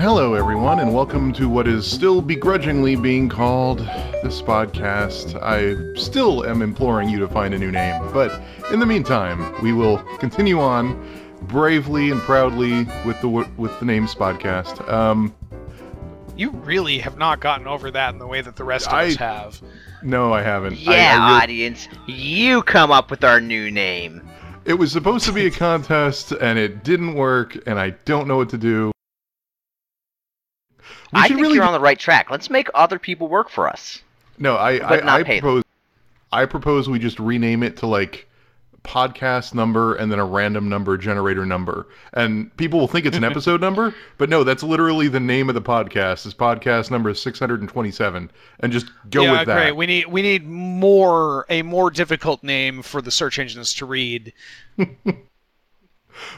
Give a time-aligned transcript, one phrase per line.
[0.00, 3.80] Hello, everyone, and welcome to what is still begrudgingly being called
[4.22, 5.38] this podcast.
[5.42, 8.40] I still am imploring you to find a new name, but
[8.72, 10.98] in the meantime, we will continue on
[11.42, 14.88] bravely and proudly with the with the name Spodcast.
[14.90, 15.34] Um,
[16.36, 19.08] You really have not gotten over that in the way that the rest of I-
[19.08, 19.60] us have.
[20.02, 20.74] no, I haven't.
[20.88, 24.22] I- Yeah, I really- audience, you come up with our new name.
[24.64, 28.36] it was supposed to be a contest, and it didn't work, and I don't know
[28.38, 28.92] what to do.
[31.12, 32.30] We I should think really you're on the right track.
[32.30, 34.00] Let's make other people work for us.
[34.38, 35.42] No, I But I, not I pay them.
[35.42, 35.64] propose
[36.32, 38.28] I propose we just rename it to like
[38.84, 41.88] podcast number and then a random number generator number.
[42.14, 45.54] And people will think it's an episode number, but no, that's literally the name of
[45.54, 46.26] the podcast.
[46.26, 49.54] Is podcast number 627 and just go yeah, with that.
[49.56, 49.72] great.
[49.72, 54.32] We need we need more a more difficult name for the search engines to read.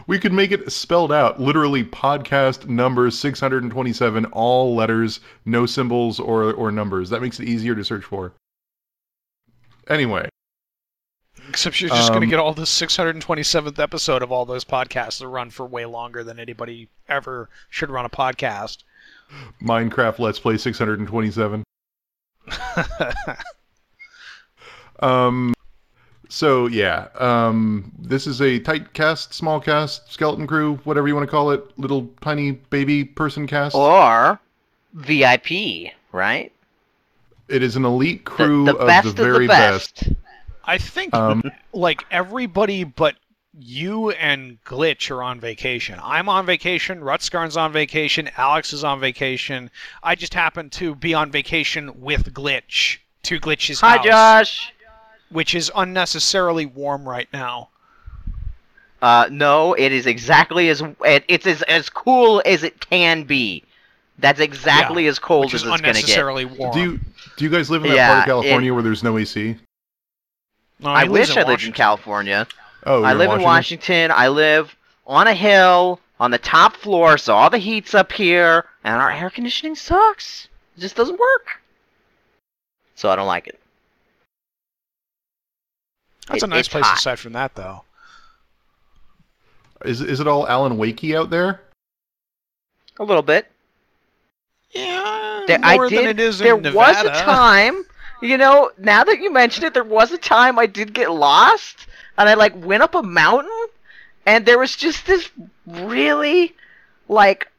[0.07, 6.53] We could make it spelled out, literally podcast number 627 all letters, no symbols or
[6.53, 7.11] or numbers.
[7.11, 8.33] That makes it easier to search for.
[9.89, 10.29] Anyway,
[11.49, 15.19] Except you're just going to Um, get all the 627th episode of all those podcasts
[15.19, 18.85] that run for way longer than anybody ever should run a podcast.
[19.63, 21.65] Minecraft Let's Play 627.
[25.01, 25.53] Um,
[26.33, 31.27] so yeah, um, this is a tight cast, small cast, skeleton crew, whatever you want
[31.27, 33.75] to call it, little tiny baby person cast.
[33.75, 34.41] Or
[34.95, 36.51] VIP, right?
[37.49, 40.09] it is an elite The, crew the of best the of very the best.
[40.65, 41.43] I think Um,
[41.75, 43.17] like everybody but
[43.59, 46.01] you and Glitch are on vacation.
[46.03, 47.01] I'm on vacation.
[47.01, 48.31] Rutskarn's on vacation.
[48.39, 49.71] Alex is on vacation.
[50.03, 54.73] I just happen to be on vacation with Glitch to Glitch's Hi, house, Josh.
[55.33, 57.71] Which is unnecessarily warm right now.
[59.01, 63.65] Uh, no, it is exactly as it, it's as, as cool as it can be.
[64.19, 65.97] That's exactly as cold Which as is it's gonna get.
[65.97, 66.73] unnecessarily warm.
[66.73, 67.01] do you
[67.37, 69.57] do you guys live in that part of California where there's no AC?
[70.79, 72.47] No, I wish I lived in California.
[72.85, 74.11] Oh, I you're live in Washington.
[74.13, 74.77] I live
[75.07, 79.11] on a hill on the top floor, so all the heat's up here, and our
[79.11, 80.49] air conditioning sucks.
[80.77, 81.61] It just doesn't work.
[82.95, 83.59] So I don't like it.
[86.33, 86.99] That's a nice place hot.
[86.99, 87.85] aside from that, though.
[89.85, 91.61] Is is it all Alan Wakey out there?
[92.99, 93.47] A little bit.
[94.71, 95.99] Yeah, There, more I did.
[95.99, 97.85] than it is there in was a time,
[98.23, 98.71] you know.
[98.79, 102.35] Now that you mention it, there was a time I did get lost, and I
[102.35, 103.67] like went up a mountain,
[104.25, 105.31] and there was just this
[105.67, 106.55] really,
[107.09, 107.51] like,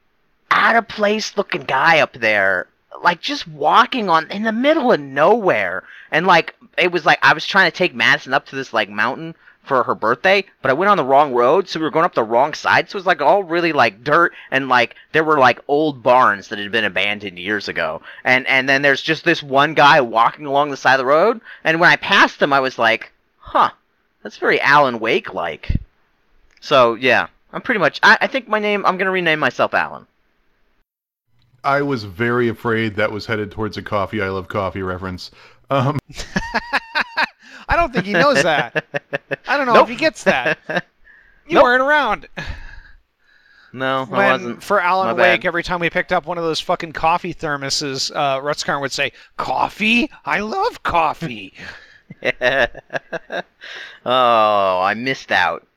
[0.50, 2.68] out of place looking guy up there,
[3.04, 7.34] like just walking on in the middle of nowhere, and like it was like I
[7.34, 10.74] was trying to take Madison up to this like mountain for her birthday, but I
[10.74, 12.90] went on the wrong road, so we were going up the wrong side.
[12.90, 16.50] So it was like all really like dirt and like there were like old barns
[16.50, 18.02] that had been abandoned years ago.
[18.24, 21.42] And and then there's just this one guy walking along the side of the road,
[21.64, 23.72] and when I passed him I was like, "Huh.
[24.22, 25.82] That's very Alan Wake like."
[26.62, 27.28] So, yeah.
[27.52, 30.08] I'm pretty much I, I think my name I'm to rename myself Alan.
[31.64, 34.22] I was very afraid that was headed towards a coffee.
[34.22, 35.32] I love coffee reference.
[35.70, 36.00] Um,
[37.68, 38.86] I don't think he knows that.
[39.48, 39.84] I don't know Nope.
[39.84, 40.60] if he gets that.
[41.46, 41.64] You Nope.
[41.64, 42.28] weren't around
[43.74, 44.64] no, I when wasn't.
[44.64, 45.42] for Alan My Wake.
[45.42, 45.48] bad.
[45.48, 49.12] Every time we picked up one of those fucking coffee thermoses, uh, Rutskarn would say,
[49.36, 50.10] "Coffee?
[50.26, 51.54] I love coffee."
[54.06, 55.68] oh, I missed out.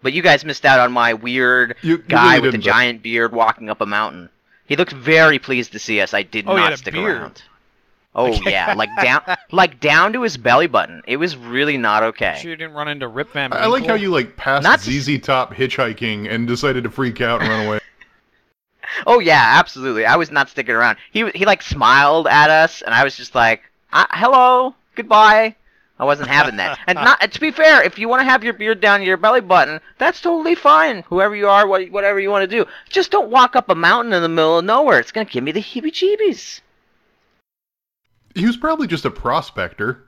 [0.00, 3.02] But you guys missed out on my weird you, you guy really with the giant
[3.02, 4.28] beard walking up a mountain.
[4.66, 6.14] He looked very pleased to see us.
[6.14, 7.16] I did Oh, he had not a stick beard.
[7.18, 7.42] around.
[8.18, 11.02] Oh yeah, like down, like down to his belly button.
[11.06, 12.40] It was really not okay.
[12.42, 13.52] You didn't run into Rip Van.
[13.52, 17.20] I I like how you like passed Not- ZZ Top hitchhiking and decided to freak
[17.20, 17.80] out and run away.
[19.06, 20.06] Oh yeah, absolutely.
[20.06, 20.96] I was not sticking around.
[21.12, 23.60] He he like smiled at us, and I was just like,
[23.92, 25.54] uh, "Hello, goodbye."
[25.98, 26.78] I wasn't having that.
[26.86, 29.18] And not to be fair, if you want to have your beard down to your
[29.18, 31.02] belly button, that's totally fine.
[31.08, 34.14] Whoever you are, what, whatever you want to do, just don't walk up a mountain
[34.14, 34.98] in the middle of nowhere.
[35.00, 36.60] It's gonna give me the heebie-jeebies.
[38.34, 40.04] He was probably just a prospector.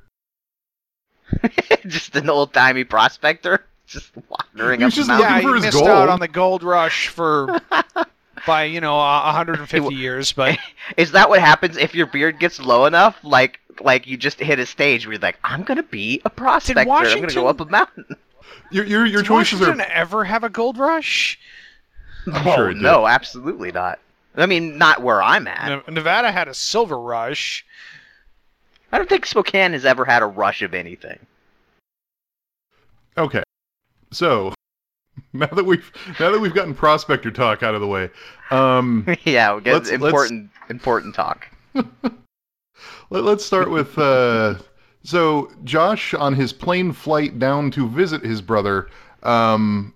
[1.87, 5.28] just an old-timey prospector, just wandering He was a just mountain.
[5.28, 5.88] yeah, looking for he his missed gold.
[5.88, 7.61] out on the gold rush for
[8.46, 10.58] by you know a 150 years, but
[10.96, 13.17] Is that what happens if your beard gets low enough?
[13.22, 16.90] Like, like you just hit a stage where you're like, I'm gonna be a prospector.
[16.90, 18.05] I'm gonna go up a mountain.
[18.73, 19.93] Your your, your Did choices Washington are.
[19.93, 21.38] ever have a gold rush?
[22.26, 23.99] I'm oh sure no, absolutely not.
[24.37, 25.88] I mean, not where I'm at.
[25.90, 27.64] Nevada had a silver rush.
[28.92, 31.19] I don't think Spokane has ever had a rush of anything.
[33.16, 33.42] Okay,
[34.12, 34.52] so
[35.32, 38.10] now that we've now that we've gotten prospector talk out of the way,
[38.50, 41.48] um, yeah, we get Let's- let's- important important talk.
[43.10, 44.54] let, us start with uh,
[45.02, 48.88] so Josh on his plane flight down to visit his brother
[49.22, 49.94] um,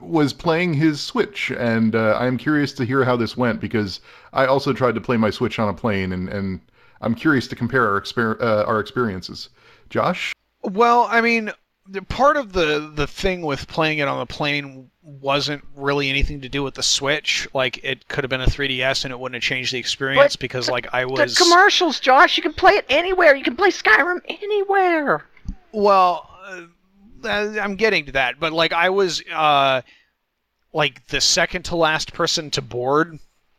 [0.00, 4.00] was playing his Switch, and uh, I'm curious to hear how this went because
[4.32, 6.60] I also tried to play my Switch on a plane, and, and
[7.00, 9.48] I'm curious to compare our exper- uh, our experiences.
[9.90, 11.50] Josh, Well, I mean,
[12.08, 16.48] part of the the thing with playing it on the plane wasn't really anything to
[16.50, 17.48] do with the Switch.
[17.54, 20.40] Like it could have been a 3DS and it wouldn't have changed the experience But
[20.40, 23.34] because like I The was commercials, Josh, you can play it anywhere.
[23.34, 25.24] You can play Skyrim anywhere.
[25.72, 26.62] well, uh,
[27.28, 29.80] I'm getting to that, but like I was uh
[30.74, 33.18] like the second to last person to board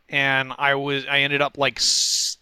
[0.09, 1.79] and I was I ended up like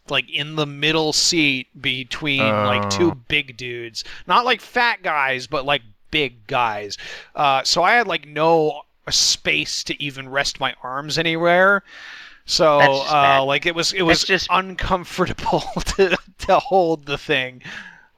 [0.09, 2.89] like in the middle seat between like Oh.
[2.89, 5.81] two big dudes, not like fat guys, but like
[6.11, 6.97] big guys.
[7.35, 11.83] Uh, so I had like no space to even rest my arms anywhere.
[12.45, 15.59] So That's uh, like it was it was just- uncomfortable
[15.97, 17.61] to to hold the thing.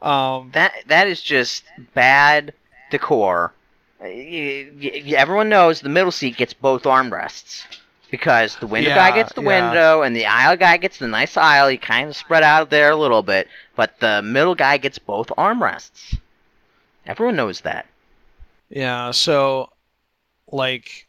[0.02, 1.64] Um, That that is just
[1.94, 2.54] bad
[2.92, 3.54] decor.
[4.02, 7.64] Uh, y- y- y- everyone knows the middle seat gets both armrests
[8.12, 9.48] because the window guy gets the yeah.
[9.48, 11.70] window and the aisle guy gets the nice aisle.
[11.70, 15.28] You kind of spread out there a little bit, but the middle guy gets both
[15.38, 16.18] armrests.
[17.06, 17.88] Everyone knows that.
[18.70, 19.72] Yeah, so
[20.52, 21.08] like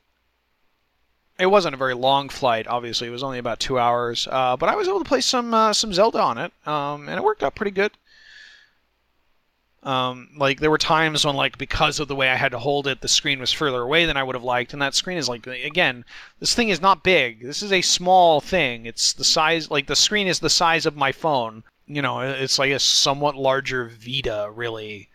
[1.38, 2.66] it wasn't a very long flight.
[2.66, 4.28] Obviously, it was only about two hours.
[4.30, 7.18] Uh, but I was able to play some uh, some Zelda on it, um, and
[7.18, 7.92] it worked out pretty good.
[9.82, 12.86] Um, like there were times when, like, because of the way I had to hold
[12.86, 15.28] it, the screen was further away than I would have liked, and that screen is
[15.28, 16.04] like, again,
[16.38, 17.42] this thing is not big.
[17.42, 18.84] This is a small thing.
[18.84, 21.64] It's the size, like, the screen is the size of my phone.
[21.86, 25.08] You know, it's like a somewhat larger Vita, really.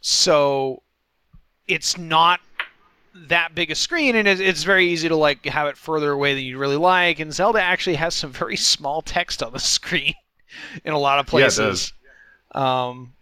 [0.00, 0.82] So
[1.68, 2.40] it's not
[3.14, 6.44] that big a screen and it's very easy to like have it further away than
[6.44, 10.14] you'd really like and zelda actually has some very small text on the screen
[10.84, 11.92] in a lot of Yeah, it places
[12.52, 13.12] um,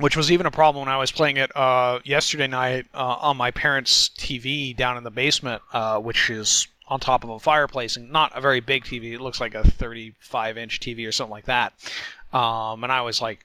[0.00, 3.36] which was even a problem when i was playing it uh, yesterday night uh, on
[3.36, 7.96] my parents tv down in the basement uh, which is on top of a fireplace
[7.96, 11.30] and not a very big tv it looks like a 35 inch tv or something
[11.30, 11.72] like that
[12.32, 13.44] um, and i was like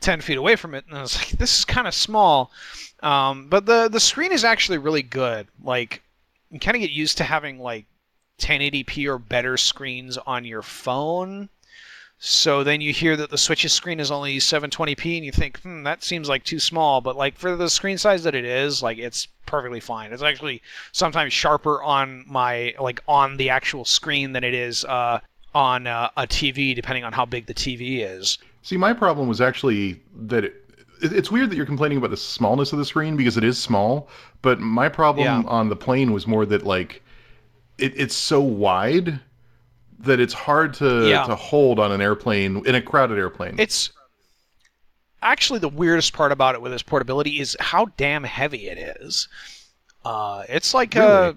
[0.00, 2.50] 10 feet away from it and i was like this is kind of small
[3.02, 5.46] um, but the the screen is actually really good.
[5.62, 6.02] Like
[6.50, 7.86] you kind of get used to having like
[8.38, 11.48] 1080p or better screens on your phone.
[12.22, 15.84] So then you hear that the Switch's screen is only 720p, and you think, hmm,
[15.84, 17.00] that seems like too small.
[17.00, 20.12] But like for the screen size that it is, like it's perfectly fine.
[20.12, 20.60] It's actually
[20.92, 25.20] sometimes sharper on my like on the actual screen than it is uh,
[25.54, 28.36] on uh, a TV, depending on how big the TV is.
[28.62, 30.54] See, my problem was actually that it,
[31.02, 33.58] it- it's weird that you're complaining about the smallness of the screen because it is
[33.58, 34.10] small.
[34.42, 35.48] But my problem Yeah.
[35.48, 37.02] on the plane was more that like
[37.78, 39.20] it, it's so wide
[40.02, 41.24] that it's hard to Yeah.
[41.26, 43.56] to hold on an airplane in a crowded airplane.
[43.58, 43.90] It's
[45.22, 49.28] actually the weirdest part about it with its portability is how damn heavy it is.
[50.04, 51.36] Uh, it's like a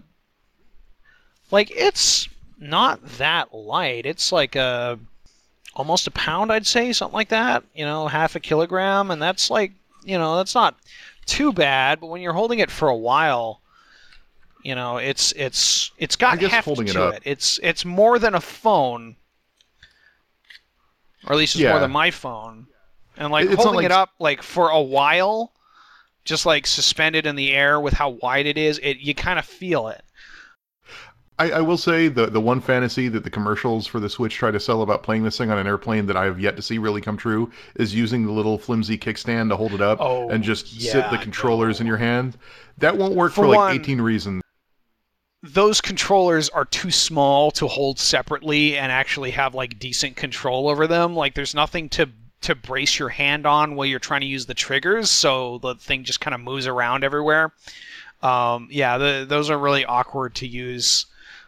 [1.51, 2.27] like it's
[2.57, 4.05] not that light.
[4.05, 4.97] It's like a
[5.75, 7.63] almost a pound, I'd say, something like that.
[7.75, 9.73] You know, half a kilogram, and that's like
[10.05, 10.75] you know that's not
[11.25, 11.99] too bad.
[11.99, 13.59] But when you're holding it for a while.
[14.63, 17.23] You know, it's it's it's got heft holding it to up- it.
[17.25, 19.17] It's it's more than a phone,
[21.27, 22.67] or at least it's more than my phone.
[23.17, 25.51] And like it's holding like- it up like for a while,
[26.25, 29.45] just like suspended in the air with how wide it is, it you kind of
[29.45, 30.01] feel it.
[31.39, 34.51] I, I will say the the one fantasy that the commercials for the Switch try
[34.51, 36.77] to sell about playing this thing on an airplane that I have yet to see
[36.77, 40.43] really come true is using the little flimsy kickstand to hold it up Oh, and
[40.43, 41.83] just sit the controllers no.
[41.83, 42.37] in your hand.
[42.77, 44.42] That won't work for, For like one- 18 reasons.
[45.43, 50.87] Those controllers are too small to hold separately and actually have like decent control over
[50.87, 51.15] them.
[51.15, 52.09] Like there's nothing to
[52.43, 56.03] to brace your hand on while you're trying to use the triggers, so the thing
[56.03, 57.53] just kind of moves around everywhere.
[58.21, 61.05] Um, yeah, the, those are really awkward to use,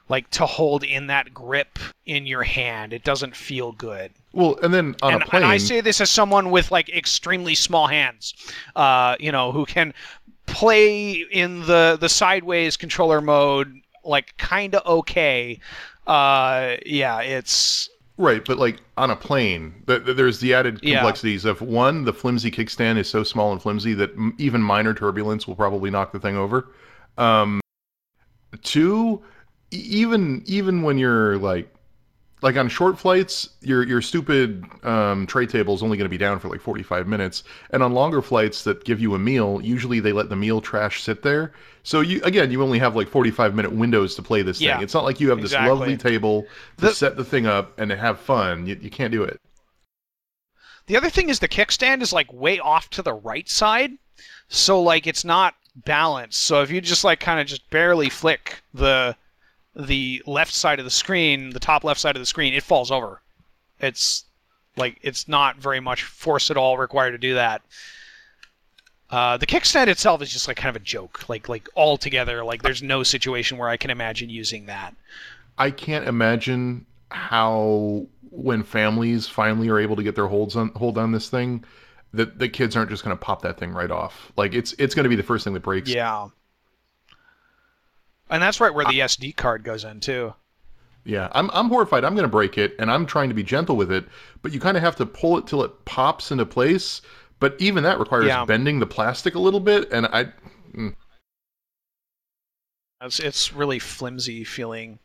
[0.09, 2.93] like to hold in that grip in your hand.
[2.93, 4.11] It doesn't feel good.
[4.33, 6.89] Well, and then on and, a plane, and I say this as someone with like
[6.89, 8.33] extremely small hands,
[8.75, 9.93] uh, you know, who can
[10.45, 15.59] play in the the sideways controller mode like kind of okay.
[16.07, 20.95] Uh, yeah, it's Right, but like on a plane, th- th- there's the added Yeah.
[21.00, 24.93] complexities of one, the flimsy kickstand is so small and flimsy that m- even minor
[24.93, 26.71] turbulence will probably knock the thing over.
[27.17, 27.59] Um,
[28.63, 29.21] two,
[29.71, 31.69] even even when you're like
[32.45, 36.17] like on short flights, your your stupid um, tray table is only going to be
[36.17, 39.99] down for like 45 minutes, and on longer flights that give you a meal, usually
[39.99, 41.53] they let the meal trash sit there.
[41.81, 44.83] So you again, you only have like 45 minute windows to play this Yeah, thing.
[44.83, 45.69] It's not like you have this exactly.
[45.71, 46.43] lovely table
[46.77, 48.67] to The- set the thing up and to have fun.
[48.67, 49.41] You, you can't do it.
[50.85, 53.93] The other thing is the kickstand is like way off to the right side,
[54.49, 56.43] so like it's not balanced.
[56.43, 59.15] So if you just like kind of just barely flick the
[59.75, 62.91] the left side of the screen, the top left side of the screen, it falls
[62.91, 63.22] over.
[63.79, 64.25] It's
[64.77, 67.62] like it's not very much force at all required to do that.
[69.10, 72.44] Uh, the kickstand itself is just like kind of a joke, like like altogether.
[72.44, 74.96] Like there's no situation where I can imagine using that.
[75.58, 80.98] I can't imagine how when families finally are able to get their holds on hold
[80.98, 81.63] on this thing,
[82.13, 84.32] that the kids aren't just going to pop that thing right off.
[84.38, 85.89] Like it's it's going to be the first thing that breaks.
[85.89, 86.29] Yeah.
[88.29, 90.34] And that's right where the SD card goes in too.
[91.03, 92.03] Yeah, I'm I'm horrified.
[92.03, 94.05] I'm going to break it, and I'm trying to be gentle with it,
[94.41, 97.01] but you kind of have to pull it till it pops into place.
[97.39, 98.46] But even that requires Yeah.
[98.46, 100.29] bending the plastic a little bit, and I
[103.01, 104.98] It's it's really flimsy feeling.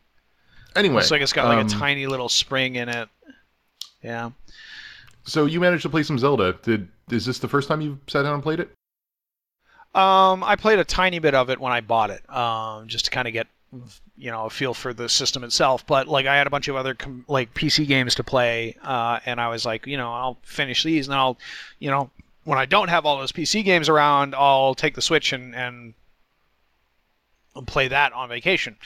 [0.75, 0.95] anyway.
[0.95, 3.09] Looks like it's got like um, a tiny little spring in it.
[4.01, 4.31] Yeah.
[5.23, 6.53] So you managed to play some Zelda.
[6.63, 8.71] Did is this the first time you've sat down and played it?
[9.93, 13.11] Um, I played a tiny bit of it when I bought it, um, just to
[13.11, 13.47] kind of get,
[14.17, 15.85] you know, a feel for the system itself.
[15.85, 19.19] But like, I had a bunch of other com- like PC games to play, uh,
[19.25, 21.37] and I was like, you know, I'll finish these, and I'll,
[21.79, 22.09] you know,
[22.45, 25.93] when I don't have all those PC games around, I'll take the Switch and and
[27.65, 28.77] play that on vacation.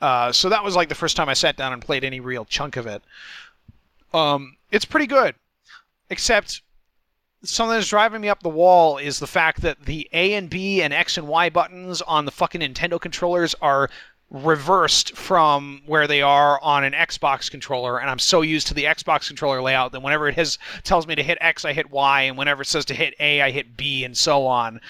[0.00, 2.44] Uh, so that was like the first time I sat down and played any real
[2.44, 3.02] chunk of it.
[4.12, 5.34] Um, it's pretty good,
[6.10, 6.62] except
[7.42, 10.82] something that's driving me up the wall is the fact that the A and B
[10.82, 13.88] and X and Y buttons on the fucking Nintendo controllers are
[14.30, 18.84] reversed from where they are on an Xbox controller, and I'm so used to the
[18.84, 22.22] Xbox controller layout that whenever it has tells me to hit X, I hit Y,
[22.22, 24.80] and whenever it says to hit A, I hit B, and so on.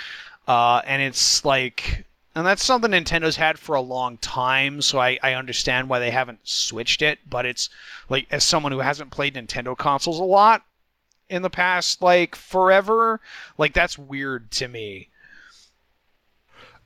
[0.46, 2.04] Uh, and it's like,
[2.34, 6.10] and that's something Nintendo's had for a long time, so I, I understand why they
[6.10, 7.18] haven't switched it.
[7.28, 7.70] But it's
[8.10, 10.64] like, as someone who hasn't played Nintendo consoles a lot,
[11.30, 13.20] in the past like forever
[13.56, 15.08] like that's weird to me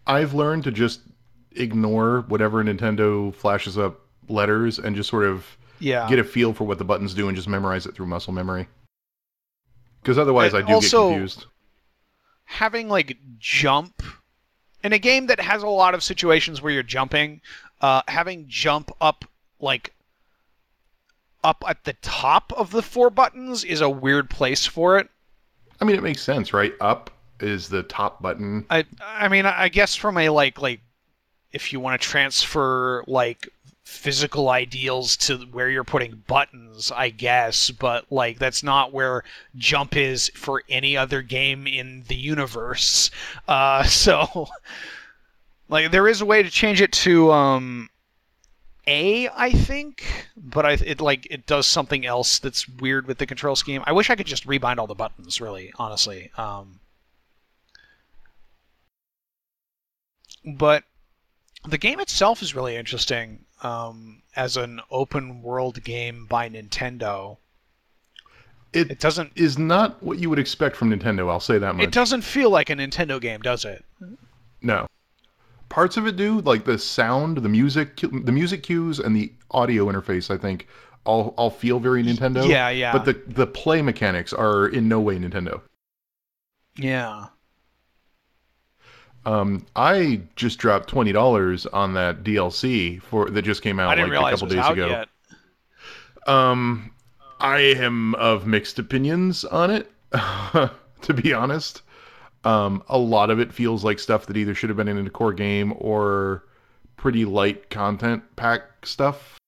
[0.06, 1.00] I've learned to just
[1.52, 5.46] ignore whatever Nintendo flashes up letters and just sort of
[5.80, 8.32] yeah get a feel for what the buttons do and just memorize it through muscle
[8.32, 8.68] memory.
[10.02, 11.46] Because otherwise, And I do also- get confused.
[12.44, 14.02] having like jump
[14.82, 17.40] in a game that has a lot of situations where you're jumping
[17.80, 19.24] uh, having jump up
[19.60, 19.93] like
[21.44, 25.08] up at the top of the four buttons is a weird place for it
[25.80, 26.72] I mean, it makes sense, right?
[26.80, 27.10] Up
[27.40, 28.64] is the top button.
[28.70, 30.80] I I mean I guess from a like like
[31.52, 33.48] if you want to transfer like
[33.82, 39.24] physical ideals to where you're putting buttons, I guess, but like that's not where
[39.56, 43.10] jump is for any other game in the universe.
[43.48, 44.48] Uh so
[45.68, 47.90] like there is a way to change it to um
[48.86, 53.26] a, I think, but I it like it does something else that's weird with the
[53.26, 53.82] control scheme.
[53.86, 56.30] I wish I could just rebind all the buttons, really, honestly.
[56.36, 56.80] Um,
[60.44, 60.84] but
[61.66, 67.38] the game itself is really interesting um, as an open world game by Nintendo.
[68.72, 71.30] It It doesn't is not what you would expect from Nintendo.
[71.30, 71.86] I'll say that much.
[71.86, 73.84] it doesn't feel like a Nintendo game, does it?
[74.60, 74.86] No.
[75.75, 79.87] Parts of it do, like the sound, the music, the music cues, and the audio
[79.87, 80.33] interface.
[80.33, 80.69] I think
[81.02, 82.49] all all feel very Nintendo.
[82.49, 82.93] Yeah, yeah.
[82.93, 85.62] But the the play mechanics are in no way Nintendo.
[86.76, 87.26] Yeah.
[89.26, 93.97] Um, I just dropped twenty dollars on that DLC for that just came out I
[93.97, 94.87] didn't like a couple days ago.
[94.87, 95.09] yet.
[96.28, 96.93] Um,
[97.40, 101.83] I am of mixed opinions on it, to be honest.
[102.44, 105.10] Um, a lot of it feels like stuff that either should have been in a
[105.10, 106.44] core game or
[106.96, 109.38] pretty light content pack stuff.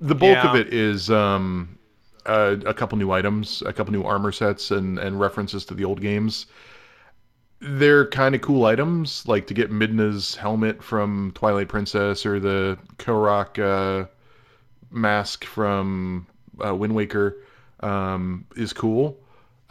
[0.00, 1.78] The bulk of it is um,
[2.26, 5.84] a, a couple new items, a couple new armor sets, and, and references to the
[5.84, 6.46] old games.
[7.60, 12.76] They're kind of cool items, like to get Midna's helmet from Twilight Princess or the
[12.98, 14.08] Korok uh,
[14.90, 16.26] mask from
[16.64, 17.38] uh, Wind Waker
[17.80, 19.16] um, is cool.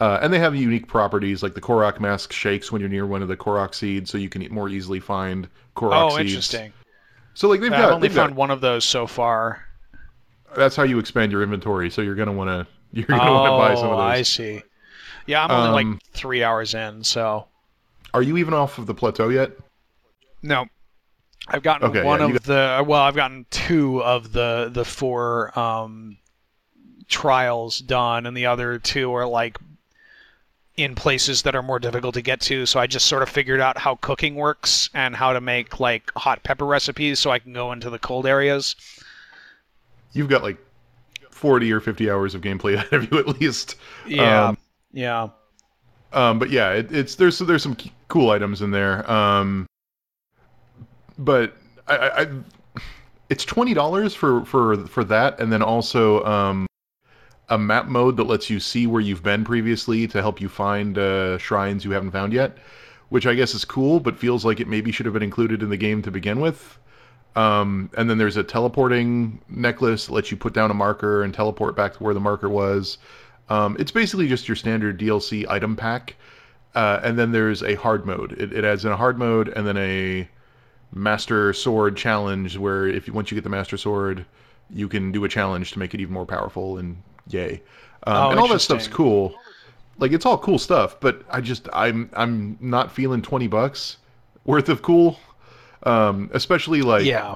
[0.02, 3.22] Uh, and they have unique properties, like the Korok mask shakes when you're near one
[3.22, 6.30] of the Korok seeds, so you can more easily find Korok Oh, seeds.
[6.30, 6.72] interesting.
[7.34, 9.64] So like they've I've got, only they've got- found one of those so far.
[10.56, 11.88] that's how you expand your inventory.
[11.88, 14.00] So you're gonna want to you're gonna want to buy some of those.
[14.00, 14.62] Oh, I see.
[15.26, 17.46] Yeah, I'm only Um, like three hours in, so
[18.12, 19.52] Are you even off of the plateau yet?
[20.42, 20.66] no.
[21.46, 25.56] I've gotten Okay, one yeah, of the well, I've gotten two of the the four
[25.56, 26.18] um,
[27.08, 29.58] trials done, and the other two are like
[30.76, 32.64] in places that are more difficult to get to.
[32.66, 36.10] So I just sort of figured out how cooking works and how to make like
[36.16, 38.74] hot pepper recipes, so I can go into the cold areas.
[40.12, 40.58] You've got like
[41.30, 43.76] 40 or 50 hours of gameplay ahead of you at least.
[44.06, 44.58] Yeah, Um,
[44.92, 45.28] yeah.
[46.12, 47.76] Um, but yeah, it, it's there's there's some
[48.08, 49.10] cool items in there.
[49.10, 49.66] Um,
[51.18, 51.56] but
[51.88, 52.28] I, I, I
[53.30, 56.66] it's twenty dollars for for for that, and then also um,
[57.52, 60.96] a map mode that lets you see where you've been previously to help you find
[60.96, 62.56] uh, shrines you haven't found yet,
[63.10, 65.68] which I guess is cool, but feels like it maybe should have been included in
[65.68, 66.78] the game to begin with.
[67.36, 71.34] Um, and then there's a teleporting necklace that lets you put down a marker and
[71.34, 72.96] teleport back to where the marker was.
[73.50, 76.16] Um, it's basically just your standard DLC item pack.
[76.74, 78.32] Uh, and then there's a hard mode.
[78.32, 80.26] It, it adds in a hard mode and then a
[80.90, 84.24] master sword challenge where if you, once you get the master sword,
[84.70, 86.96] you can do a challenge to make it even more powerful and
[87.28, 87.62] yay.
[88.06, 89.34] Um, Oh, and all that stuff's cool.
[89.98, 93.98] Like it's all cool stuff, but I just I'm I'm not feeling 20 bucks
[94.44, 95.18] worth of cool.
[95.84, 97.34] Um, especially like yeah.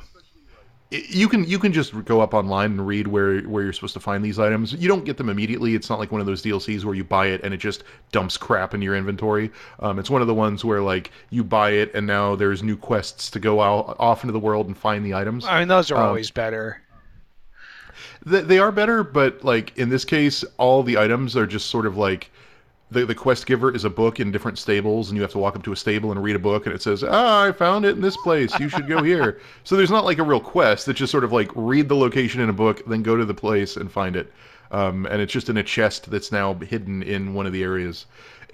[0.90, 4.00] you can you can just go up online and read where where you're supposed to
[4.00, 4.72] find these items.
[4.72, 5.74] You don't get them immediately.
[5.74, 8.36] It's not like one of those DLCs where you buy it and it just dumps
[8.36, 9.50] crap in your inventory.
[9.80, 12.76] Um, it's one of the ones where like you buy it and now there's new
[12.76, 15.44] quests to go out off into the world and find the items.
[15.44, 16.80] I mean, those are Um, always better.
[18.28, 21.86] Th- they are better, but like in this case, all the items are just sort
[21.86, 22.30] of like
[22.90, 25.56] the the quest giver is a book in different stables, and you have to walk
[25.56, 27.96] up to a stable and read a book, and it says, "Ah, I found it
[27.96, 28.58] in this place.
[28.58, 30.88] You should go here." so there's not like a real quest.
[30.88, 33.34] It's just sort of like read the location in a book, then go to the
[33.34, 34.32] place and find it.
[34.72, 38.06] Um, and it's just in a chest that's now hidden in one of the areas.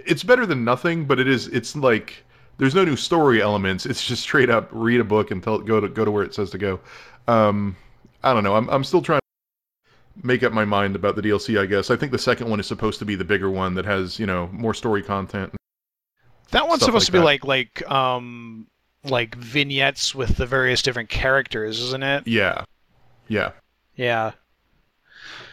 [0.05, 1.49] It's better than nothing, but it is.
[1.49, 2.25] It's like
[2.59, 3.87] there's no new story elements.
[3.87, 6.35] It's just straight up read a book and tell go to go to where it
[6.35, 6.81] says to go.
[7.29, 7.77] Um,
[8.23, 8.57] I don't know.
[8.57, 9.22] I'm I'm still trying
[10.23, 11.91] make up my mind about the DLC, I guess.
[11.91, 14.27] I think the second one is supposed to be the bigger one that has, you
[14.27, 15.55] know, more story content.
[16.51, 17.25] That one's supposed like to be that.
[17.25, 18.67] like like um
[19.05, 22.27] like vignettes with the various different characters, isn't it?
[22.27, 22.65] Yeah.
[23.29, 23.53] Yeah.
[23.97, 24.33] Yeah.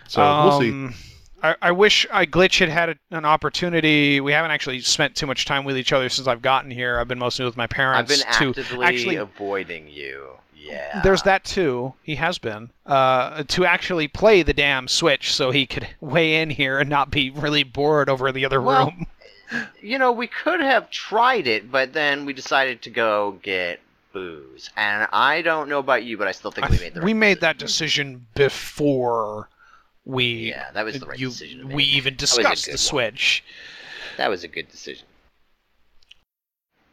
[0.07, 1.08] So we'll see.
[1.41, 4.19] I, I wish I glitch had had a, an opportunity.
[4.19, 6.99] We haven't actually spent too much time with each other since I've gotten here.
[6.99, 8.11] I've been mostly with my parents.
[8.11, 10.31] I've been actively actually avoiding you.
[10.55, 11.01] Yeah.
[11.03, 11.93] There's that too.
[12.03, 16.49] He has been uh, to actually play the damn Switch, so he could weigh in
[16.49, 19.07] here and not be really bored over in the other Well, room.
[19.81, 23.79] You know, we could have tried it, but then we decided to go get
[24.13, 24.69] booze.
[24.77, 27.19] And I don't know about you, but I still think we made the we right
[27.19, 27.41] made decision.
[27.41, 29.49] that decision before
[30.05, 31.69] we Yeah, that was the right you, decision.
[31.69, 32.77] we even discussed the one.
[32.77, 33.43] Switch.
[34.17, 35.05] That was a good decision.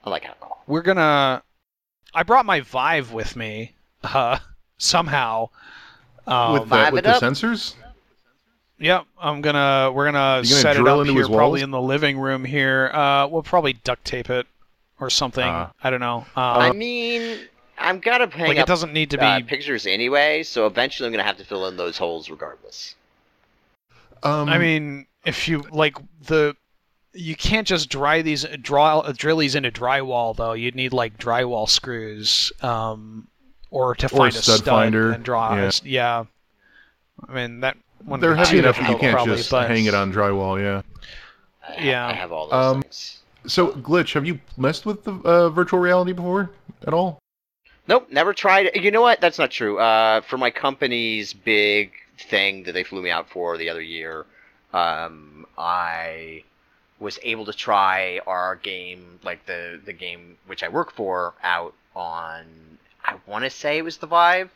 [0.04, 0.62] I like alcohol.
[0.66, 1.42] We're gonna.
[2.14, 3.72] I brought my Vive with me
[4.04, 4.38] uh,
[4.78, 5.48] somehow.
[6.26, 7.74] Um, with the, with the sensors?
[8.78, 9.90] Yep, I'm gonna.
[9.92, 12.90] We're gonna, gonna set it up into here, his probably in the living room here.
[12.92, 14.46] Uh, we'll probably duct tape it
[15.00, 15.44] or something.
[15.44, 15.72] Ah.
[15.82, 16.26] I don't know.
[16.36, 17.38] I Um, mean,
[17.78, 19.24] I'm gonna hang like it up doesn't need to be.
[19.24, 22.94] uh, pictures anyway, so eventually I'm gonna have to fill in those holes regardless.
[24.22, 26.56] Um, I mean, if you like the,
[27.12, 30.52] you can't just dry these draw drill these into drywall though.
[30.54, 33.28] You'd need like drywall screws, um,
[33.70, 35.54] or to Or find a stud stud finder, and draw.
[35.54, 35.62] yeah.
[35.64, 35.70] Yeah.
[35.84, 36.24] yeah.
[37.28, 37.76] I mean that.
[38.04, 40.82] wouldn't they're heavy enough that you can't probably, just but- hang it on drywall, yeah.
[41.68, 42.06] I ha- Yeah.
[42.06, 43.18] I have all those Um, things.
[43.46, 46.50] So, Glitch, have you messed with the uh, virtual reality before
[46.86, 47.18] at all?
[47.88, 48.70] Nope, never tried.
[48.75, 49.20] You know what?
[49.20, 49.79] That's not true.
[49.79, 54.27] Uh, for my company's big thing that they flew me out for the other year,
[54.72, 56.42] um, I
[56.99, 61.75] was able to try our game, like the the game which I work for, out
[61.94, 62.79] on.
[63.05, 64.51] I want to say it was the Vive.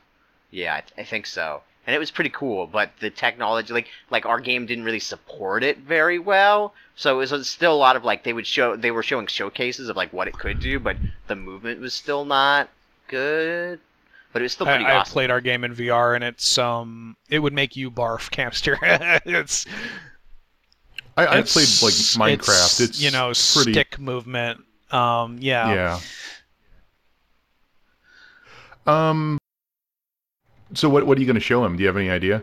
[0.51, 1.63] Yeah, I, th- I think so.
[1.87, 5.63] And it was pretty cool, but the technology, like like our game, didn't really support
[5.63, 6.75] it very well.
[6.97, 9.89] So it was still a lot of like they would show they were showing showcases
[9.89, 10.97] of like what it could do, but
[11.29, 12.69] the movement was still not
[13.11, 13.81] good.
[14.33, 17.17] But it was still pretty I, I've played our game in VR, and it's um,
[17.29, 18.77] it would make you barf, Campster.
[19.27, 19.67] it's
[21.17, 22.81] I, I've it's- played like Minecraft.
[22.81, 23.73] It's, you know pretty.
[23.73, 24.61] stick movement.
[24.93, 25.75] Um, yeah.
[25.75, 26.01] Yeah.
[28.87, 29.39] Um.
[30.75, 31.77] So what what are you going to show him?
[31.77, 32.43] Do you have any idea?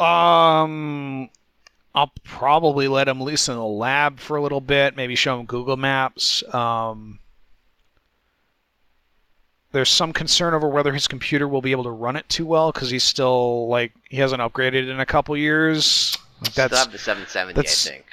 [0.00, 1.28] Um,
[1.94, 4.96] I'll probably let him loose in the lab for a little bit.
[4.96, 6.42] Maybe show him Google Maps.
[6.52, 7.18] Um,
[9.74, 12.72] there's some concern over whether his computer will be able to run it too well
[12.72, 16.16] because he's still like he hasn't upgraded in a couple years.
[16.40, 18.04] Like, Still that's have the 770, that's- I think.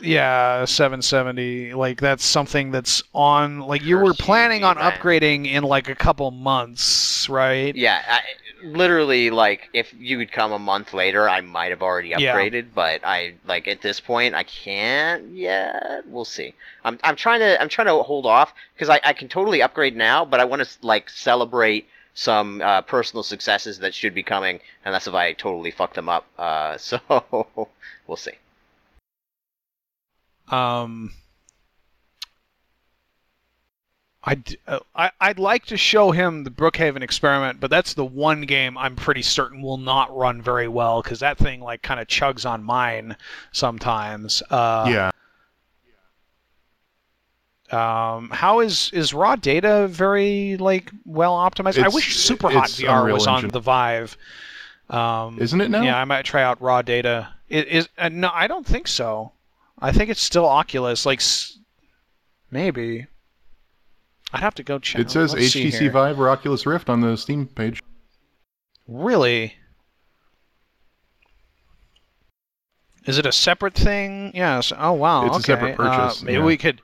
[0.00, 1.74] yeah, 770.
[1.74, 3.60] Like that's something that's on.
[3.60, 7.74] Like you were planning on upgrading in like a couple months, right?
[7.74, 8.20] Yeah, I,
[8.62, 12.34] literally, like if you would come a month later, I might have already Yeah.
[12.34, 12.66] upgraded.
[12.74, 16.06] But I like at this point, I can't yet.
[16.06, 16.54] We'll see.
[16.84, 19.96] I'm I'm trying to I'm trying to hold off because I I can totally upgrade
[19.96, 24.60] now, but I want to like celebrate some uh, personal successes that should be coming,
[24.84, 26.26] unless if I totally fuck them up.
[26.38, 27.00] Uh, so
[28.06, 28.32] we'll see.
[30.48, 31.12] Um,
[34.24, 38.42] I'd, uh, I, I'd like to show him the Brookhaven experiment, but that's the one
[38.42, 42.06] game I'm pretty certain will not run very well because that thing like kind of
[42.06, 43.16] chugs on mine
[43.50, 44.40] sometimes.
[44.48, 45.10] Uh, yeah.
[47.70, 51.82] Um, how is is raw data very like well optimized?
[51.82, 53.50] I wish Super Hot VR Unreal was on Engine.
[53.50, 54.16] the Vive.
[54.90, 55.82] Um, Isn't it now?
[55.82, 57.28] Yeah, I might try out raw data.
[57.48, 59.32] It is uh, no, I don't think so.
[59.78, 61.06] I think it's still Oculus.
[61.06, 61.58] Like s-
[62.50, 63.06] maybe.
[64.32, 65.00] I'd have to go check.
[65.00, 65.90] It says Let's HTC.
[65.90, 67.80] Vive or Oculus Rift on the Steam page.
[68.88, 69.54] Really?
[73.04, 74.30] Is it a separate thing?
[74.34, 74.72] Yes.
[74.76, 75.26] Oh wow.
[75.26, 76.44] It's a separate purchase, Uh, maybe yeah.
[76.44, 76.80] we could,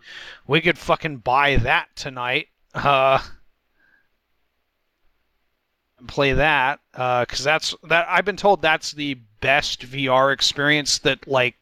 [0.46, 2.48] we could fucking buy that tonight.
[2.74, 3.20] Uh,
[5.98, 8.06] and play that because that's that.
[8.08, 11.56] I've been told that's the best VR experience that like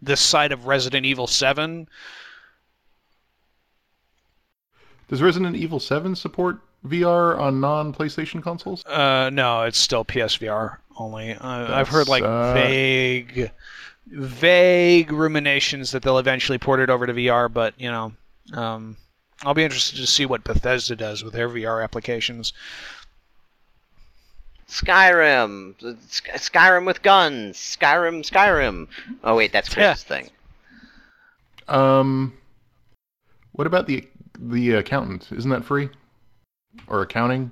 [0.00, 1.88] this side of Resident Evil Seven.
[5.12, 8.82] Does Resident Evil 7 support VR on non-PlayStation consoles?
[8.86, 11.34] Uh, no, it's still PSVR only.
[11.34, 13.50] Uh, I've heard like uh, vague,
[14.06, 18.14] vague ruminations that they'll eventually port it over to VR, but you know,
[18.54, 18.96] um,
[19.42, 22.54] I'll be interested to see what Bethesda does with their VR applications.
[24.66, 25.74] Skyrim,
[26.10, 28.88] Sky- Skyrim with guns, Skyrim, Skyrim.
[29.22, 29.92] Oh wait, that's Yeah.
[29.92, 30.30] Thing.
[31.68, 32.32] Um,
[33.52, 35.28] what about the the accountant?
[35.32, 35.88] Isn't that free?
[36.86, 37.50] Or accounting?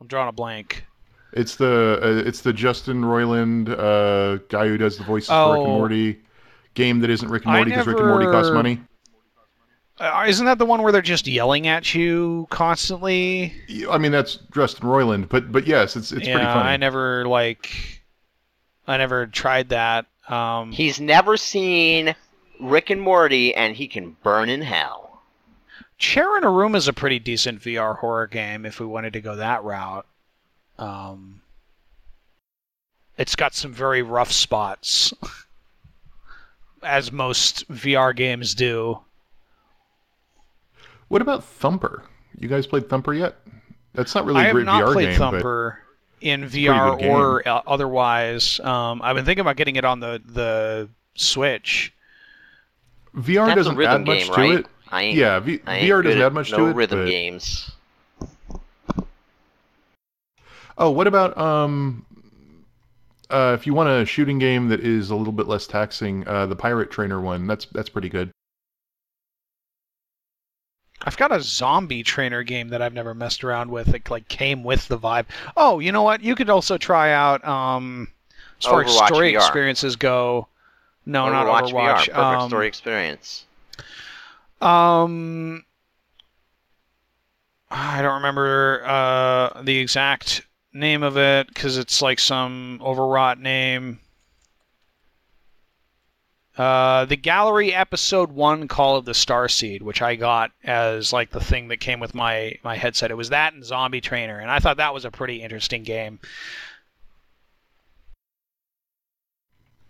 [0.00, 0.84] I'm drawing a blank.
[1.32, 5.58] It's the uh, it's the Justin Roiland uh, guy who does the voices for Rick
[5.60, 5.78] and Oh.
[5.78, 6.20] Morty
[6.74, 8.80] game that isn't Rick and Morty because Rick and Morty costs money.
[9.98, 13.54] Uh, isn't that the one where they're just yelling at you constantly?
[13.90, 16.68] I mean that's Justin Roiland, but but yes, it's it's yeah, pretty funny.
[16.68, 18.02] I never like,
[18.86, 20.06] I never tried that.
[20.28, 22.14] Um, He's never seen
[22.60, 25.22] Rick and Morty, and he can burn in hell.
[25.98, 29.20] Chair in a Room is a pretty decent VR horror game if we wanted to
[29.20, 30.06] go that route.
[30.78, 31.40] Um,
[33.16, 35.14] it's got some very rough spots,
[36.82, 38.98] as most VR games do.
[41.08, 42.02] What about Thumper?
[42.38, 43.36] You guys played Thumper yet?
[43.94, 45.78] That's not really I a have not played game, Thumper
[46.20, 48.60] in VR or uh, otherwise.
[48.60, 51.92] Um, I've been thinking about getting it on the the Switch.
[53.16, 54.58] But VR That's doesn't rhythm add much game, to right?
[54.60, 54.66] it.
[54.92, 56.76] I ain't, Yeah, v- I ain't VR doesn't at add much no to it.
[56.76, 57.70] rhythm but- games.
[60.78, 62.04] Oh, what about um,
[63.30, 66.44] uh, if you want a shooting game that is a little bit less taxing, uh,
[66.46, 67.46] the Pirate Trainer one.
[67.46, 68.30] That's that's pretty good.
[71.02, 73.94] I've got a zombie trainer game that I've never messed around with.
[73.94, 75.26] It like came with the Vive.
[75.56, 76.22] Oh, you know what?
[76.22, 78.08] You could also try out um
[78.60, 79.36] as far as story VR.
[79.36, 80.46] experiences go.
[81.06, 81.94] No, not Overwatch Overwatch.
[81.94, 83.46] VR, perfect um, story experience.
[84.60, 85.64] Um
[87.70, 90.42] I don't remember uh the exact
[90.72, 94.00] name of it cuz it's like some overwrought name.
[96.56, 101.38] Uh, the gallery episode one call of the starseed which i got as like the
[101.38, 104.58] thing that came with my my headset it was that and zombie trainer and i
[104.58, 106.18] thought that was a pretty interesting game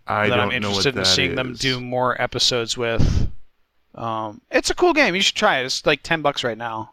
[0.06, 3.28] I that don't i'm know what interested in seeing them do more episodes with.
[3.94, 5.14] Um, it's a cool game.
[5.14, 5.66] You should try it.
[5.66, 6.92] It's like 10 bucks right now.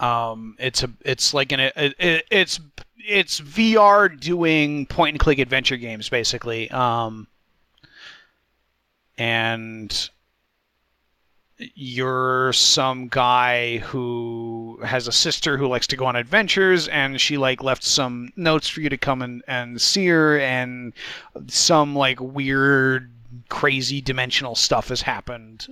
[0.00, 2.60] Um, it's a it's like an it, it, it's
[2.98, 6.70] it's vr doing point and click adventure games basically.
[6.70, 7.28] Um,
[9.16, 10.10] and
[11.58, 17.38] you're some guy who has a sister who likes to go on adventures and she
[17.38, 20.92] like left some notes for you to come and, and see her and
[21.46, 23.10] some like weird
[23.48, 25.66] crazy dimensional stuff has happened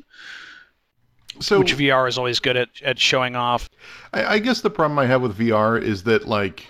[1.40, 3.68] So which vr is always good at, at showing off
[4.12, 6.66] I, I guess the problem I have with VR is that like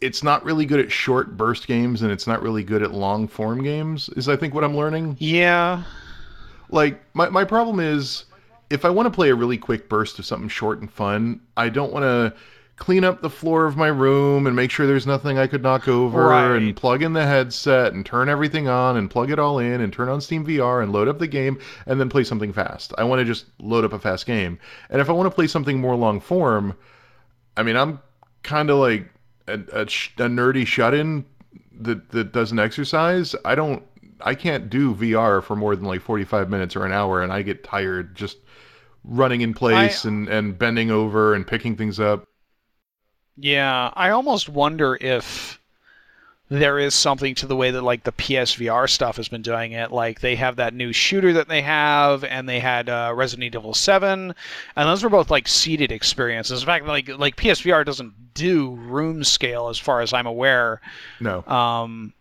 [0.00, 3.26] it's not really good at short burst games and it's not really good at long
[3.26, 4.10] form games.
[4.10, 5.16] Is I think what I'm learning.
[5.18, 5.84] yeah
[6.70, 8.24] Like my my problem is
[8.70, 11.68] if I want to play a really quick burst of something short and fun, I
[11.68, 12.34] don't want to
[12.76, 15.86] clean up the floor of my room and make sure there's nothing I could knock
[15.86, 16.56] over Right.
[16.56, 19.92] and plug in the headset and turn everything on and plug it all in and
[19.92, 22.92] turn on Steam VR and load up the game and then play something fast.
[22.98, 24.58] I want to just load up a fast game.
[24.90, 26.74] And if I want to play something more long form,
[27.56, 28.00] I mean, I'm
[28.42, 29.08] kind of like
[29.46, 29.86] a, a, a
[30.28, 31.24] nerdy shut-in
[31.80, 33.36] that that doesn't exercise.
[33.44, 33.84] I don't
[34.24, 37.42] I can't do VR for more than like 45 minutes or an hour and I
[37.42, 38.38] get tired just
[39.04, 42.26] running in place I- and and bending over and picking things up.
[43.36, 45.60] Yeah, I almost wonder if
[46.48, 49.90] there is something to the way that like the PSVR stuff has been doing it.
[49.90, 53.74] Like they have that new shooter that they have, and they had uh, Resident Evil
[53.74, 54.34] Seven,
[54.76, 56.62] and those were both like seated experiences.
[56.62, 60.80] In fact, like like PSVR doesn't do room scale as far as I'm aware.
[61.18, 61.44] No.
[61.46, 62.12] Um,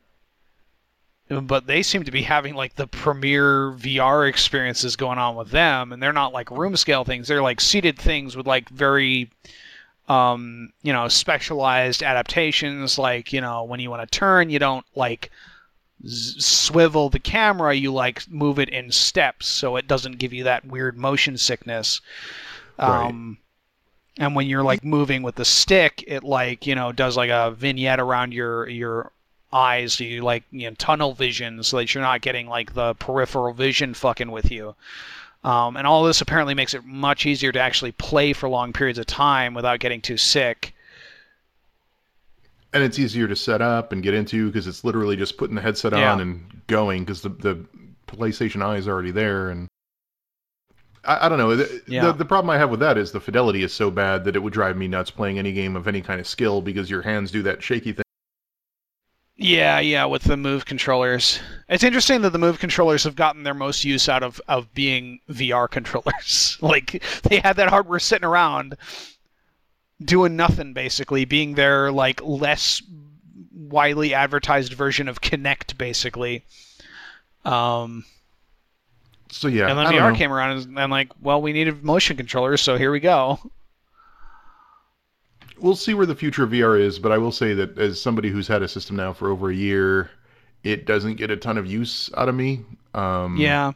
[1.30, 5.92] but they seem to be having like the premier VR experiences going on with them,
[5.92, 7.28] and they're not like room scale things.
[7.28, 9.32] They're like seated things with like very,
[10.10, 12.98] um, you know, specialized adaptations.
[12.98, 15.32] Like you know, when you want to turn, you don't like
[16.06, 17.74] z- swivel the camera.
[17.74, 22.02] You like move it in steps, so it doesn't give you that weird motion sickness.
[22.78, 23.08] Right.
[23.08, 23.38] Um,
[24.18, 27.52] and when you're like moving with the stick, it like you know does like a
[27.52, 29.13] vignette around your your
[29.54, 32.94] eyes, so you like you know tunnel vision, so that you're not getting like the
[32.96, 34.76] peripheral vision fucking with you.
[35.44, 38.98] Um, and all this apparently makes it much easier to actually play for long periods
[38.98, 40.74] of time without getting too sick.
[42.74, 45.62] and it's easier to set up and get into because it's literally just putting the
[45.62, 46.14] headset Yeah.
[46.14, 47.66] on and going because the the
[48.08, 49.68] PlayStation Eye is already there and
[51.06, 52.06] I, I don't know the, Yeah.
[52.08, 54.40] the the problem I have with that is the fidelity is so bad that it
[54.40, 57.32] would drive me nuts playing any game of any kind of skill because your hands
[57.32, 58.03] do that shaky thing.
[59.44, 61.40] Yeah, yeah, with the Move controllers.
[61.68, 65.20] It's interesting that the Move controllers have gotten their most use out of, of being
[65.30, 66.58] VR controllers.
[66.62, 68.78] like they had that hardware sitting around
[70.02, 72.82] doing nothing basically, being their like less
[73.54, 76.46] widely advertised version of Kinect basically.
[77.44, 78.06] Um,
[79.30, 80.16] So yeah, and then VR know.
[80.16, 83.40] came around and, and like, well, we needed motion controllers, so here we go.
[85.64, 88.30] We'll see where the future of VR is, but I will say that as somebody
[88.30, 90.12] who's had a system now for over a year,
[90.64, 92.62] it doesn't get a ton of use out of me.
[92.94, 93.72] Um, Yeah.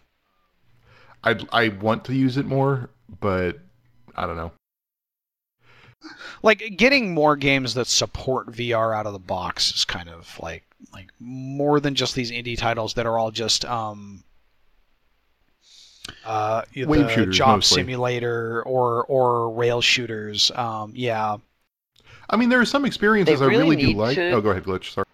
[1.23, 3.58] I I want to use it more, but
[4.15, 4.52] I don't know.
[6.43, 10.63] like getting more games that support VR out of the box is kind of like
[10.93, 14.23] like more than just these indie titles that are all just um
[16.23, 17.82] uh Wave the shooters, job mostly.
[17.82, 21.38] simulator or or rail shooters um yeah
[22.30, 24.16] I mean, there are some experiences They I really really do like.
[24.16, 24.92] to- Oh, go ahead, glitch.
[24.94, 25.06] Sorry.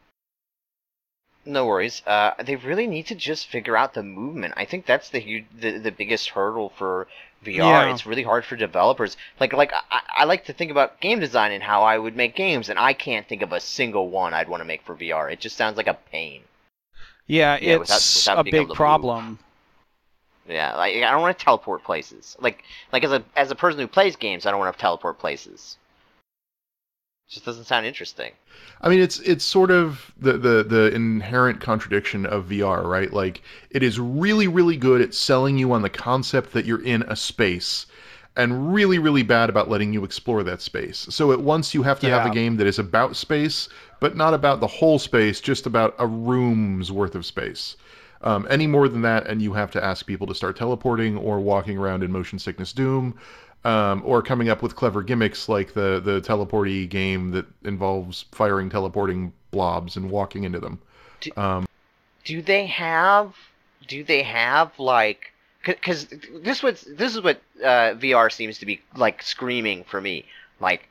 [1.46, 2.02] No worries.
[2.08, 4.54] Uh, they really need to just figure out the movement.
[4.56, 7.08] I think that's the huge, the, the biggest hurdle for
[7.44, 7.56] VR.
[7.58, 7.92] Yeah.
[7.92, 9.18] It's really hard for developers.
[9.42, 12.36] Like like I, I like to think about game design and how I would make
[12.36, 15.32] games, and I can't think of a single one I'd want to make for VR.
[15.32, 16.44] It just sounds like a pain.
[17.28, 18.78] yeah, Yeah, it's without- without a big to move.
[18.78, 19.40] problem
[20.48, 22.38] Yeah, like I don't want to teleport places.
[22.40, 25.20] Like like as a as a person who plays games, I don't want to teleport
[25.20, 25.78] places.
[27.34, 28.32] Just doesn't sound interesting.
[28.82, 33.12] I mean, it's it's sort of the, the the inherent contradiction of VR, right?
[33.12, 33.42] Like
[33.72, 37.16] it is really really good at selling you on the concept that you're in a
[37.16, 37.88] space,
[38.36, 41.08] and really really bad about letting you explore that space.
[41.10, 43.68] So at once you have to have a game that is about space,
[44.00, 47.78] but not about the whole space, just about a room's worth of space.
[48.22, 51.40] Um, any more than that, and you have to ask people to start teleporting or
[51.40, 53.16] walking around in motion sickness doom,
[53.66, 58.70] um, or coming up with clever gimmicks like the the teleporty game that involves firing
[58.70, 60.80] teleporting blobs and walking into them.
[61.22, 61.66] Do- Um,
[62.26, 63.36] do they have
[63.88, 65.34] do they have like
[65.66, 66.08] because
[66.42, 70.26] this was this is what uh, VR seems to be like screaming for me
[70.60, 70.90] like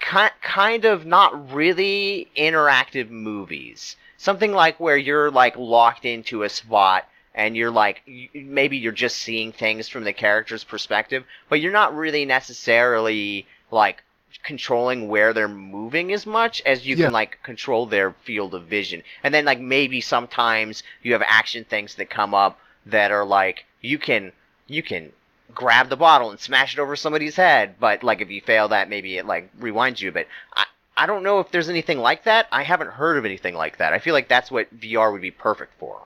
[0.00, 6.48] ki- kind of not really interactive movies something like where you're like locked into a
[6.48, 8.02] spot and you're like
[8.34, 14.02] maybe you're just seeing things from the character's perspective but you're not really necessarily like
[14.42, 17.06] controlling where they're moving as much as you Yeah.
[17.06, 19.02] can like control their field of vision.
[19.22, 23.64] And then like maybe sometimes you have action things that come up that are like
[23.80, 24.32] you can
[24.66, 25.12] you can
[25.54, 28.88] grab the bottle and smash it over somebody's head, but like if you fail that
[28.88, 30.28] maybe it like rewinds you a bit.
[30.54, 30.66] I
[30.96, 32.46] I don't know if there's anything like that.
[32.52, 33.92] I haven't heard of anything like that.
[33.92, 36.02] I feel like that's what VR would be perfect for.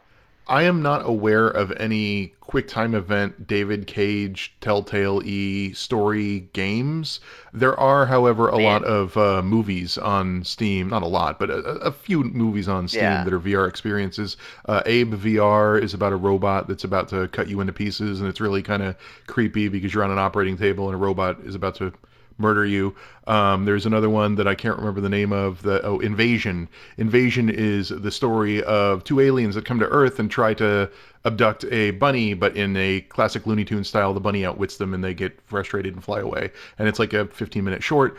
[0.49, 7.21] I am not aware of any quick time event David Cage Telltale E story games.
[7.53, 8.63] There are, however, a Man.
[8.65, 10.89] lot of uh, movies on Steam.
[10.89, 13.25] Not a lot, but a, a few movies on Steam Yeah.
[13.25, 14.39] that are VR experiences.
[14.65, 18.29] Uh, Abe VR is about a robot that's about to cut you into pieces, and
[18.29, 21.55] it's really kind of creepy because you're on an operating table and a robot is
[21.55, 21.93] about to
[22.38, 22.94] murder you.
[23.27, 25.62] Um, there's another one that I can't remember the name of.
[25.62, 26.68] The oh, Invasion.
[26.96, 30.90] Invasion is the story of two aliens that come to Earth and try to
[31.24, 35.05] abduct a bunny, but in a classic Looney Tunes style, the bunny outwits them and
[35.05, 36.51] they get frustrated and fly away.
[36.79, 38.16] And it's like a 15 minute short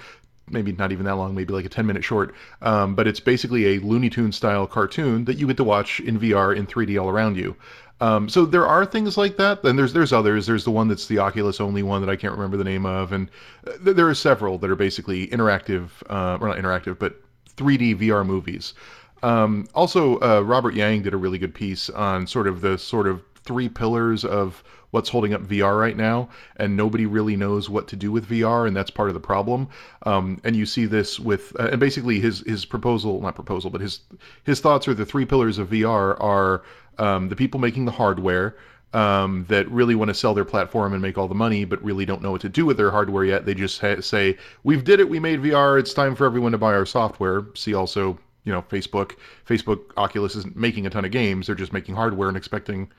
[0.50, 2.34] maybe not even that long, maybe like a 10 minute short.
[2.62, 6.20] Um, but it's basically a Looney Tunes style cartoon that you get to watch in
[6.20, 7.56] VR in 3D all around you.
[8.02, 9.62] Um, so there are things like that.
[9.62, 10.48] Then there's there's others.
[10.48, 13.12] There's the one that's the Oculus only one that I can't remember the name of,
[13.12, 13.30] and
[13.68, 17.22] uh, th- there are several that are basically interactive, uh, or not interactive, but
[17.58, 18.74] 3D VR movies.
[19.22, 23.06] Um, also, uh, Robert Yang did a really good piece on sort of the sort
[23.06, 27.88] of three pillars of what's holding up VR right now, and nobody really knows what
[27.90, 29.68] to do with VR, and that's part of the problem.
[30.04, 33.82] Um, and you see this with, uh, and basically his his proposal, not proposal, but
[33.82, 34.02] his
[34.44, 36.64] his thoughts are the three pillars of VR are
[36.98, 38.56] um, the people making the hardware.
[38.92, 42.08] Um, that really want to sell their platform and make all the money, but really
[42.08, 43.46] don't know what to do with their hardware yet.
[43.46, 45.08] They just ha- say, "We've did it.
[45.08, 45.78] We made VR.
[45.78, 49.12] It's time for everyone to buy our software." See also, you know, Facebook.
[49.48, 51.46] Facebook Oculus isn't making a ton of games.
[51.46, 52.90] They're just making hardware and expecting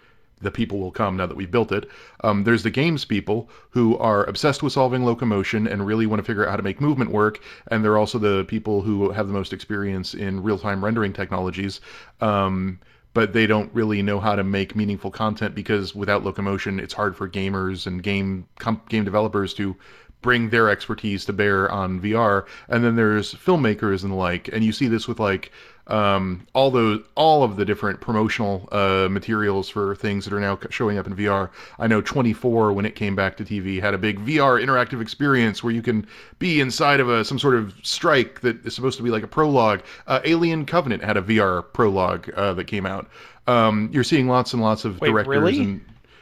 [0.40, 1.88] the people will come now that we've built it.
[2.24, 6.24] Um, there's the games people who are obsessed with solving locomotion and really want to
[6.24, 7.40] figure out how to make movement work.
[7.68, 11.80] And they're also the people who have the most experience in real time rendering technologies.
[12.20, 12.80] Um,
[13.12, 17.16] but they don't really know how to make meaningful content because without locomotion, it's hard
[17.16, 19.76] for gamers and game com- game developers to
[20.22, 22.46] bring their expertise to bear on VR.
[22.68, 25.50] And then there's filmmakers and the like, and you see this with like
[25.90, 30.58] um, all those all of the different promotional uh, materials for things that are now
[30.70, 31.50] showing up in VR.
[31.78, 35.62] I know 24 when it came back to TV had a big VR interactive experience
[35.62, 36.06] where you can
[36.38, 39.28] be inside of a some sort of strike that is supposed to be like a
[39.28, 39.82] prologue.
[40.06, 43.08] Uh, Alien Covenant had a VR prologue uh, that came out.
[43.46, 45.58] Um, you're seeing lots and lots of Wait, directors really?
[45.58, 45.80] and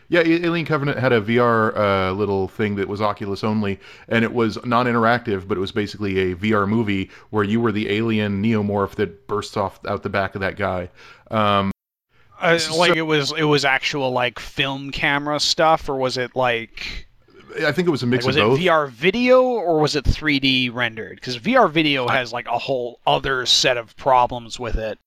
[0.08, 4.32] yeah, Alien Covenant had a VR uh, little thing that was Oculus only, and it
[4.32, 8.94] was non-interactive, but it was basically a VR movie where you were the alien neomorph
[8.96, 10.88] that bursts off out the back of that guy.
[11.30, 11.70] Um,
[12.40, 16.36] Uh, So- like it was it was actual like film camera stuff, or was it
[16.36, 17.08] like,
[17.66, 18.50] I think it was a mix like was of both.
[18.52, 18.62] Was it.
[18.68, 21.16] VR video or was it 3D rendered?
[21.16, 24.98] Because VR video has like a whole other set of problems with it.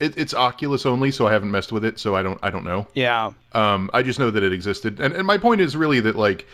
[0.00, 2.64] It, it's Oculus only, so I haven't messed with it, so I don't I don't
[2.64, 2.86] know.
[2.94, 3.32] Yeah.
[3.52, 6.46] Um, I just know that it existed, and, and my point is really that like.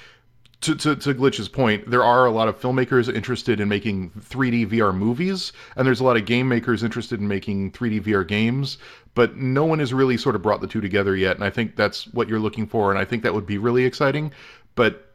[0.62, 4.70] To, to, to Glitch's point, there are a lot of filmmakers interested in making 3D
[4.70, 8.78] VR movies, and there's a lot of game makers interested in making 3D VR games,
[9.14, 11.76] but no one has really sort of brought the two together yet, and I think
[11.76, 14.32] that's what you're looking for, and I think that would be really exciting.
[14.76, 15.12] But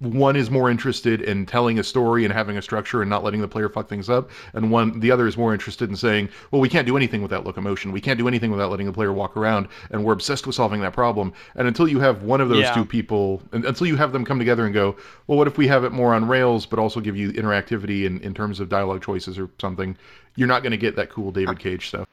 [0.00, 3.42] one is more interested in telling a story and having a structure and not letting
[3.42, 6.60] the player fuck things up, and one the other is more interested in saying, well,
[6.60, 9.36] we can't do anything without locomotion, we can't do anything without letting the player walk
[9.36, 11.32] around, and we're obsessed with solving that problem.
[11.54, 12.74] And until you have one of those Yeah.
[12.74, 15.66] two people, and until you have them come together and go, well, what if we
[15.68, 19.02] have it more on rails, but also give you interactivity in, in terms of dialogue
[19.02, 19.96] choices or something?
[20.36, 22.08] You're not going to get that cool David Cage stuff.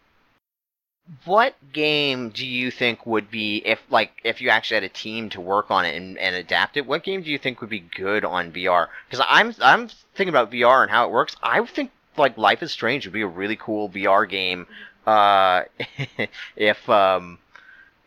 [1.25, 5.29] What game do you think would be if like if you actually had a team
[5.29, 6.85] to work on it and, and adapt it?
[6.85, 8.87] What game do you think would be good on VR?
[9.09, 11.35] Because I'm I'm thinking about VR and how it works.
[11.41, 14.67] I think like Life is Strange would be a really cool VR game.
[15.05, 15.63] Uh,
[16.57, 17.37] if um,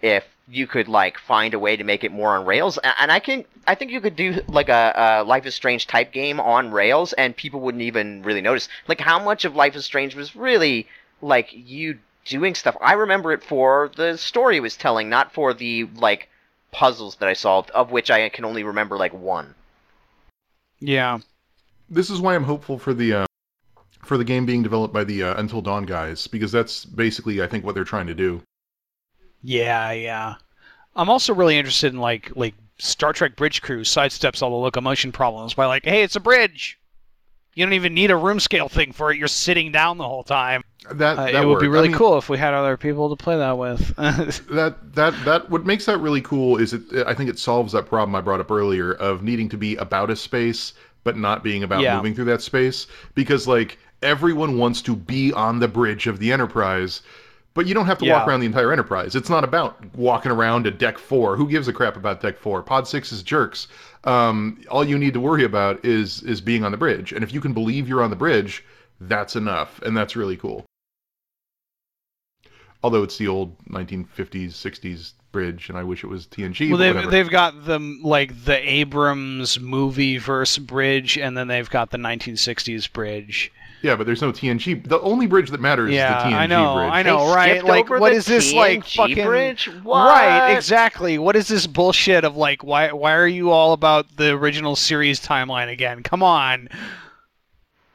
[0.02, 3.20] if you could like find a way to make it more on rails and i
[3.20, 6.72] can i think you could do like a, a life is strange type game on
[6.72, 10.34] rails and people wouldn't even really notice like how much of life is strange was
[10.34, 10.88] really
[11.22, 15.52] like you doing stuff i remember it for the story it was telling not for
[15.54, 16.28] the like
[16.72, 19.54] puzzles that i solved of which i can only remember like one
[20.80, 21.18] Yeah.
[21.88, 23.26] this is why I'm hopeful for the uh,
[24.02, 27.46] for the game being developed by the uh, Until Dawn guys because that's basically I
[27.46, 28.40] think what they're trying to do.
[29.42, 30.34] Yeah, yeah.
[30.96, 35.12] I'm also really interested in like like Star Trek Bridge Crew sidesteps all the locomotion
[35.12, 36.78] problems by like, hey, it's a bridge.
[37.54, 39.18] You don't even need a room scale thing for it.
[39.18, 40.62] You're sitting down the whole time.
[40.92, 43.14] That, Uh, that it would be really I mean, cool if we had other people
[43.14, 43.94] to play that with.
[44.50, 46.82] That that that what makes that really cool is it.
[47.06, 50.10] I think it solves that problem I brought up earlier of needing to be about
[50.10, 50.72] a space
[51.04, 51.96] but not being about Yeah.
[51.96, 56.32] moving through that space because like everyone wants to be on the bridge of the
[56.32, 57.02] Enterprise.
[57.52, 59.16] But you don't have to walk around the entire Enterprise.
[59.16, 61.36] It's not about walking around to Deck Four.
[61.36, 62.62] Who gives a crap about Deck Four?
[62.62, 63.66] Pod Six is jerks.
[64.04, 67.12] Um, all you need to worry about is is being on the bridge.
[67.12, 68.64] And if you can believe you're on the bridge,
[69.00, 70.64] that's enough, and that's really cool.
[72.82, 76.70] Although it's the old 1950s, 60s bridge, and I wish it was TNG.
[76.70, 77.10] well, but they've whatever.
[77.10, 82.90] they've got the like the Abrams movie verse bridge, and then they've got the 1960s
[82.92, 83.52] bridge.
[83.82, 84.86] Yeah, but there's no TNG.
[84.86, 86.90] The only bridge that matters Yeah, is the TNG I know, bridge.
[86.92, 87.64] I know, They right?
[87.64, 89.68] Like, what is what the is this, like, fucking- bridge?
[89.84, 91.16] Right, exactly.
[91.18, 95.20] What is this bullshit of like why why are you all about the original series
[95.20, 96.02] timeline again?
[96.02, 96.68] Come on.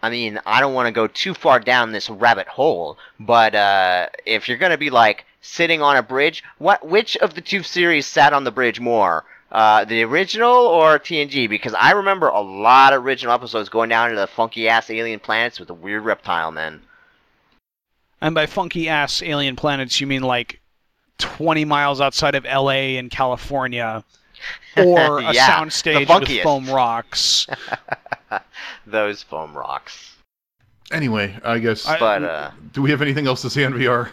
[0.06, 4.08] I mean, I don't want to go too far down this rabbit hole, but uh,
[4.26, 8.06] if you're gonna be like sitting on a bridge, what which of the two series
[8.06, 9.26] sat on the bridge more?
[9.52, 11.50] Uh, the original or TNG?
[11.50, 15.20] Because I remember a lot of original episodes going down to the funky ass alien
[15.20, 16.82] planets with the weird reptile men.
[18.22, 20.60] And by funky ass alien planets you mean like
[21.20, 24.04] 20 miles outside of LA in California
[24.78, 27.48] or a Yeah, soundstage with foam rocks.
[28.88, 30.16] Those foam rocks.
[30.92, 31.88] Anyway, I guess.
[31.88, 34.10] I- But uh, do we have anything else to say on VR?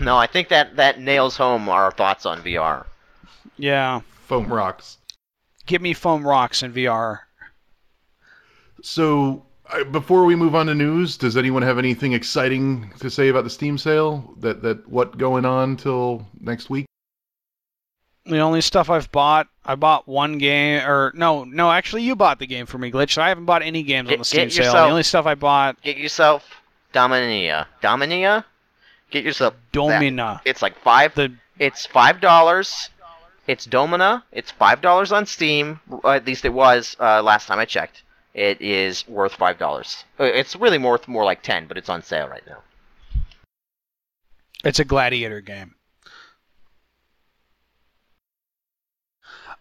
[0.00, 2.86] no, I think that that nails home our thoughts on VR.
[3.56, 4.00] Yeah.
[4.26, 4.98] Foam rocks.
[5.66, 7.18] Give me foam rocks in VR.
[8.82, 13.28] So, I, before we move on to news, does anyone have anything exciting to say
[13.28, 14.34] about the Steam sale?
[14.38, 16.86] That that what going on till next week?
[18.28, 22.38] The only stuff I've bought, I bought one game, or no, no, actually, you bought
[22.38, 23.12] the game for me, Glitch.
[23.14, 24.64] So I haven't bought any games on the Steam get sale.
[24.66, 26.44] yourself- The only stuff I bought, Get yourself
[26.92, 27.66] Dominia.
[27.82, 28.44] Dominia?
[29.10, 29.72] Get yourself that.
[29.72, 30.42] Domina.
[30.44, 32.90] It's like five The It's five dollars.
[33.46, 34.22] It's Domina.
[34.30, 35.80] It's five dollars on Steam.
[36.04, 38.02] At least it was uh, last time I checked.
[38.34, 40.04] It is worth five dollars.
[40.20, 42.58] Uh, It's really worth more like ten, but it's on sale right now.
[44.64, 45.74] It's a gladiator game.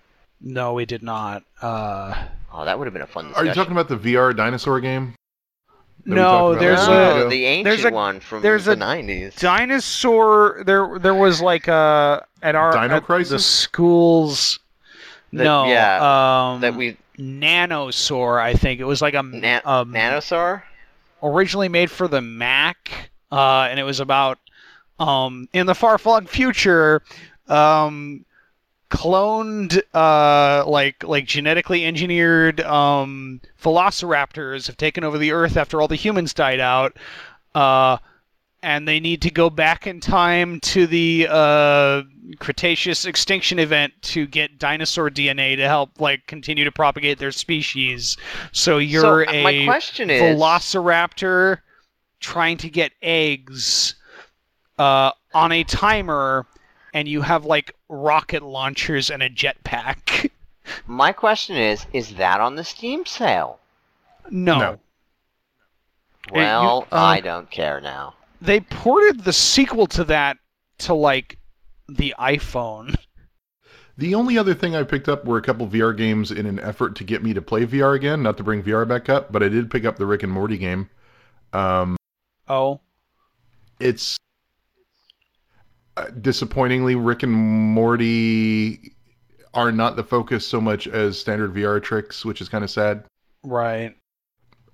[0.42, 1.42] No, we did not.
[1.60, 2.14] Uh,
[2.52, 5.14] Oh, that would have been a fun Are you talking about the VR dinosaur game?
[6.04, 7.26] no, there's last no, week?
[7.26, 9.38] a the ancient there's a- one from there's the a 90s.
[9.38, 10.62] dinosaur.
[10.66, 13.46] There, there was like a at our Dino at the Crisis?
[13.46, 14.58] schools.
[15.32, 18.40] That- no, yeah, um, that we Nanosaur.
[18.40, 20.62] I think it was like a Na- um, Nanosaur?
[21.22, 24.38] originally made for the Mac, uh, and it was about
[24.98, 27.02] um, in the far flung future,
[27.48, 28.24] um,
[28.90, 35.88] cloned uh, like like genetically engineered um, velociraptors have taken over the Earth after all
[35.88, 36.96] the humans died out.
[37.54, 37.98] Uh,
[38.62, 42.02] and they need to go back in time to the uh,
[42.38, 48.16] Cretaceous extinction event to get dinosaur DNA to help like continue to propagate their species.
[48.52, 51.58] So you're so, uh, a my question is velociraptor
[52.20, 53.96] trying to get eggs
[54.78, 56.46] uh, on a timer,
[56.94, 60.30] and you have like rocket launchers and a jetpack.
[60.86, 63.58] my question is is that on the Steam sale?
[64.30, 64.58] no.
[64.58, 64.80] No.
[66.32, 68.14] Hey, you- Well, uh, I don't care now.
[68.40, 70.38] They ported the sequel to that
[70.78, 71.38] to like
[71.88, 72.94] the iPhone.
[73.98, 76.96] The only other thing I picked up were a couple VR games in an effort
[76.96, 79.48] to get me to play VR again, not to bring VR back up, but I
[79.48, 80.88] did pick up the Rick and Morty game.
[81.52, 81.96] Um,
[82.48, 82.80] Oh,
[83.78, 84.16] it's
[85.98, 88.94] uh, disappointingly Rick and Morty
[89.52, 93.04] are not the focus so much as standard VR tricks, which is kind of sad.
[93.42, 93.94] right.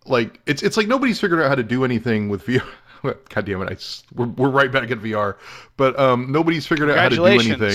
[0.05, 2.63] Like it's it's like nobody's figured out how to do anything with VR.
[3.29, 3.73] God damn it!
[3.73, 3.77] I
[4.15, 5.37] we're, we're right back at VR,
[5.77, 7.75] but um, nobody's figured out how to do anything.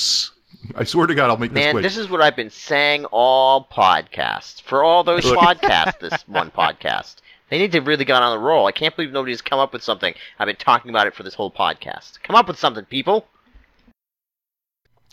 [0.76, 1.84] I swear to God, I'll make this Man, quick.
[1.84, 4.62] this is what I've been saying all podcasts.
[4.62, 7.16] For all those podcasts, this one podcast.
[7.50, 8.68] They need to really get on the roll.
[8.68, 10.14] I can't believe nobody's come up with something.
[10.40, 12.22] I've been talking about it for this whole podcast.
[12.24, 13.28] Come up with something, people.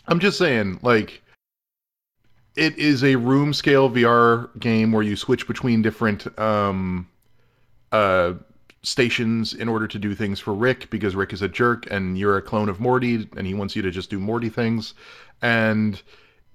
[0.07, 1.21] I'm just saying, like,
[2.55, 7.07] it is a room scale VR game where you switch between different um,
[7.91, 8.33] uh,
[8.81, 12.37] stations in order to do things for Rick because Rick is a jerk and you're
[12.37, 14.93] a clone of Morty and he wants you to just do Morty things.
[15.41, 16.01] And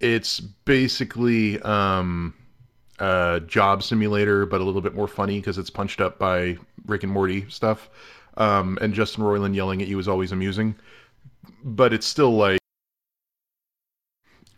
[0.00, 2.34] it's basically um,
[2.98, 6.56] a job simulator, but a little bit more funny because it's punched up by
[6.86, 7.90] Rick and Morty stuff.
[8.36, 10.74] Um, and Justin Roiland yelling at you is always amusing.
[11.62, 12.58] But it's still like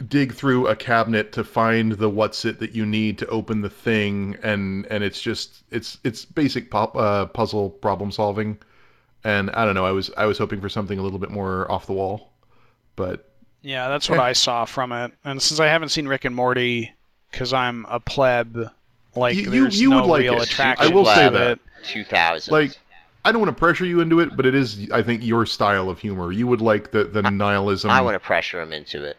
[0.08, 3.70] dig through a cabinet to find the what's it that you need to open the
[3.70, 8.58] thing and and it's just it's it's basic pop, uh, puzzle problem solving
[9.24, 11.70] and i don't know i was i was hoping for something a little bit more
[11.72, 12.30] off the wall
[12.94, 13.30] but
[13.62, 15.12] Yeah, that's what I saw from it.
[15.24, 16.94] And since I haven't seen Rick and Morty,
[17.32, 18.70] because I'm a pleb,
[19.16, 20.44] like You- you- you no would like real it.
[20.44, 20.86] attraction.
[20.92, 21.58] I will say that.
[21.84, 22.52] 2000.
[22.52, 22.78] like
[23.24, 25.88] i don't want to pressure you into it but it is i think your style
[25.90, 29.16] of humor you would like the the nihilism I want to pressure him into it.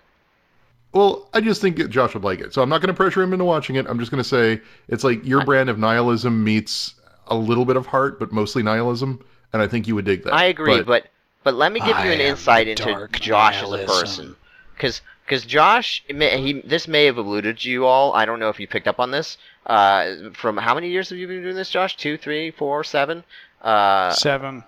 [0.98, 3.34] Well i just think josh would like it so i'm not going to pressure him
[3.34, 6.96] into watching it i'm just going to say it's like your brand of nihilism meets
[7.28, 9.24] a little bit of heart but mostly nihilism
[9.54, 11.08] and i think you would dig that I agree, but
[11.44, 14.36] but let me give I you an insight into dark Josh as a person,
[14.76, 18.14] because because Josh, he this may have alluded to you all.
[18.14, 19.38] I don't know if you picked up on this.
[19.66, 21.96] Uh, from how many years have you been doing this, Josh?
[21.96, 23.24] Two, three, four, seven?
[23.62, 24.62] Uh, Seven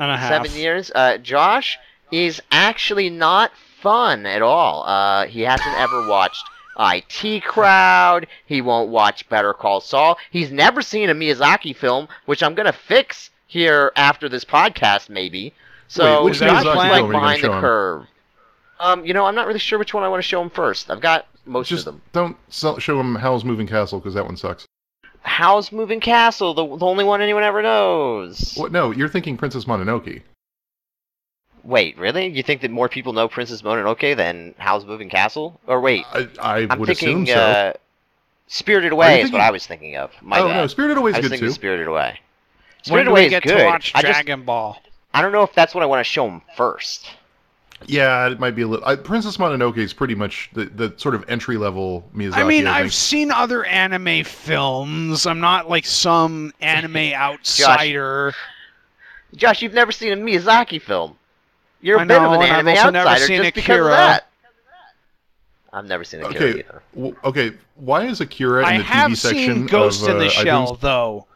[0.00, 0.28] and a half.
[0.46, 0.90] seven years.
[0.94, 1.78] Uh, Josh
[2.10, 4.84] is actually not fun at all.
[4.84, 6.44] Uh, he hasn't ever watched
[6.78, 8.26] IT Crowd.
[8.46, 10.18] He won't watch Better Call Saul.
[10.30, 15.54] He's never seen a Miyazaki film, which I'm gonna fix here after this podcast, maybe.
[15.88, 17.60] So Wait, which Miyazaki like behind the him?
[17.60, 18.06] curve.
[18.78, 20.90] Um, you know, I'm not really sure which one I want to show him first.
[20.90, 22.02] I've got most just of them.
[22.12, 22.36] don't
[22.82, 24.66] show him howl's moving castle because that one sucks
[25.22, 26.54] How's Moving Castle?
[26.54, 28.54] The, the only one anyone ever knows.
[28.56, 30.22] what no you're thinking princess mononoke
[31.66, 32.28] Wait, really?
[32.28, 35.60] You think that more people know Princess Mononoke than Howl's Moving Castle?
[35.66, 37.72] Or wait, i, I I'm would thinking assume so uh,
[38.46, 40.12] Spirited Away you is what I was thinking of.
[40.22, 40.56] My oh bad.
[40.56, 42.20] no spirited away I is was good too Spirited Away.
[42.82, 43.58] Spirited Away is get good.
[43.58, 44.80] to watch I just Dragon Ball?
[45.12, 47.10] I don't know if that's what I want to show him first.
[47.86, 48.86] Yeah, it might be a little.
[48.86, 52.34] I, Princess Mononoke is pretty much the, the sort of entry level Miyazaki.
[52.34, 55.26] I mean, I I've seen other anime films.
[55.26, 58.34] I'm not like some anime outsider.
[59.34, 61.18] Josh, you've never seen a Miyazaki film.
[61.86, 63.64] You're a I bit of know, an and I've anime also never seen just because
[63.78, 63.90] of Akira.
[63.90, 64.26] that.
[65.72, 66.82] I've never seen Akira Okay, either.
[66.96, 67.52] w- okay.
[67.76, 70.28] Why is Akira in I the have TV section seen Ghost of in uh, the
[70.30, 70.80] Shell, iTunes?
[70.80, 71.26] though.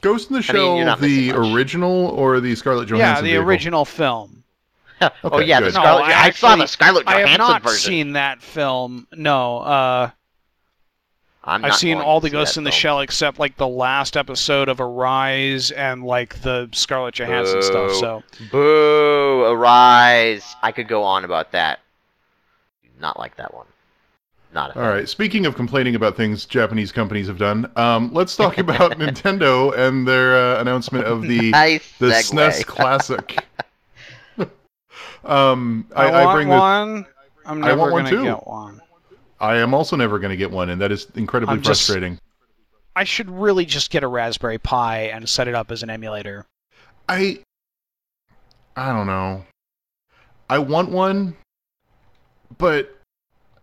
[0.00, 1.54] Ghost in the I mean, Shell, you're not the missing much.
[1.56, 3.00] original or the Scarlett Johansson?
[3.16, 3.48] Yeah, the vehicle?
[3.48, 4.44] original film.
[5.00, 5.74] oh Okay, yeah, the good.
[5.74, 6.04] No, Scarlett.
[6.04, 7.90] I I, saw the actually- Scarlett I have Johansson not version.
[7.90, 9.08] seen that film.
[9.12, 10.10] No, uh,
[11.44, 12.78] I'm I've not seen all the see Ghost in the film.
[12.78, 17.92] Shell except like the last episode of Arise and like the Scarlett Johansson stuff.
[17.94, 19.44] So Boo!
[19.44, 20.54] Arise!
[20.62, 21.80] I could go on about that.
[23.00, 23.66] Not like that one.
[24.54, 25.08] Not a All right.
[25.08, 30.06] Speaking of complaining about things Japanese companies have done, um, let's talk about Nintendo and
[30.06, 32.32] their uh, announcement of the nice the segue.
[32.32, 33.46] SNES Classic.
[35.24, 37.06] um, I, I, I want bring the, one.
[37.46, 38.22] I'm I never want one gonna too.
[38.24, 38.80] get one.
[39.42, 42.18] I am also never going to get one, and that is incredibly I'm just- frustrating.
[42.94, 46.46] I should really just get a Raspberry Pi and set it up as an emulator.
[47.08, 47.40] I
[48.76, 49.44] I don't know.
[50.50, 51.34] I want one,
[52.58, 52.94] but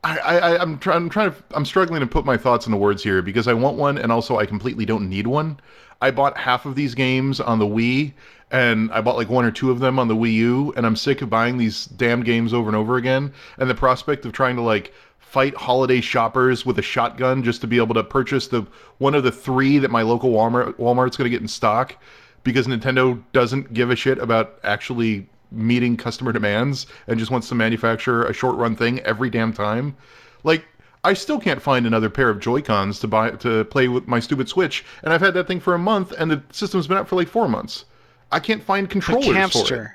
[0.04, 2.78] I, I I- I'm trying I'm trying to I'm struggling to put my thoughts into
[2.78, 5.60] words here because I want one and also I completely don't need one.
[6.02, 8.14] I bought half of these games on the Wii
[8.52, 10.96] and I bought like one or two of them on the Wii U and I'm
[10.96, 14.56] sick of buying these damn games over and over again and the prospect of trying
[14.56, 14.92] to like
[15.30, 18.66] fight holiday shoppers with a shotgun just to be able to purchase the
[18.98, 21.96] one of the three that my local Walmart Walmart's going to get in stock
[22.44, 27.56] because Nintendo doesn't give a shit about actually meeting customer demands and just wants to
[27.56, 29.96] manufacture a short run thing every damn time.
[30.44, 30.66] Like
[31.04, 34.50] I still can't find another pair of Joy-Cons to buy to play with my stupid
[34.50, 37.16] Switch, and I've had that thing for a month, and the system's been out for
[37.16, 37.86] like four months.
[38.32, 39.90] I can't find controllers for it.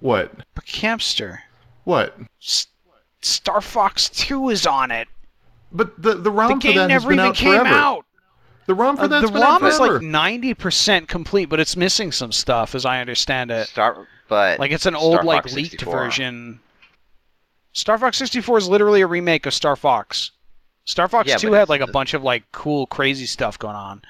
[0.00, 0.32] What?
[0.54, 1.38] But Campster.
[1.84, 2.16] What?
[2.42, 2.66] S-
[3.22, 5.08] Star Fox 2 is on it.
[5.72, 7.68] But the the The ROM for game that has never been even out came forever.
[7.68, 8.04] out.
[8.66, 11.76] The ROM for Uh, that's the been out ROM is like 90% complete, but it's
[11.76, 13.68] missing some stuff, as I understand it.
[13.68, 15.92] Star, but Like it's an Star old, like Fox leaked 64.
[16.04, 16.60] version.
[17.72, 20.32] Star Fox 64 is literally a remake of Star Fox.
[20.86, 23.76] Star Fox Yeah, 2 had like a the- bunch of like cool, crazy stuff going
[23.76, 24.02] on.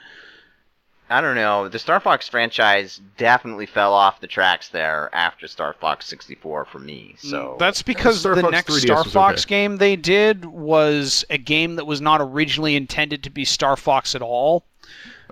[1.10, 1.68] I don't know.
[1.68, 6.78] The Star Fox franchise definitely fell off the tracks there after Star Fox 64 for
[6.78, 7.16] me.
[7.18, 9.48] So Mm, That's because Star the Fox next 3DS Star Fox okay.
[9.48, 14.14] game they did was a game that was not originally intended to be Star Fox
[14.14, 14.64] at all.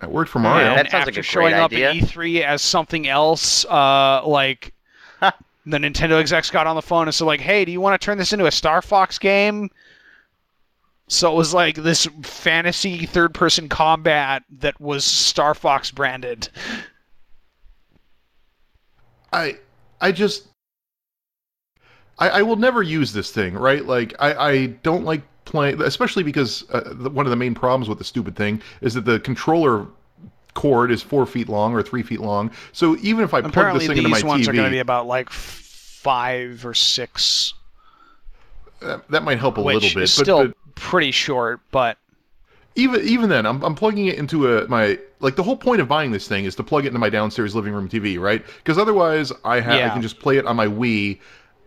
[0.00, 0.64] That worked for Mario.
[0.64, 1.90] Yeah, And that sounds like after a showing great up idea.
[1.90, 4.72] at E3 as something else, uh, like
[5.20, 5.32] the
[5.78, 8.18] Nintendo execs got on the phone and said, like, "Hey, do you want to turn
[8.18, 9.70] this into a Star Fox game?"
[11.08, 16.48] So it was like this fantasy third-person combat that was Star Fox branded.
[19.32, 19.58] I
[20.00, 20.48] I just
[22.18, 23.84] I, I will never use this thing, right?
[23.84, 27.88] Like I, I don't like playing, especially because uh, the, one of the main problems
[27.88, 29.86] with the stupid thing is that the controller
[30.54, 32.50] cord is four feet long or three feet long.
[32.72, 34.70] So even if I plug this thing into my TV, these ones are going to
[34.70, 37.54] be about like five or six,
[38.80, 39.94] that, that might help a little bit.
[39.94, 41.60] but, still but pretty short.
[41.70, 41.98] But
[42.74, 45.88] even even then, I'm, I'm plugging it into a my like the whole point of
[45.88, 48.44] buying this thing is to plug it into my downstairs living room TV, right?
[48.58, 51.18] Because otherwise, I have I can just play it on my Wii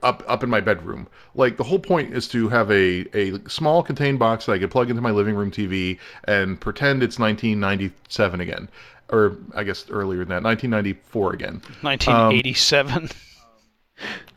[0.04, 1.08] up up in my bedroom.
[1.36, 4.72] Like the whole point is to have a a small contained box that I could
[4.72, 8.70] plug into my living room TV and pretend it's 1997 again,
[9.10, 11.62] or I guess earlier than that, 1994 again.
[11.82, 13.04] 1987.
[13.04, 13.10] Um,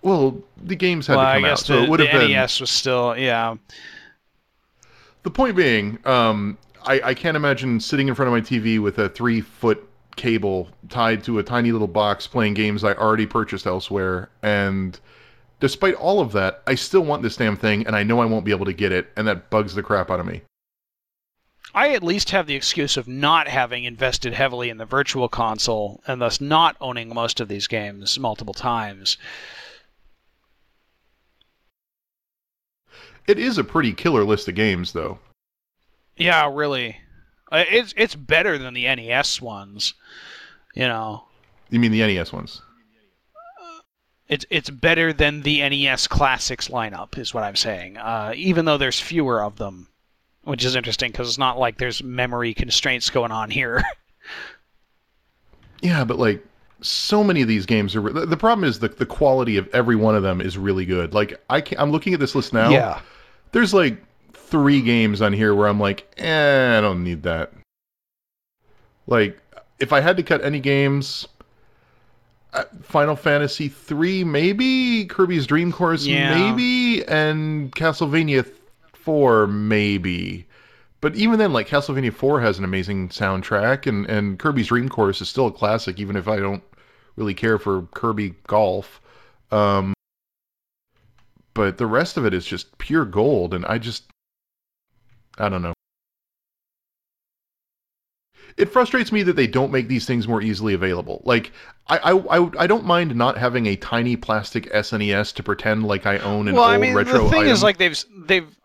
[0.03, 2.31] well, the games had well, to come out, so it would have been.
[2.31, 3.57] NES was still yeah.
[5.25, 8.99] The point being, um, I, I can't imagine sitting in front of my TV with
[8.99, 13.66] a three foot cable tied to a tiny little box playing games I already purchased
[13.66, 14.29] elsewhere.
[14.43, 15.01] And
[15.61, 18.45] despite all of that, I still want this damn thing, and I know I won't
[18.45, 20.43] be able to get it, and that bugs the crap out of me.
[21.75, 26.03] I at least have the excuse of not having invested heavily in the virtual console
[26.07, 29.16] and thus not owning most of these games multiple times.
[33.27, 35.18] It is a pretty killer list of games, though.
[36.16, 36.97] Yeah, really.
[37.51, 39.95] Uh, It's it's better than the NES ones.
[40.75, 41.25] You know,
[41.70, 42.61] You mean the NES ones?
[44.29, 47.97] it's it's better than the NES classics lineup, is what I'm saying.
[47.99, 49.89] Uh, even though there's fewer of them,
[50.45, 53.83] which is interesting because it's not like there's memory constraints going on here.
[55.83, 56.43] Yeah, but like
[56.81, 58.01] so many of these games are.
[58.01, 60.87] re- The the problem is the the quality of every one of them is really
[60.87, 61.12] good.
[61.12, 62.70] Like I can, I'm looking at this list now.
[63.55, 63.96] There's like
[64.32, 67.52] three games on here where I'm like, eh, I don't need that.
[69.07, 69.38] Like,
[69.78, 71.26] if I had to cut any games,
[72.52, 76.34] uh, Final Fantasy three, maybe Kirby's Dream Course, Yeah.
[76.34, 78.44] maybe, and Castlevania
[78.92, 80.46] four, maybe.
[81.00, 85.20] But even then, like Castlevania four has an amazing soundtrack, and and Kirby's Dream Course
[85.20, 86.62] is still a classic, even if I don't
[87.16, 89.00] really care for Kirby Golf.
[89.52, 89.93] Um,
[91.55, 94.05] but the rest of it is just pure gold and i just
[95.38, 95.72] i don't know
[98.57, 101.52] it frustrates me that they don't make these things more easily available like
[101.88, 106.07] I, I i I don't mind not having a tiny plastic snes to pretend like
[106.07, 107.52] i own an well, old I mean, retro the thing item.
[107.52, 108.57] is, like they've they've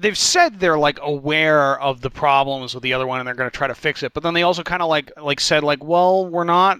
[0.00, 3.50] they've said they're like aware of the problems with the other one and they're going
[3.50, 5.84] to try to fix it, but then they also kind of like like said like,
[5.84, 6.78] well, we're not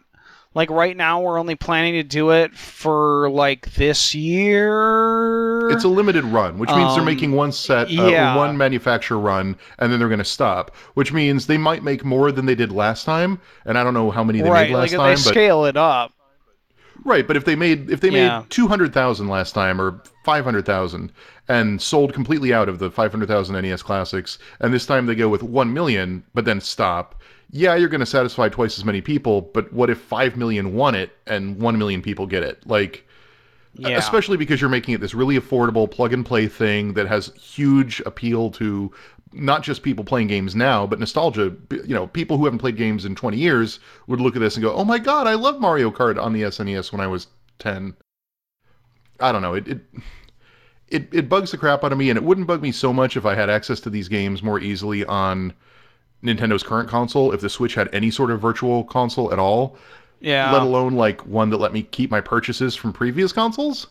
[0.55, 5.70] like right now we're only planning to do it for like this year.
[5.70, 8.36] it's a limited run, which means they're Um, making one set, uh, yeah.
[8.36, 10.74] one manufacturer run, and then they're going to stop.
[10.94, 14.11] Which means they might make more than they did last time, and I don't know
[14.11, 15.09] how many they right, made last like if time.
[15.09, 16.12] they but scale it up.
[17.05, 18.40] Right, but if they made if they Yeah.
[18.40, 21.12] made two hundred thousand last time or five hundred thousand
[21.48, 25.14] and sold completely out of the five hundred thousand NES classics, and this time they
[25.14, 27.20] go with one million, but then stop.
[27.53, 30.96] Yeah, you're going to satisfy twice as many people, but what if five million want
[30.96, 32.64] it and one million people get it?
[32.66, 33.07] Like,
[33.74, 33.96] Yeah.
[33.98, 38.01] especially because you're making it this really affordable plug and play thing that has huge
[38.07, 38.92] appeal to
[39.32, 41.55] not just people playing games now, but nostalgia.
[41.70, 43.78] You know, people who haven't played games in 20 years
[44.09, 46.42] would look at this and go, "Oh my god, I love Mario Kart on the
[46.42, 47.28] SNES when I was
[47.61, 47.94] 10."
[49.20, 49.55] I don't know.
[49.55, 49.80] It it
[50.88, 53.16] it, it bugs the crap out of me, and it wouldn't bug me so much
[53.16, 55.53] if I had access to these games more easily on
[56.23, 57.33] Nintendo's current console.
[57.33, 59.77] If the Switch had any sort of virtual console at all,
[60.21, 60.53] yeah.
[60.53, 63.87] let alone like one that let me keep my purchases from previous consoles.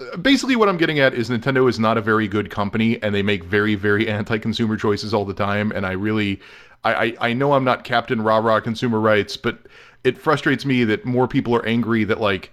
[0.00, 3.14] Uh, Basically, what I'm getting at is Nintendo is not a very good company, and
[3.14, 5.72] they make very, very anti-consumer choices all the time.
[5.72, 6.40] And I really,
[6.84, 9.58] I, I, I know I'm not Captain Rah Rah consumer rights, but
[10.04, 12.52] it frustrates me that more people are angry that like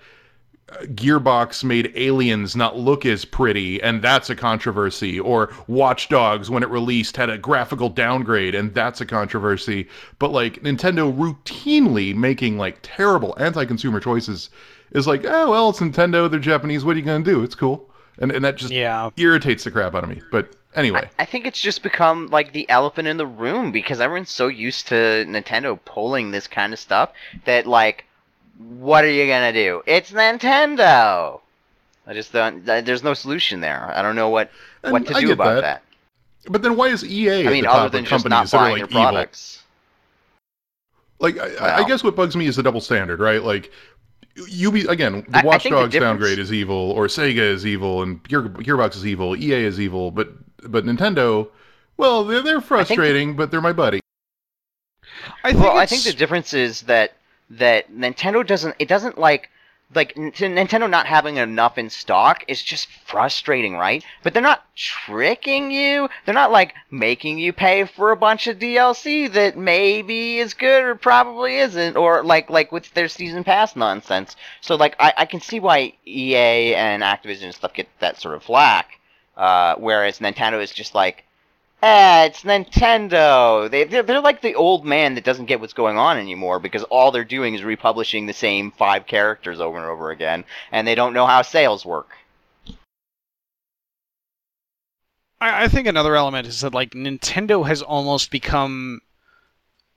[0.67, 5.19] Gearbox made Aliens not look as pretty, and that's a controversy.
[5.19, 9.87] Or Watch Dogs, when it released, had a graphical downgrade, and that's a controversy.
[10.19, 14.49] But like Nintendo routinely making like terrible anti-consumer choices
[14.91, 16.83] is like, oh well, it's Nintendo, they're Japanese.
[16.83, 17.43] What are you gonna do?
[17.43, 19.11] It's cool, and and that just Yeah.
[19.17, 20.21] irritates the crap out of me.
[20.31, 23.99] But anyway, I, I think it's just become like the elephant in the room because
[24.01, 24.95] everyone's so used to
[25.27, 27.11] Nintendo pulling this kind of stuff
[27.45, 28.05] that like,
[28.57, 29.83] what are you gonna do?
[29.85, 31.39] It's Nintendo.
[32.07, 32.63] I just don't.
[32.65, 33.91] There's no solution there.
[33.95, 34.51] I don't know what
[34.81, 35.81] what to I do about that.
[36.43, 36.51] that.
[36.51, 38.49] but then why is EA I at mean, the other top than of just not
[38.49, 39.01] companies that are buying like your evil?
[39.11, 39.63] products.
[41.19, 43.41] Like, I, I guess what bugs me is the double standard, right?
[43.41, 43.71] Like,
[44.49, 48.03] Ubi again, the I- I Watch think the downgrade is evil, or Sega is evil,
[48.03, 50.29] and Gear, Gearbox is evil, EA is evil, but
[50.69, 51.47] but Nintendo,
[51.97, 54.01] well, they're they're frustrating, but they're my buddy.
[55.43, 57.13] I think well, I think the difference is that
[57.49, 58.75] that Nintendo doesn't.
[58.79, 59.49] It doesn't like
[59.93, 64.03] like Nintendo not having enough in stock is just frustrating, right?
[64.23, 66.09] But they're not tricking you.
[66.25, 70.83] They're not like making you pay for a bunch of DLC that maybe is good
[70.83, 74.35] or probably isn't, or like like with their season pass nonsense.
[74.61, 78.35] So like I, I can see why EA and Activision and stuff get that sort
[78.35, 78.99] of flack,
[79.37, 81.23] uh, whereas Nintendo is just like.
[81.85, 83.69] Eh, it's Nintendo.
[83.69, 86.81] They, they're, they're like the old man that doesn't get what's going on anymore because
[86.85, 90.95] all they're doing is republishing the same five characters over and over again, and they
[90.95, 92.09] don't know how sales work.
[95.39, 99.01] I, I think another element is that like Nintendo has almost become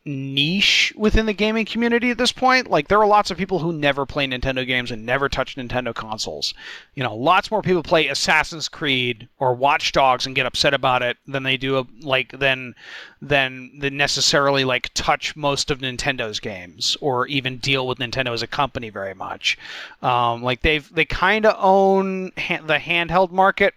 [0.09, 2.71] niche within the gaming community at this point.
[2.71, 5.95] Like there are lots of people who never play Nintendo games and never touch Nintendo
[5.95, 6.55] consoles.
[6.95, 11.03] You know, lots more people play Assassin's Creed or Watch Dogs and get upset about
[11.03, 12.75] it than they do like than
[13.21, 18.43] than than necessarily like touch most of Nintendo's games or even deal with Nintendo as
[18.43, 19.59] a company very much.
[20.03, 23.75] Um, like they've they kind of own ha- the handheld market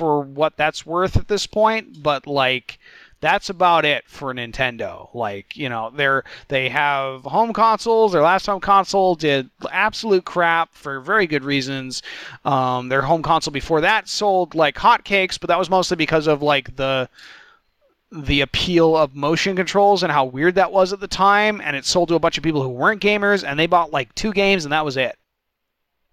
[0.00, 2.78] for what that's worth at this point, but like
[3.20, 5.12] that's about it for Nintendo.
[5.14, 8.12] Like, you know, they're they have home consoles.
[8.12, 12.02] Their last home console did absolute crap for very good reasons.
[12.44, 16.42] Um, their home console before that sold like hotcakes, but that was mostly because of
[16.42, 17.08] like the
[18.12, 21.60] the appeal of motion controls and how weird that was at the time.
[21.62, 24.14] And it sold to a bunch of people who weren't gamers, and they bought like
[24.14, 25.16] two games, and that was it.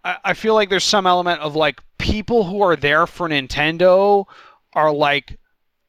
[0.03, 4.26] I, I feel like there's some element of like people who are there for Nintendo
[4.74, 5.38] are like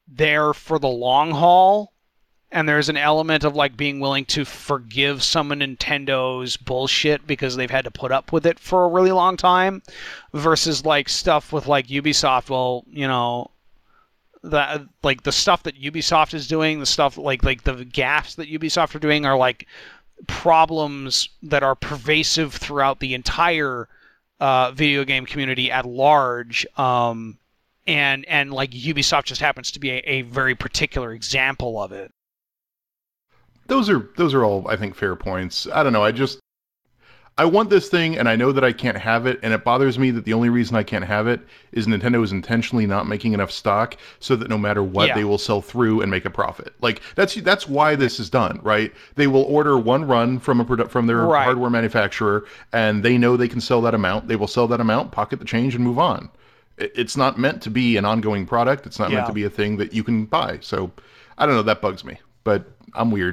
[0.08, 1.92] there for the long haul
[2.50, 7.56] and there's an element of like being willing to forgive some of Nintendo's bullshit because
[7.56, 9.82] they've had to put up with it for a really long time
[10.32, 12.48] versus like stuff with like Ubisoft.
[12.48, 13.50] Well you know
[14.42, 18.50] that like the stuff that Ubisoft is doing the stuff like like the gaffes that
[18.50, 19.66] Ubisoft are doing are like
[20.26, 23.88] problems that are pervasive throughout the entire
[24.40, 26.66] uh, video game community at large.
[26.76, 27.38] Um,
[27.88, 32.12] and and like Ubisoft just happens to be a, a very particular example of it.
[33.66, 35.66] Those are those are all I think fair points.
[35.72, 36.04] I don't know.
[36.04, 36.38] I just
[37.38, 39.96] I want this thing, and I know that I can't have it, and it bothers
[39.96, 43.32] me that the only reason I can't have it is Nintendo is intentionally not making
[43.32, 45.14] enough stock so that no matter what, Yeah.
[45.14, 46.74] they will sell through and make a profit.
[46.82, 48.92] Like that's that's why this is done, right?
[49.14, 51.44] They will order one run from a produ- from their Right.
[51.44, 54.28] hardware manufacturer, and they know they can sell that amount.
[54.28, 56.28] They will sell that amount, pocket the change, and move on.
[56.78, 58.86] It- It's not meant to be an ongoing product.
[58.86, 60.58] It's not meant to be a thing that you can buy.
[60.60, 60.90] So
[61.36, 61.62] I don't know.
[61.62, 63.32] That bugs me, but I'm weird.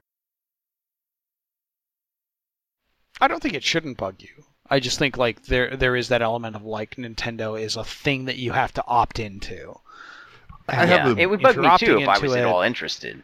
[3.22, 4.44] I don't think it shouldn't bug you.
[4.70, 8.26] I just think like there there is that element of like Nintendo is a thing
[8.26, 9.80] that you have to opt into.
[10.68, 12.46] I And have yeah, a- it would bug me too if I into was at
[12.46, 13.22] all interested.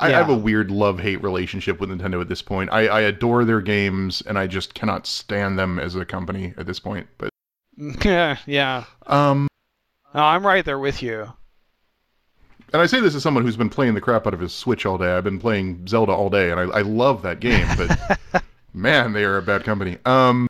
[0.00, 2.68] I, I have a weird love hate relationship with Nintendo at this point.
[2.72, 6.66] I, I adore their games, and I just cannot stand them as a company at
[6.66, 7.06] this point.
[7.16, 7.30] But
[7.76, 8.84] yeah, yeah.
[9.06, 9.48] um,
[10.14, 11.32] No, I'm right there with you.
[12.72, 14.86] and I say this as someone who's been playing the crap out of his Switch
[14.86, 15.12] all day.
[15.16, 17.66] I've been playing Zelda all day, and I, I love that game.
[17.76, 18.44] But
[18.74, 19.98] man, they are a bad company.
[20.04, 20.46] Um,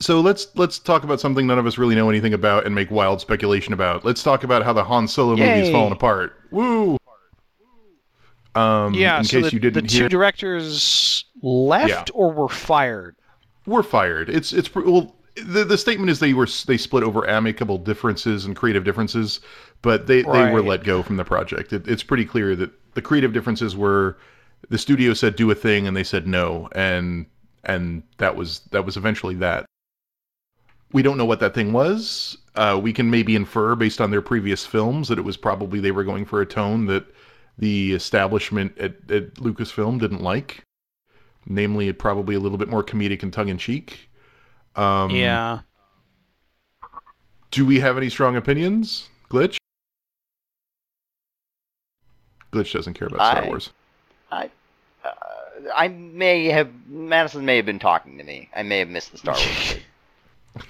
[0.00, 2.90] so let's let's talk about something none of us really know anything about and make
[2.90, 4.04] wild speculation about.
[4.04, 5.72] Let's talk about how the Han Solo movie is Yay.
[5.72, 6.36] falling apart.
[6.50, 6.96] Woo!
[8.54, 12.04] Um, yeah, in so case the, you didn't the hear, two directors left Yeah.
[12.14, 13.14] or were fired.
[13.68, 14.28] Were fired.
[14.28, 15.14] It's it's well.
[15.36, 19.38] The, the statement is they were they split over amicable differences and creative differences,
[19.82, 21.72] but they, they were let go from the project.
[21.72, 24.18] It, it's pretty clear that the creative differences were
[24.68, 27.26] the studio said do a thing and they said no, and
[27.64, 29.64] and that was that was eventually that.
[30.92, 32.38] We don't know what that thing was.
[32.54, 35.92] Uh, we can maybe infer based on their previous films that it was probably they
[35.92, 37.04] were going for a tone that
[37.58, 40.64] the establishment at, at Lucasfilm didn't like.
[41.48, 44.10] Namely, it probably a little bit more comedic and tongue in cheek.
[44.76, 45.60] Um, yeah.
[47.50, 49.08] Do we have any strong opinions?
[49.30, 49.56] Glitch?
[52.52, 53.70] Glitch doesn't care about Star I- Wars.
[54.30, 54.50] I,
[55.04, 55.10] uh,
[55.74, 58.50] I may have Madison may have been talking to me.
[58.54, 59.76] I may have missed the Star Wars.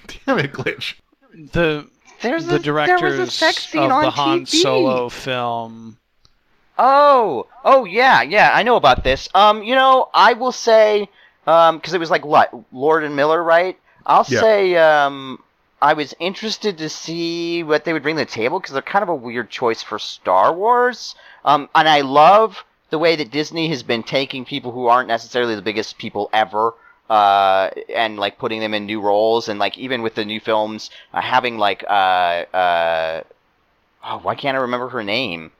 [0.25, 0.95] Damn it, Glitch.
[1.51, 1.87] The
[2.21, 4.61] There's the a, directors there was a sex scene of on the Han TV.
[4.61, 5.97] Solo film.
[6.79, 9.27] Oh, oh yeah, yeah, I know about this.
[9.35, 11.09] Um, you know, I will say,
[11.45, 13.77] um, because it was like what Lord and Miller, right?
[14.05, 14.39] I'll Yeah.
[14.39, 15.43] say, um,
[15.81, 19.03] I was interested to see what they would bring to the table because they're kind
[19.03, 21.15] of a weird choice for Star Wars.
[21.45, 25.55] Um, and I love the way that Disney has been taking people who aren't necessarily
[25.55, 26.73] the biggest people ever.
[27.09, 30.91] Uh, and like putting them in new roles, and like even with the new films,
[31.13, 33.23] uh, having like uh, uh,
[34.03, 35.51] oh, why can't I remember her name?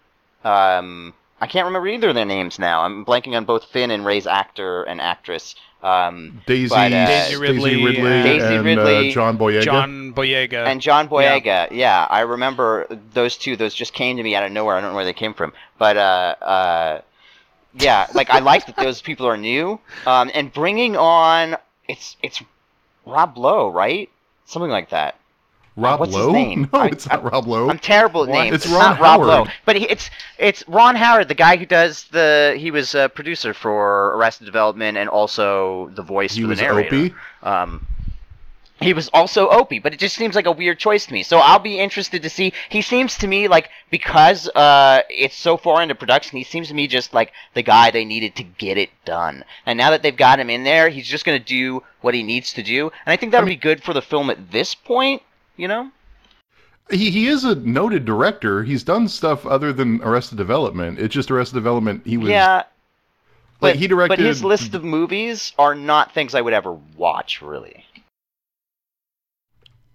[0.44, 2.82] Um, I can't remember either of their names now.
[2.82, 5.56] I'm blanking on both Finn and Rey's actor and actress.
[5.82, 9.64] Um, Daisy, But, uh, Daisy Ridley Ridley, and- Daisy and Ridley, uh, John Boyega.
[9.64, 10.66] John Boyega.
[10.68, 11.70] and John Boyega.
[11.72, 12.06] Yeah.
[12.10, 13.56] I remember those two.
[13.56, 14.76] Those just came to me out of nowhere.
[14.76, 17.02] I don't know where they came from, but uh, uh,
[17.80, 19.80] yeah, like I like that those people are new.
[20.06, 21.56] Um, and bringing on
[21.88, 22.42] it's it's
[23.06, 24.10] Rob Lowe, right?
[24.46, 25.16] Something like that.
[25.76, 26.32] Rob what's his Lowe?
[26.32, 26.70] name?
[26.74, 27.70] No, I- it's not Rob Lowe.
[27.70, 28.44] I'm terrible at What?
[28.44, 28.56] names.
[28.56, 32.04] It's Ron not Rob Lowe, but he, it's it's Ron Howard, the guy who does
[32.06, 32.56] the.
[32.58, 36.96] He was a producer for Arrested Development and also the voice he for the narrator.
[36.96, 37.16] Opie.
[37.44, 37.86] Um,
[38.82, 41.22] he was also Opie, but it just seems like a weird choice to me.
[41.22, 42.54] So I'll be interested to see.
[42.70, 46.74] He seems to me like because uh, it's so far into production, he seems to
[46.74, 49.44] me just like the guy they needed to get it done.
[49.66, 52.24] And now that they've got him in there, he's just going to do what he
[52.24, 52.84] needs to do.
[53.06, 55.22] And I think that'll be good for the film at this point.
[55.60, 55.92] You know?
[56.90, 58.64] He he is a noted director.
[58.64, 60.98] He's done stuff other than Arrested Development.
[60.98, 62.02] It's just Arrested Development.
[62.06, 62.56] He was yeah.
[62.56, 62.66] like
[63.60, 64.18] But he directed.
[64.18, 67.86] But his list of movies are not things I would ever watch, really.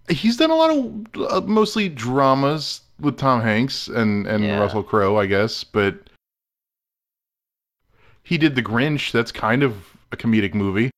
[0.07, 4.59] He's done a lot of uh, mostly dramas with Tom Hanks and and Yeah.
[4.59, 5.63] Russell Crowe, I guess.
[5.63, 5.95] But
[8.23, 9.11] he did The Grinch.
[9.11, 10.91] That's kind of a comedic movie.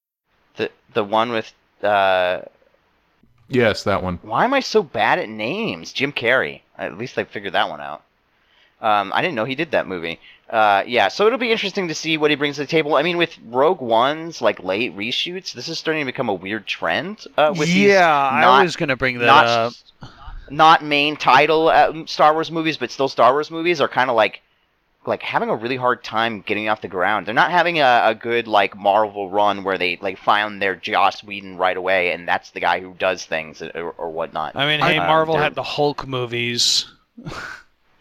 [0.57, 2.41] The the one with uh,
[3.49, 4.19] Yes, that one.
[4.23, 5.93] Why am I so bad at names?
[5.93, 6.61] Jim Carrey.
[6.77, 8.03] At least I figured that one out.
[8.81, 10.19] Um, I didn't know he did that movie.
[10.49, 12.95] Uh, yeah, so it'll be interesting to see what he brings to the table.
[12.95, 16.65] I mean, with Rogue One's like late reshoots, this is starting to become a weird
[16.67, 17.25] trend.
[17.37, 19.73] Uh, with these yeah, I not- was gonna bring that not up.
[20.49, 24.15] not main title uh, Star Wars movies, but still Star Wars movies are kind of
[24.15, 24.41] like
[25.07, 27.25] like having a really hard time getting off the ground.
[27.25, 31.23] They're not having a, a good like Marvel run where they like found their Joss
[31.23, 34.55] Whedon right away, and that's the guy who does things or, or whatnot.
[34.55, 36.85] I mean, hey, Um, Marvel they're- had the Hulk movies.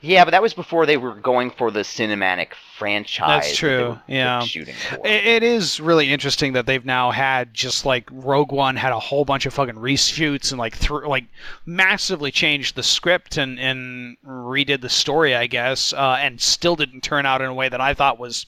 [0.07, 3.27] Yeah, but that was before they were going for the cinematic franchise.
[3.27, 4.41] That's that they true, were yeah.
[4.41, 5.05] Shooting for.
[5.05, 9.01] It, it is really interesting that they've now had just like Rogue One had a
[9.01, 11.25] whole bunch of fucking reshoots and like thr like
[11.65, 17.01] massively changed the script and and redid the story, I guess, uh, and still didn't
[17.01, 18.47] turn out in a way that I thought was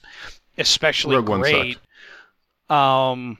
[0.57, 1.77] especially Rogue One great.
[2.69, 3.37] Um,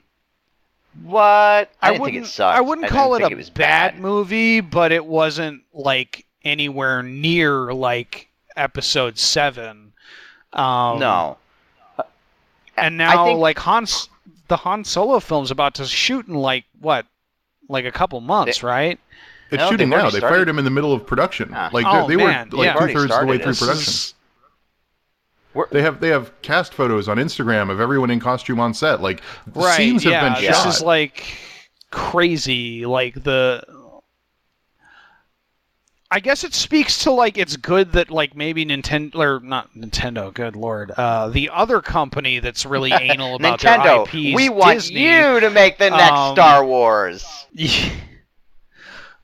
[1.03, 1.21] what?
[1.21, 2.15] I, I, didn't wouldn't.
[2.15, 2.57] think it sucked.
[2.57, 4.01] I wouldn't didn't call it a it was bad, bad.
[4.01, 8.27] movie, but it wasn't like anywhere near like
[8.57, 9.93] Episode Seven.
[10.53, 11.37] Um, no.
[12.77, 14.09] and now think- like Han's
[14.47, 17.05] the Han Solo film's about to shoot in like what,
[17.67, 18.99] like a couple months, right?
[19.51, 20.09] It's No, shooting now.
[20.09, 20.35] They started.
[20.35, 21.51] fired him in the middle of production.
[21.55, 21.69] Ah.
[21.71, 22.73] Like Oh, they, they man, were like yeah.
[22.87, 23.91] two thirds of the way through already started production.
[23.93, 24.13] Is-
[25.71, 29.01] They have they have cast photos on Instagram of everyone in costume on set.
[29.01, 29.75] Like the right.
[29.77, 30.67] scenes yeah, have been this shot.
[30.67, 31.25] is like
[31.91, 32.85] crazy.
[32.85, 33.63] Like the.
[36.11, 40.33] I guess it speaks to like it's good that like maybe Nintendo or not Nintendo,
[40.33, 44.79] good lord, uh, the other company that's really anal about Nintendo, their IPs, we want
[44.79, 47.25] Disney, you to make the next Um, Star Wars.
[47.53, 47.91] Yeah.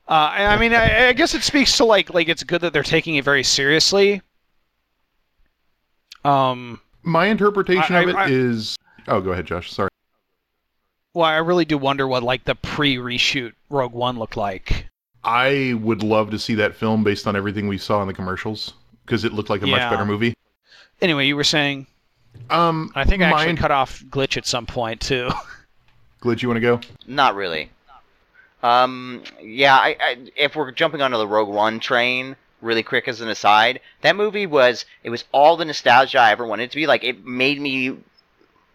[0.08, 2.72] Uh, I I mean, I, I guess it speaks to like like it's good that
[2.72, 4.22] they're taking it very seriously.
[6.24, 8.76] Um, My interpretation I- of it I- is.
[9.08, 9.72] Oh, go ahead, Josh.
[9.72, 9.88] Sorry.
[11.14, 14.88] well, I really do wonder what like the pre-reshoot Rogue One looked like.
[15.26, 18.74] I would love to see that film based on everything we saw in the commercials
[19.04, 19.76] because it looked like a Yeah.
[19.76, 20.34] much better movie.
[21.02, 21.86] Anyway, you were saying.
[22.48, 25.28] Um, I think I my actually cut off glitch at some point too.
[26.22, 26.80] Glitch, you want to go?
[27.06, 27.70] Not really.
[28.62, 33.20] Um, yeah, I, I, if we're jumping onto the Rogue One train really quick as
[33.20, 36.76] an aside, that movie was it was all the nostalgia I ever wanted it to
[36.76, 36.86] be.
[36.86, 37.96] Like it made me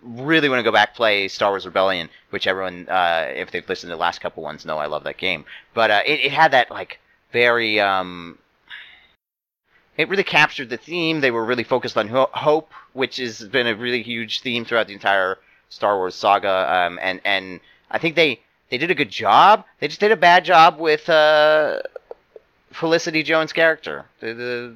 [0.04, 3.90] really want to go back play Star Wars Rebellion, which everyone, uh, if they've listened
[3.90, 5.46] to the last couple ones, know I love that game.
[5.74, 7.00] But uh, it, it had that like
[7.32, 8.38] very um,
[9.98, 11.22] it really captured the theme.
[11.22, 14.88] They were really focused on ho- hope, which has been a really huge theme throughout
[14.88, 15.38] the entire
[15.70, 16.74] Star Wars saga.
[16.74, 19.66] Um, and and I think they they did a good job.
[19.80, 21.80] They just did a bad job with uh,
[22.72, 24.76] Felicity Jones' character, the the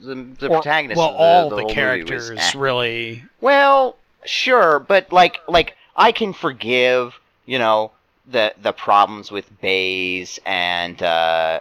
[0.00, 0.98] the, the Or- protagonist.
[0.98, 3.24] Well, of all the, the, characters really.
[3.40, 3.96] Well,
[4.26, 7.92] sure, but like like I can forgive, you know,
[8.30, 11.60] the the problems with Baze and uh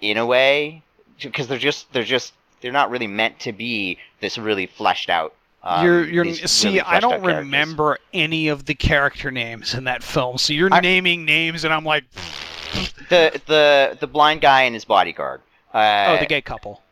[0.00, 0.82] in a way
[1.20, 5.34] because they're just they're just they're not really meant to be this really fleshed out
[5.64, 6.68] um, you're you're see.
[6.68, 10.36] really I don't remember any of the character names in that film.
[10.36, 12.04] So you're I- naming names, and I'm like,
[13.08, 15.40] the the the blind guy and his bodyguard.
[15.72, 16.82] Uh, oh, the gay couple.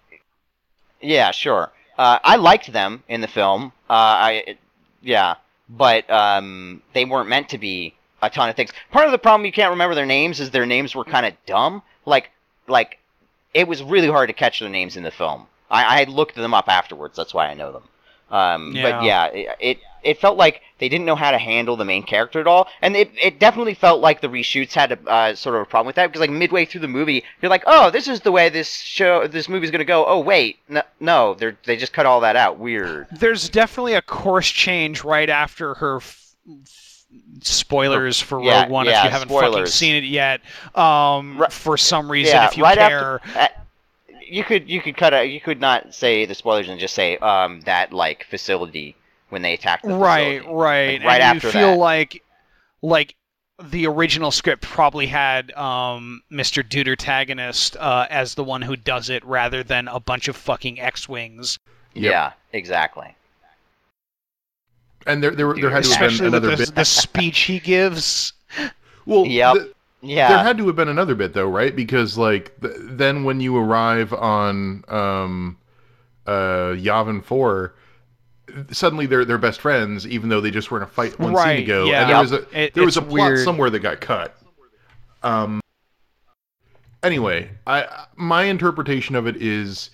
[1.02, 1.70] Yeah, sure.
[1.98, 3.72] uh, I liked them in the film.
[3.90, 4.56] Uh, I,
[5.02, 5.34] yeah,
[5.68, 8.70] but um, they weren't meant to be a ton of things.
[8.90, 11.34] Part of the problem you can't remember their names is their names were kind of
[11.46, 11.82] dumb.
[12.06, 12.30] Like,
[12.68, 12.98] like
[13.52, 15.46] it was really hard to catch their names in the film.
[15.70, 17.16] I, I looked them up afterwards.
[17.16, 17.84] That's why I know them.
[18.32, 19.02] Um, But Yeah.
[19.04, 22.40] yeah, it, it it felt like they didn't know how to handle the main character
[22.40, 25.62] at all, and it, it definitely felt like the reshoots had a uh, sort of
[25.62, 28.20] a problem with that because like midway through the movie, you're like, oh, this is
[28.22, 30.04] the way this show, this movie's gonna go.
[30.06, 32.58] Oh wait, no, no, they they just cut all that out.
[32.58, 33.06] Weird.
[33.12, 35.96] There's definitely a course change right after her.
[35.98, 36.34] F-
[37.42, 40.40] spoilers for Yeah, Rogue One if you haven't fucking seen it yet.
[40.74, 43.61] Um, for some reason, yeah, if you right care, after.
[44.32, 47.16] You could you could cut out you could not say the spoilers and just say
[47.18, 48.96] um that like facility
[49.28, 50.54] when they attacked the right, facility.
[50.54, 51.76] right, Like, right and after you feel that.
[51.78, 52.22] like,
[52.82, 53.14] like
[53.62, 56.62] the original script probably had um, Mr.
[56.66, 61.58] Deuteragonist uh, as the one who does it, rather than a bunch of fucking X-wings.
[61.94, 62.10] Yep.
[62.12, 63.14] Yeah, exactly.
[65.06, 66.74] And there, there, there had to have been Especially another with the, bit.
[66.74, 68.32] the speech he gives.
[69.06, 69.54] Well, Yep.
[69.54, 69.72] th-
[70.02, 70.28] Yeah.
[70.28, 71.74] there had to have been another bit though, right?
[71.74, 75.58] Because like th- then when you arrive on um,
[76.26, 77.74] uh, Yavin Four,
[78.72, 81.62] suddenly they're they're best friends, even though they just were in a fight one scene
[81.64, 81.84] ago.
[81.84, 82.00] yeah.
[82.02, 82.22] And there Yep.
[82.22, 83.44] was a It- there was a plot weird.
[83.44, 84.36] somewhere that got cut.
[85.22, 85.60] Um.
[87.02, 89.90] Anyway, I my interpretation of it is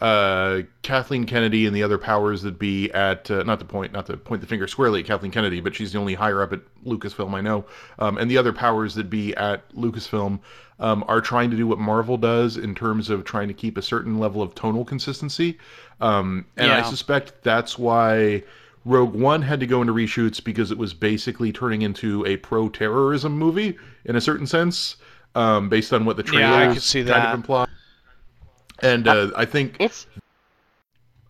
[0.00, 4.06] uh, Kathleen Kennedy and the other powers that be at uh, not to point not
[4.06, 6.60] to point the finger squarely at Kathleen Kennedy, but she's the only higher up at
[6.86, 7.66] Lucasfilm I know,
[7.98, 10.40] um, and the other powers that be at Lucasfilm
[10.78, 13.82] um, are trying to do what Marvel does in terms of trying to keep a
[13.82, 15.58] certain level of tonal consistency,
[16.00, 18.42] um, and I suspect that's why.
[18.86, 23.30] Rogue One had to go into reshoots because it was basically turning into a pro-terrorism
[23.30, 23.76] movie
[24.06, 24.96] in a certain sense,
[25.34, 27.28] um, based on what the trailers Yeah, I could see kind that.
[27.28, 27.66] of imply.
[28.82, 30.06] And uh, I think It's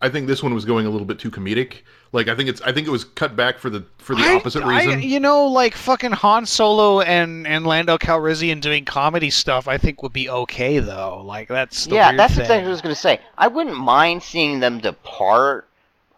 [0.03, 1.81] I think this one was going a little bit too comedic.
[2.11, 4.35] Like I think it's I think it was cut back for the for the I-
[4.35, 5.01] opposite I- reason.
[5.03, 10.01] you know, like fucking Han Solo and and Lando Calrissian doing comedy stuff, I think
[10.01, 11.21] would be okay though.
[11.23, 12.41] Like that's the yeah, weird that's thing.
[12.41, 13.19] exactly what I was gonna say.
[13.37, 15.67] I wouldn't mind seeing them depart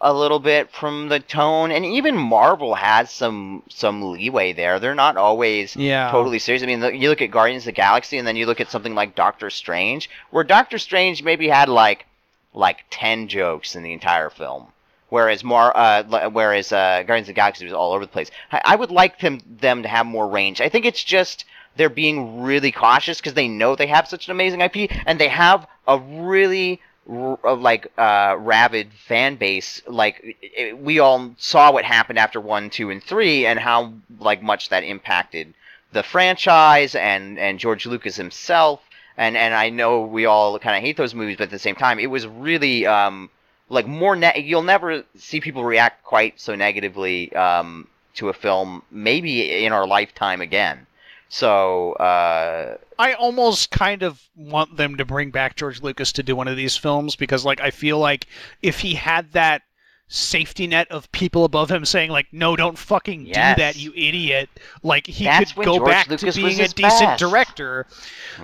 [0.05, 4.79] a little bit from the tone, and even Marvel has some some leeway there.
[4.79, 6.11] They're not always Yeah.
[6.11, 6.61] totally serious.
[6.61, 8.93] I mean, you look at Guardians of the Galaxy, and then you look at something
[8.95, 12.05] like Doctor Strange, where Doctor Strange maybe had like
[12.53, 14.67] like ten jokes in the entire film.
[15.09, 18.29] Whereas Mar, uh, whereas uh, Guardians of the Galaxy was all over the place.
[18.51, 20.59] I, I would like them them to have more range.
[20.59, 21.45] I think it's just
[21.77, 25.29] they're being really cautious because they know they have such an amazing IP and they
[25.29, 29.81] have a really like uh, rabid fan base.
[29.87, 33.93] Like i- i- we all saw what happened after one, two, and three, and how
[34.19, 35.53] like much that impacted
[35.91, 38.81] the franchise and and George Lucas himself.
[39.17, 41.75] And and I know we all kind of hate those movies, but at the same
[41.75, 43.29] time, it was really um,
[43.69, 44.15] like more.
[44.15, 49.71] Ne- you'll never see people react quite so negatively um, to a film, maybe in
[49.71, 50.87] our lifetime again.
[51.33, 56.35] So uh, I almost kind of want them to bring back George Lucas to do
[56.35, 58.27] one of these films because like I feel like
[58.61, 59.63] if he had that
[60.07, 63.55] safety net of people above him saying like no don't fucking Yes.
[63.57, 64.47] do that you idiot
[64.83, 67.19] like he That's could go George back Lucas to being a decent best.
[67.19, 67.87] director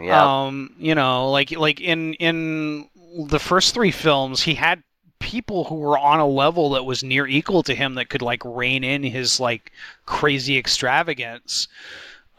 [0.01, 2.89] yeah, um you know like like in in
[3.27, 4.81] the first three films he had
[5.19, 8.41] people who were on a level that was near equal to him that could like
[8.43, 9.71] rein in his like
[10.07, 11.67] crazy extravagance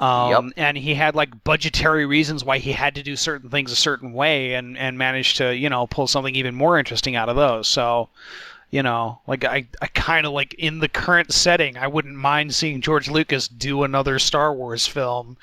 [0.01, 3.77] um, and he had like budgetary reasons why he had to do certain things a
[3.77, 7.37] certain way and and managed to you know pull something even more interesting out of
[7.37, 8.09] those so
[8.71, 12.55] you know like i i kind of like in the current setting i wouldn't mind
[12.55, 15.37] seeing george lucas do another star wars film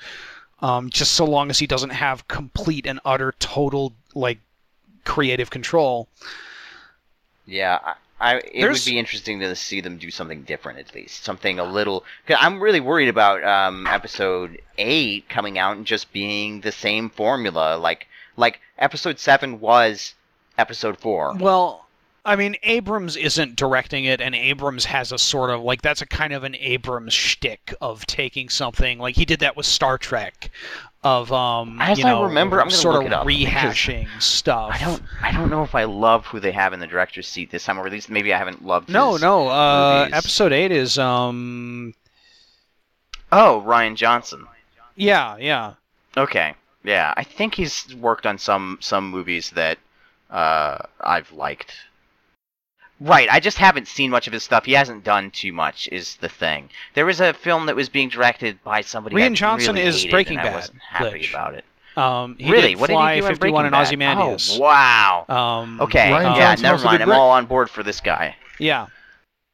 [0.60, 4.38] um, just so long as he doesn't have complete and utter total like
[5.04, 6.08] creative control
[7.48, 7.94] yeah.
[8.20, 11.58] I, it There's- would be interesting to see them do something different at least, something
[11.58, 12.04] a little.
[12.26, 17.10] Cause I'm really worried about um, episode eight coming out and just being the same
[17.10, 20.14] formula, like like episode seven was
[20.56, 21.34] episode four.
[21.36, 21.86] Well,
[22.24, 26.06] I mean, Abrams isn't directing it, and Abrams has a sort of like that's a
[26.06, 30.50] kind of an Abrams shtick of taking something like he did that with Star Trek,
[31.04, 34.70] of um, As you I remember, I'm sort look of it up, rehashing stuff.
[34.74, 37.50] I don't I don't know if I love who they have in the director's seat
[37.50, 38.88] this time, or at least maybe I haven't loved.
[38.88, 39.48] No, no.
[39.48, 40.18] Uh, movies.
[40.18, 41.94] episode eight is um,
[43.30, 44.46] Oh, Rian Johnson.
[44.96, 45.74] yeah, yeah.
[46.16, 46.54] Okay.
[46.84, 49.78] Yeah, I think he's worked on some some movies that
[50.30, 51.74] uh, I've liked.
[53.00, 54.64] Right, I just haven't seen much of his stuff.
[54.64, 56.68] He hasn't done too much, is the thing.
[56.94, 59.14] There was a film that was being directed by somebody.
[59.16, 61.30] Rian Johnson really is hated, Breaking and I wasn't happy Glitch.
[61.30, 61.64] about it.
[61.96, 62.70] Um, he really?
[62.74, 64.16] did what Fly did he do in 51 and Breaking Bad?
[64.18, 64.56] Ozymandias.
[64.56, 65.24] Oh, wow.
[65.28, 67.02] Um, Okay, Rian yeah, Johnson never mind.
[67.02, 68.34] I'm all on board for this guy.
[68.58, 68.86] Yeah.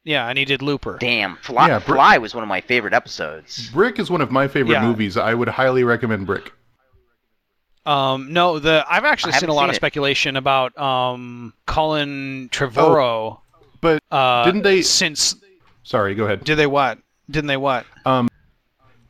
[0.05, 0.99] Yeah, and he did Looper.
[0.99, 3.71] Damn, Fly, Yeah, Brick- Fly was one of my favorite episodes.
[3.71, 4.87] Brick is one of my favorite Yeah.
[4.87, 5.17] movies.
[5.17, 6.53] I would highly recommend Brick.
[7.87, 9.77] Um, no, the I've actually I seen a lot seen of it.
[9.77, 13.41] speculation about um Colin Trevorrow.
[13.81, 15.37] but uh, didn't they- Since
[15.83, 16.45] Sorry, go ahead.
[16.45, 16.99] did they what?
[17.31, 17.85] Didn't they what?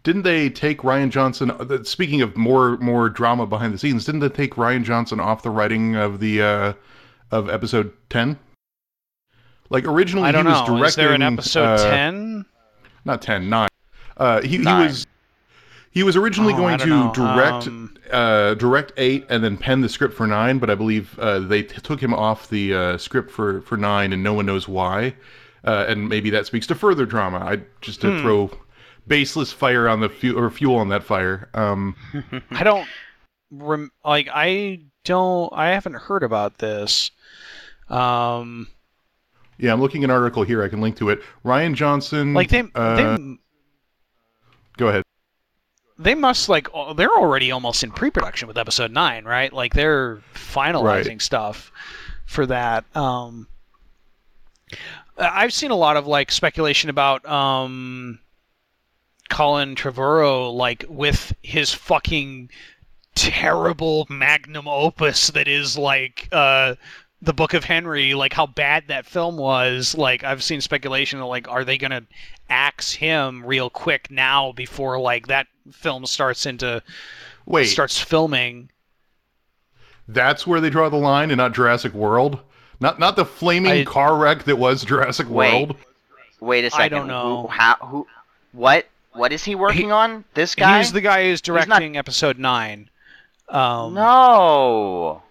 [0.02, 1.50] Didn't they take Rian Johnson?
[1.50, 5.42] uh, Speaking of more more drama behind the scenes, didn't they take Rian Johnson off
[5.42, 6.72] the writing of the uh,
[7.30, 8.38] of episode ten?
[9.70, 10.66] Like originally, I don't he was know.
[10.76, 10.86] directing.
[10.88, 12.44] Is there an episode uh, ten?
[13.06, 13.68] Not ten, nine.
[14.16, 15.06] Uh, he, he was
[15.94, 17.12] he was originally Oh, going to know.
[17.14, 21.18] direct Um, uh, direct eight and then pen the script for nine, but I believe
[21.18, 24.44] uh, they t- took him off the uh, script for for nine, and no one
[24.44, 25.14] knows why.
[25.64, 27.38] Uh, and maybe that speaks to further drama.
[27.38, 28.20] I just to Hmm.
[28.22, 28.50] throw
[29.06, 31.48] baseless fire on the fuel or fuel on that fire.
[31.54, 31.96] Um,
[32.50, 32.86] I don't
[33.50, 34.28] rem- like.
[34.34, 35.50] I don't.
[35.54, 37.10] I haven't heard about this.
[37.88, 38.66] Um,
[39.58, 40.62] yeah, I'm looking at an article here.
[40.62, 41.20] I can link to it.
[41.44, 42.34] Rian Johnson.
[42.34, 43.20] like they uh, they ahead.
[45.98, 49.52] They must like they're already almost in pre-production with episode nine, right?
[49.52, 51.22] Like they're finalizing Right.
[51.22, 51.70] stuff
[52.26, 52.84] for that.
[52.96, 53.46] Um,
[55.16, 58.18] I've seen a lot of like speculation about um,
[59.30, 62.50] Colin Trevorrow, like with his fucking
[63.14, 66.74] terrible magnum opus that is like uh,
[67.22, 69.94] the Book of Henry, like how bad that film was.
[69.94, 72.02] Like I've seen speculation of like, are they gonna
[72.50, 76.82] axe him real quick now before like that film starts into
[77.46, 78.70] Wait, starts filming?
[80.08, 82.38] that's where they draw the line, and not Jurassic World.
[82.80, 85.52] Not not the flaming I- car wreck that was Jurassic Wait.
[85.66, 85.76] World.
[86.40, 86.84] Wait a second.
[86.84, 87.42] I don't know.
[87.42, 87.74] Who, how?
[87.80, 88.06] Who?
[88.52, 88.86] What?
[89.12, 90.24] What is he working on?
[90.34, 90.78] This guy?
[90.78, 92.90] He's the guy who's not- directing episode nine.
[93.48, 95.22] Um, no.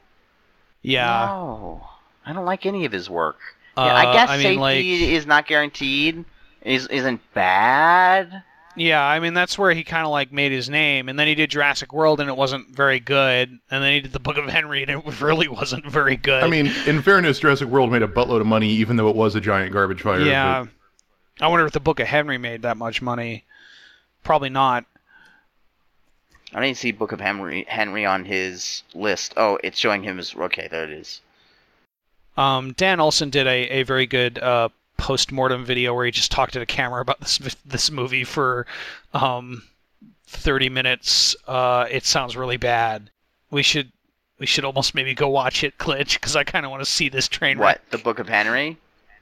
[0.81, 1.25] Yeah.
[1.25, 1.87] No.
[2.25, 3.37] I don't like any of his work.
[3.75, 6.23] Uh, yeah, I guess I mean, safety like, is not guaranteed.
[6.61, 8.43] Is isn't bad.
[8.75, 11.35] Yeah, I mean that's where he kind of like made his name, and then he
[11.35, 14.45] did Jurassic World, and it wasn't very good, and then he did the Book of
[14.45, 16.43] Henry, and it really wasn't very good.
[16.43, 19.35] I mean, in fairness, Jurassic World made a buttload of money, even though it was
[19.35, 20.19] a giant garbage fire.
[20.19, 20.65] but- yeah.
[21.41, 23.43] I wonder if the Book of Henry made that much money.
[24.23, 24.85] Probably not.
[26.53, 29.33] I didn't see Book of Henry Henry on his list.
[29.35, 30.67] Oh, it's showing him as okay.
[30.69, 31.21] There it is.
[32.37, 36.31] Um, Dan Olson did a, a very good uh, post mortem video where he just
[36.31, 38.65] talked to the camera about this this movie for
[39.13, 39.63] um,
[40.27, 41.35] 30 minutes.
[41.47, 43.09] Uh, it sounds really bad.
[43.51, 43.91] We should
[44.39, 47.09] we should almost maybe go watch it, Glitch, because I kind of want to see
[47.09, 47.79] this train wreck.
[47.79, 47.91] What?
[47.91, 48.77] The Book of Henry?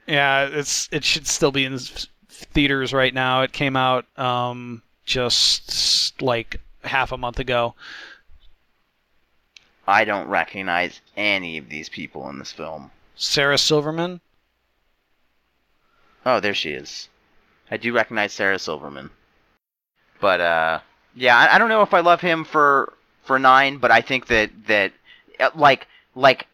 [0.06, 1.78] Yeah, it's it should still be in
[2.28, 3.42] theaters right now.
[3.42, 7.74] It came out um, just like half a month ago.
[9.86, 12.90] I don't recognize any of these people in this film.
[13.16, 14.20] Sarah Silverman.
[16.24, 17.08] Oh, there she is.
[17.70, 19.10] I do recognize Sarah Silverman.
[20.20, 20.80] But uh
[21.14, 22.92] yeah, I, I don't know if I love him for
[23.24, 24.92] for 9, but I think that that
[25.40, 26.46] uh, like like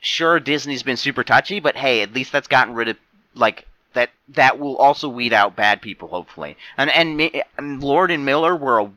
[0.00, 2.96] sure Disney's been super touchy, but hey, at least that's gotten rid of
[3.34, 6.56] like that that will also weed out bad people hopefully.
[6.76, 8.90] And and, and Lord and Miller were a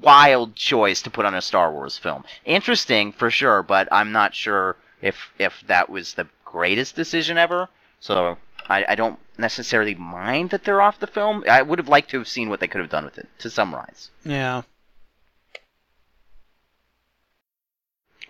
[0.00, 2.24] wild choice to put on a Star Wars film.
[2.44, 7.68] Interesting for sure, but I'm not sure if if that was the greatest decision ever.
[8.00, 8.38] So
[8.68, 11.44] I, I don't necessarily mind that they're off the film.
[11.50, 13.28] I would have liked to have seen what they could have done with it.
[13.40, 14.62] To summarize, Yeah.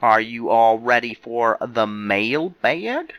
[0.02, 3.12] are you all ready for the mailbag?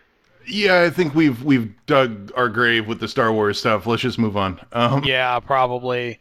[0.48, 3.86] Yeah, I think we've we've dug our grave with the Star Wars stuff.
[3.86, 4.60] Let's just move on.
[4.74, 6.20] Um, Yeah, probably.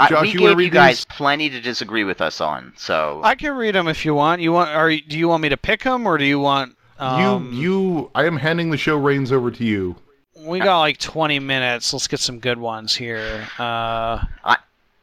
[0.00, 1.04] I- Josh, we you wanna gave you guys these?
[1.04, 2.72] plenty to disagree with us on.
[2.78, 4.40] So I can read them if you want.
[4.40, 4.70] You want?
[4.70, 6.74] Are do you want me to pick them or do you want?
[6.98, 9.96] Um, you you, I am handing the show reins over to you.
[10.36, 11.92] We got like 20 minutes.
[11.92, 13.46] Let's get some good ones here.
[13.58, 14.24] Uh,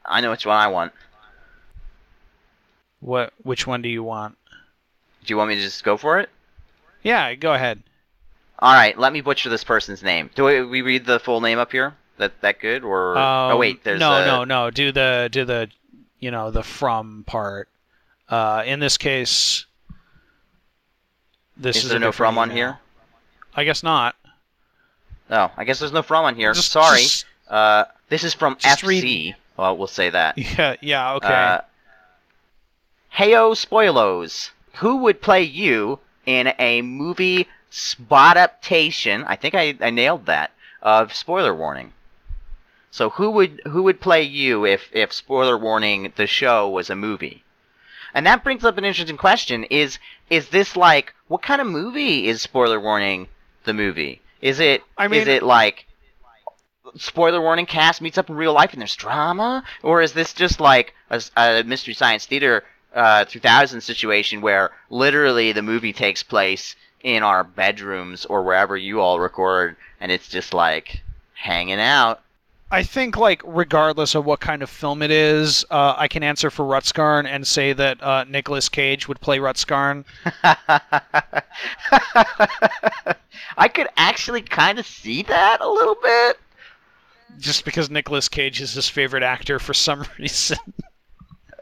[0.07, 0.93] I know which one I want.
[2.99, 3.33] what?
[3.43, 4.37] Which one do you want?
[5.25, 6.29] Do you want me to just go for it?
[7.03, 7.81] Yeah, go ahead.
[8.59, 10.29] All right, let me butcher this person's name.
[10.35, 11.95] Do we, we read the full name up here?
[12.17, 13.17] That that good or?
[13.17, 14.71] oh Um, wait, there's no, a, no, no.
[14.71, 15.69] Do the do the,
[16.19, 17.67] you know, the from part.
[18.29, 19.65] Uh, in this case,
[21.57, 22.79] this Is is, there no from on here?
[23.55, 24.15] I guess not.
[25.29, 26.53] No, I guess there's no from on here.
[26.53, 27.01] Just- Sorry.
[27.01, 29.35] just- Uh, this is from FC.
[29.57, 30.37] Well, we'll say that.
[30.57, 31.13] yeah, yeah.
[31.13, 31.27] Okay.
[31.27, 31.61] Uh,
[33.17, 34.51] Heyo Spoilos.
[34.75, 39.23] Who would play you in a movie spot adaptation?
[39.23, 40.51] I think I, I nailed that.
[40.81, 41.93] Of spoiler warning.
[42.91, 46.95] So who would who would play you if if spoiler warning the show was a
[46.95, 47.43] movie?
[48.13, 49.97] And that brings up an interesting question: is
[50.29, 53.27] is this like what kind of movie is spoiler warning
[53.63, 54.21] the movie?
[54.41, 55.85] Is it I mean- is it like
[56.95, 60.59] spoiler warning cast meets up in real life and there's drama, or is this just
[60.59, 67.23] like a mystery science theater uh, 3000 situation where literally the movie takes place in
[67.23, 71.01] our bedrooms or wherever you all record, and it's just like
[71.33, 72.21] hanging out?
[72.75, 76.49] I think, like, regardless of what kind of film it is, uh, I can answer
[76.49, 80.03] for Rutskarn and say that uh, Nicolas Cage would play Rutskarn.
[83.57, 86.37] I could actually kind of see that a little bit.
[87.39, 90.57] just because Nicolas Cage is his favorite actor for some reason.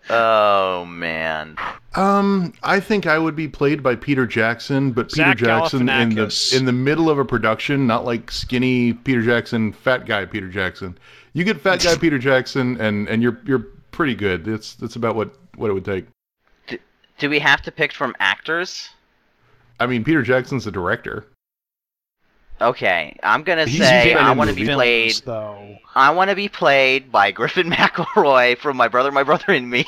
[0.10, 1.56] Oh man.
[1.96, 6.54] Um, I think I would be played by Peter Jackson, but Peter Jackson in the
[6.56, 10.98] in the middle of a production, not like skinny Peter Jackson, fat guy Peter Jackson.
[11.34, 14.48] You get fat guy Peter Jackson, and and you're you're pretty good.
[14.48, 16.06] It's that's about what what it would take.
[17.20, 18.90] Do we have to pick from actors?
[19.80, 21.26] I mean, Peter Jackson's the director.
[22.64, 25.16] Okay, I'm gonna He's say I want to be movies, played.
[25.26, 25.78] though.
[25.96, 29.86] I want to be played by Griffin McElroy from My Brother, My Brother and Me.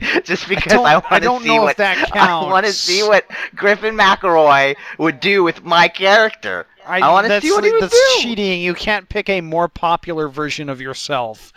[0.24, 2.72] Just because I, I want to don't see know if what that I want to
[2.72, 6.66] see what Griffin McElroy would do with my character.
[6.86, 8.22] I wanna see what he would that's do.
[8.22, 8.60] cheating.
[8.60, 11.52] You can't pick a more popular version of yourself.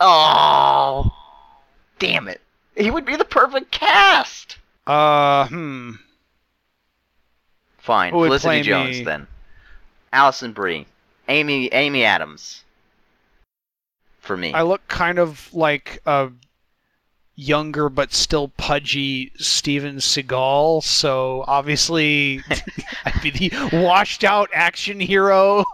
[0.00, 1.10] Oh,
[1.98, 2.40] damn it!
[2.76, 4.58] He would be the perfect cast.
[4.86, 5.92] Uh, hmm.
[7.78, 9.04] Fine, Felicity Jones me?
[9.04, 9.26] then.
[10.14, 10.86] Alison Brie,
[11.28, 12.64] Amy Amy Adams.
[14.20, 16.30] For me, I look kind of like a
[17.34, 22.42] younger but still pudgy Steven Seagal, so obviously
[23.04, 25.64] I'd be the washed out action hero.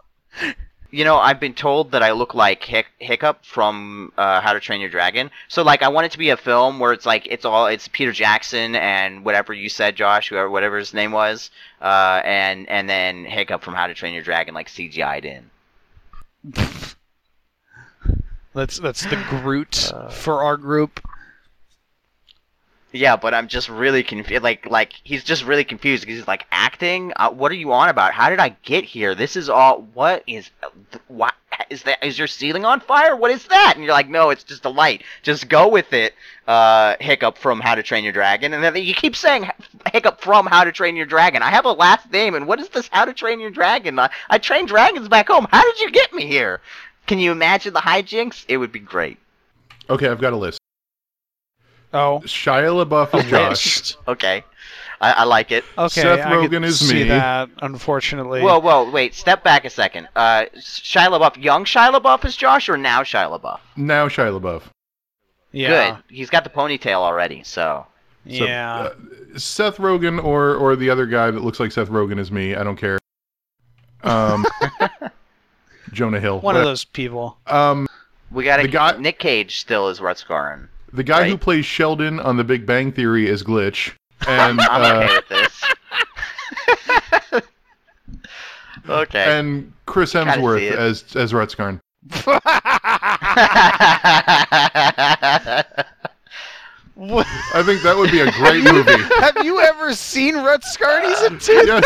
[0.91, 4.61] You know, I've been told that I look like Hic- Hiccup from uh, How to
[4.61, 5.31] Train Your Dragon.
[5.49, 7.89] So like, I want it to be a film where it's like it's all it's
[7.89, 11.51] Peter Jackson and whatever you said, Josh, whoever whatever his name was,
[11.81, 15.51] uh, and and then Hiccup from How to Train Your Dragon like CGI'd in.
[18.53, 20.09] That's that's the Groot Uh.
[20.09, 21.01] for our group.
[22.93, 24.43] Yeah, but I'm just really confused.
[24.43, 27.13] Like, like he's just really confused because he's like acting.
[27.15, 28.13] Uh, what are you on about?
[28.13, 29.15] How did I get here?
[29.15, 29.83] This is all.
[29.95, 30.51] What is?
[31.07, 31.35] What
[31.69, 32.05] is that?
[32.05, 33.15] Is your ceiling on fire?
[33.15, 33.75] What is that?
[33.77, 35.05] And you're like, no, it's just a light.
[35.23, 36.15] Just go with it.
[36.49, 39.49] Uh, Hiccup from How to Train Your Dragon, and then you keep saying
[39.93, 41.43] Hiccup from How to Train Your Dragon.
[41.43, 43.97] I have a last name, and what is this How to Train Your Dragon?
[44.01, 45.47] I, I train dragons back home.
[45.53, 46.61] How did you get me here?
[47.07, 48.45] Can you imagine the hijinks?
[48.49, 49.19] It would be great.
[49.89, 50.60] Okay, I've got a list.
[51.93, 53.97] Oh, Shia LaBeouf is Josh.
[54.09, 54.45] Okay,
[55.01, 55.65] I, I like it.
[55.77, 57.03] Okay, Seth I Rogen is see me.
[57.05, 57.49] that.
[57.63, 60.09] Unfortunately, Whoa, whoa, wait, step back a second.
[60.15, 63.59] Uh, Shia LaBeouf, young Shia LaBeouf is Josh, or now Shia LaBeouf?
[63.77, 64.63] Now Shia LaBeouf.
[65.53, 66.17] yeah, Good.
[66.17, 67.87] He's got the ponytail already, so.
[68.27, 68.75] So, yeah.
[68.75, 68.95] uh,
[69.39, 72.55] Seth Rogen or or the other guy that looks like Seth Rogen is me.
[72.55, 72.99] I don't care.
[74.03, 74.45] Um,
[75.93, 76.41] Jonah Hill.
[76.41, 77.39] One of those people.
[77.47, 77.89] Um,
[78.31, 80.69] We got The guy- Nick Cage still is Rutskarn.
[80.93, 83.93] The guy who plays Sheldon on The Big Bang Theory is Glitch,
[84.27, 85.65] and I'm uh, okay with this.
[88.89, 89.39] okay.
[89.39, 91.81] and Chris Hemsworth as as Rutskarn.
[96.95, 99.03] What- I think that would be a great movie.
[99.21, 101.09] Have you ever seen Rutskarn?
[101.09, 101.31] He's a.
[101.67, 101.85] Yes.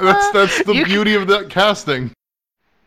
[0.00, 2.10] that's that's the You- beauty of that casting.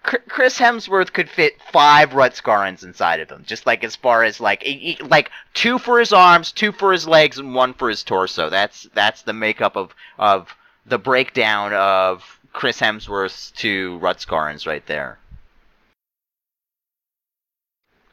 [0.07, 4.39] Chr- Chris Hemsworth could fit five Rutskarns inside of him, just like as far as
[4.39, 7.89] like e- e- like two for his arms, two for his legs, and one for
[7.89, 8.49] his torso.
[8.49, 10.55] That's that's the makeup of of
[10.85, 15.19] the breakdown of Chris Hemsworth's two Rutskarns right there.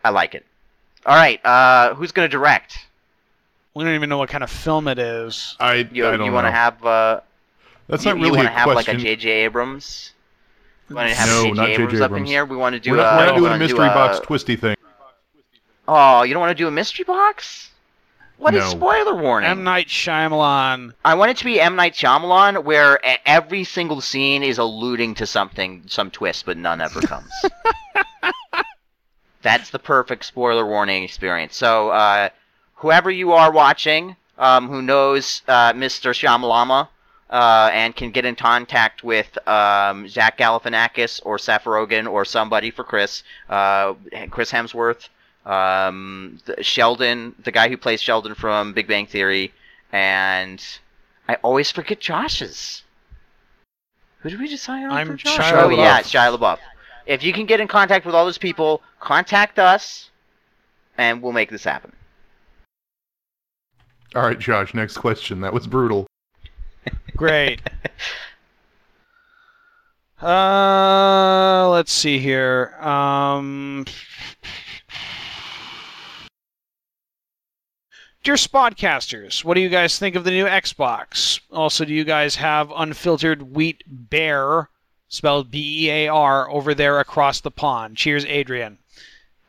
[0.04, 0.44] I like it.
[1.06, 2.86] All right, uh, who's gonna direct?
[3.74, 5.56] We don't even know what kind of film it is.
[5.60, 6.56] I You I don't you want to know.
[6.56, 7.20] have uh,
[7.86, 8.96] That's you, not really you want a to have like a.
[8.96, 9.30] J.J.
[9.30, 10.13] Abrams?
[10.88, 11.54] You want to have No, J.J.
[11.54, 11.82] not J.J.
[11.82, 12.44] Abrams up in here?
[12.44, 14.18] We want to do we're not, uh, we're not doing a wanna do, mystery box
[14.18, 14.76] uh, twisty thing.
[15.86, 17.70] Oh, you don't want to do a mystery box?
[18.38, 18.70] What is No.
[18.70, 19.48] spoiler warning?
[19.50, 20.92] M Night Shyamalan.
[21.04, 25.26] I want it to be M Night Shyamalan, where every single scene is alluding to
[25.26, 27.30] something, some twist, but none ever comes.
[29.42, 31.54] That's the perfect spoiler warning experience.
[31.56, 32.30] So, uh,
[32.76, 36.12] whoever you are watching, um, who knows uh, Mr.
[36.12, 36.88] Shyamalama,
[37.30, 42.70] uh, and can get in contact with um, Zach Galifianakis or Seth Rogen or somebody
[42.70, 43.94] for Chris, uh,
[44.30, 45.08] Chris Hemsworth,
[45.46, 49.52] um, the- Sheldon, the guy who plays Sheldon from Big Bang Theory,
[49.92, 50.62] and
[51.28, 52.82] I always forget Josh's.
[54.20, 55.36] Who did we decide on I'm for Josh?
[55.38, 56.00] Shia oh yeah, LaBeouf.
[56.00, 56.58] it's Shia LaBeouf.
[57.06, 60.10] if you can get in contact with all those people, contact us,
[60.96, 61.92] and we'll make this happen.
[64.14, 64.74] All right, Josh.
[64.74, 65.40] Next question.
[65.40, 66.06] That was brutal.
[67.16, 67.60] Great.
[70.20, 72.74] Uh, let's see here.
[72.80, 73.84] Um,
[78.22, 81.40] dear Spodcasters, what do you guys think of the new Xbox?
[81.52, 84.70] Also, do you guys have unfiltered wheat bear,
[85.08, 87.96] spelled B-E-A-R, over there across the pond?
[87.96, 88.78] Cheers, Adrian.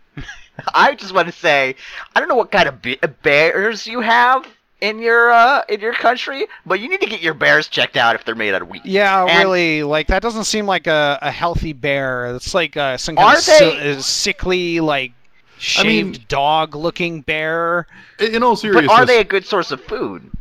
[0.74, 1.76] I just want to say,
[2.16, 4.46] I don't know what kind of be- bears you have
[4.86, 8.16] in your uh, in your country, but you need to get your bears checked out
[8.16, 8.86] if they're made out of wheat.
[8.86, 9.84] Yeah, And- really.
[9.84, 12.36] Like that doesn't seem like a, a healthy bear.
[12.36, 15.12] It's like uh, some kind of they- uh, sickly, like
[15.58, 15.88] shaved
[16.20, 17.88] mean- dog-looking bear.
[18.20, 20.32] In in all But are they a good source of food?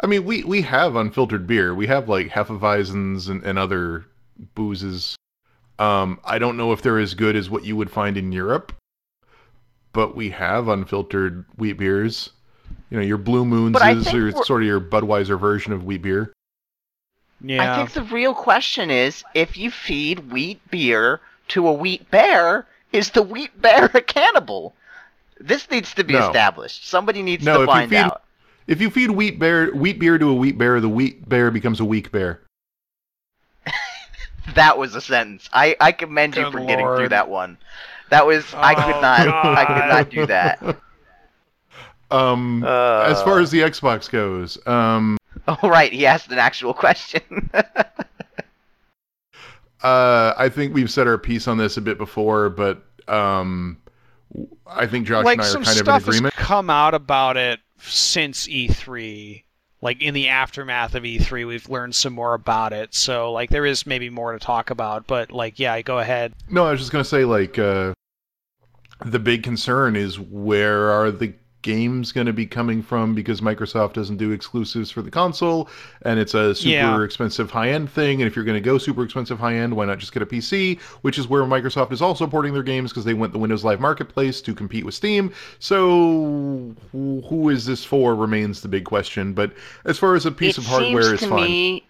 [0.00, 1.74] I mean, we we have unfiltered beer.
[1.74, 4.04] We have like Hefeweizens and, and other
[4.54, 5.16] boozes.
[5.78, 8.72] Um, I don't know if they're as good as what you would find in Europe,
[9.92, 12.30] but we have unfiltered wheat beers.
[12.90, 15.84] You know, your Blue Moons But is your, we're- sort of your Budweiser version of
[15.84, 16.32] wheat beer.
[17.40, 17.72] Yeah.
[17.72, 22.66] I think the real question is if you feed wheat beer to a wheat bear,
[22.92, 24.74] is the wheat bear a cannibal?
[25.38, 26.26] This needs to be No.
[26.28, 26.88] established.
[26.88, 28.22] Somebody needs No, if to you find feed- out.
[28.66, 31.78] If you feed wheat bear wheat beer to a wheat bear, the wheat bear becomes
[31.80, 32.40] a weak bear.
[34.54, 35.48] That was a sentence.
[35.52, 37.58] I, I commend you Good for getting through that one.
[38.10, 40.62] That was I could Oh, not I could not do that.
[42.10, 45.16] Um, Uh, as far as the Xbox goes, um,
[45.48, 47.50] Oh right, he asked an actual question.
[49.82, 53.78] uh, I think we've said our piece on this a bit before, but um,
[54.66, 56.34] I think Josh like and I are some kind of in stuff has agreement.
[56.34, 59.42] come out about it since E3.
[59.82, 62.94] Like in the aftermath of E3, we've learned some more about it.
[62.94, 65.06] So like there is maybe more to talk about.
[65.06, 66.32] But like yeah, go ahead.
[66.48, 67.92] No, I was just gonna say like uh,
[69.04, 71.34] the big concern is where are the
[71.66, 75.68] games going to be coming from because Microsoft doesn't do exclusives for the console
[76.02, 77.02] and it's a super Yeah.
[77.04, 79.84] expensive high end thing and if you're going to go super expensive high end why
[79.84, 83.04] not just get a PC which is where Microsoft is also porting their games because
[83.04, 85.32] they went the Windows Live Marketplace to compete with Steam.
[85.58, 89.52] So who who is this for remains the big question but
[89.84, 91.44] as far as a piece it of hardware seems is to fine.
[91.44, 91.84] me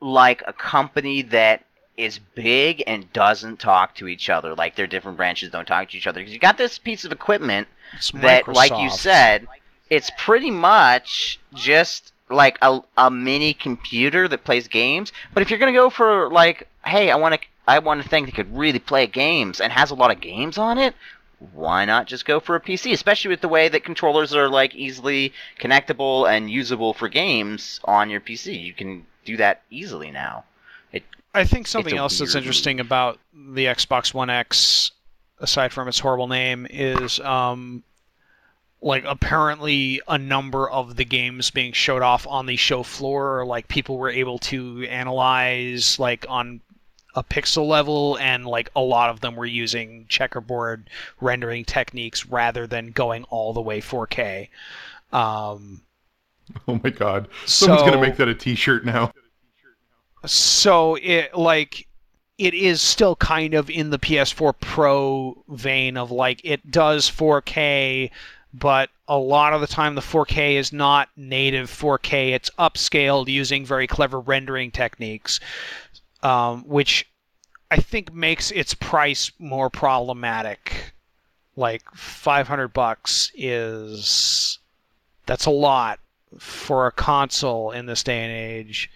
[0.00, 1.64] like a company that
[1.96, 4.54] is big and doesn't talk to each other.
[4.54, 6.20] Like their different branches don't talk to each other.
[6.20, 9.46] Because you got this piece of equipment It's that, like you said,
[9.90, 15.12] it's pretty much just like a, a mini computer that plays games.
[15.34, 18.24] But if you're gonna go for like, hey, I want to, I want a thing
[18.26, 20.94] that could really play games and has a lot of games on it.
[21.52, 22.92] Why not just go for a PC?
[22.92, 28.10] Especially with the way that controllers are like easily connectable and usable for games on
[28.10, 28.62] your PC.
[28.62, 30.44] You can do that easily now.
[31.34, 34.92] I think something else that's interesting about the Xbox One X,
[35.38, 37.82] aside from its horrible name, is um,
[38.82, 43.68] like apparently a number of the games being showed off on the show floor, like
[43.68, 46.60] people were able to analyze like on
[47.14, 50.90] a pixel level, and like a lot of them were using checkerboard
[51.20, 54.48] rendering techniques rather than going all the way 4K.
[55.12, 55.80] Um,
[56.68, 57.28] oh my god.
[57.46, 59.12] Someone's so, going to make that a t-shirt now
[60.24, 61.86] so it like
[62.38, 68.10] it is still kind of in the PS4 Pro vein of like it does 4K,
[68.54, 72.32] but a lot of the time the 4K is not native 4K.
[72.32, 75.40] It's upscaled using very clever rendering techniques,
[76.22, 77.06] um, which
[77.70, 80.94] I think makes its price more problematic.
[81.54, 84.58] Like 500 bucks is
[85.26, 86.00] that's a lot
[86.38, 88.90] for a console in this day and age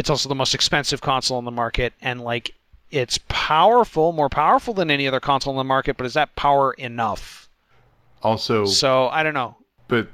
[0.00, 2.54] it's also the most expensive console on the market and like
[2.90, 6.72] it's powerful more powerful than any other console on the market but is that power
[6.72, 7.48] enough
[8.22, 9.54] also so i don't know
[9.88, 10.08] but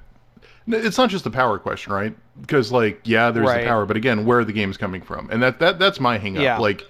[0.69, 2.13] it's not just the power question, right?
[2.41, 3.61] Because like, yeah, there's Right.
[3.63, 5.31] the power, but again, where are the games coming from?
[5.31, 6.43] And that that that's my hang up.
[6.43, 6.59] Yeah.
[6.59, 6.85] Like,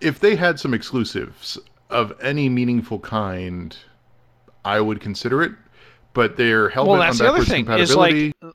[0.00, 1.58] if they had some exclusives
[1.90, 3.76] of any meaningful kind,
[4.64, 5.52] I would consider it.
[6.12, 8.34] But they're hell well on backwards compatibility.
[8.42, 8.54] like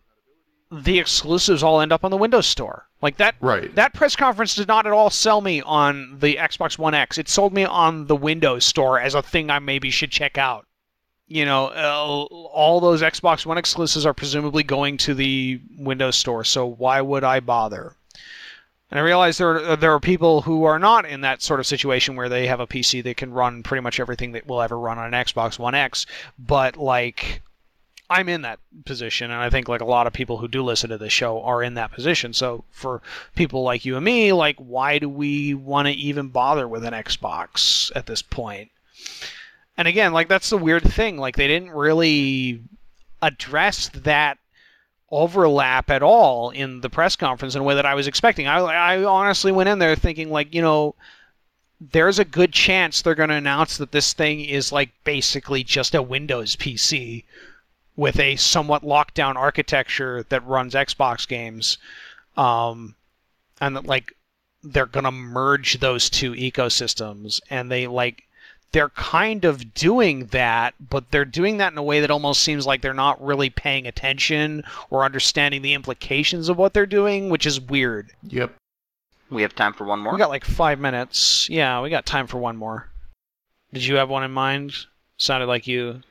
[0.72, 2.88] the exclusives all end up on the windows store.
[3.02, 3.74] Like that right.
[3.76, 7.18] that press conference did not at all sell me on the xbox one x.
[7.18, 10.68] It sold me on the windows store as a thing i maybe should check out.
[11.28, 16.44] You know uh, all those xbox one exclusives are presumably going to the windows store
[16.44, 17.96] so why would i bother?
[18.92, 21.68] And I realize there are, there are people who are not in that sort of
[21.68, 24.80] situation where they have a PC that can run pretty much everything that will ever
[24.80, 26.08] run on an Xbox One X,
[26.40, 27.44] but like
[28.10, 30.90] I'm in that position, and I think like a lot of people who do listen
[30.90, 32.34] to this show are in that position.
[32.34, 33.02] So for
[33.36, 36.94] people like you and me, like why do we want to even bother with an
[36.94, 38.72] Xbox at this point?
[39.78, 41.18] And again, like that's the weird thing.
[41.18, 42.62] Like they didn't really
[43.22, 44.40] address that
[45.12, 48.48] overlap at all in the press conference in a way that I was expecting.
[48.48, 50.96] I, I honestly went in there thinking like, you know,
[51.80, 55.96] there's a good chance they're going to announce that this thing is like basically just
[55.96, 57.24] a Windows PC
[58.00, 61.78] with a somewhat locked down architecture that runs Xbox games,
[62.38, 62.96] um,
[63.60, 64.14] and that like
[64.64, 68.24] they're gonna merge those two ecosystems, and they like
[68.72, 72.66] they're kind of doing that, but they're doing that in a way that almost seems
[72.66, 77.46] like they're not really paying attention or understanding the implications of what they're doing, which
[77.46, 78.14] is weird.
[78.24, 78.56] Yep.
[79.30, 80.14] We have time for one more.
[80.14, 81.50] We got like five minutes.
[81.50, 82.88] Yeah, we got time for one more.
[83.74, 84.74] Did you have one in mind?
[85.18, 86.02] Sounded like you.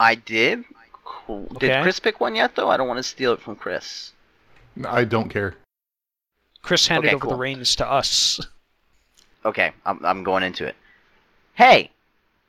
[0.00, 0.64] I did.
[1.06, 1.46] Cool.
[1.60, 1.82] Did Okay.
[1.82, 2.68] Chris pick one yet, though?
[2.68, 4.12] I don't want to steal it from Chris.
[4.84, 5.54] I don't care.
[6.62, 8.40] Chris handed Okay, over the reins to us.
[9.44, 10.74] Okay, I'm, I'm going into it.
[11.54, 11.92] Hey,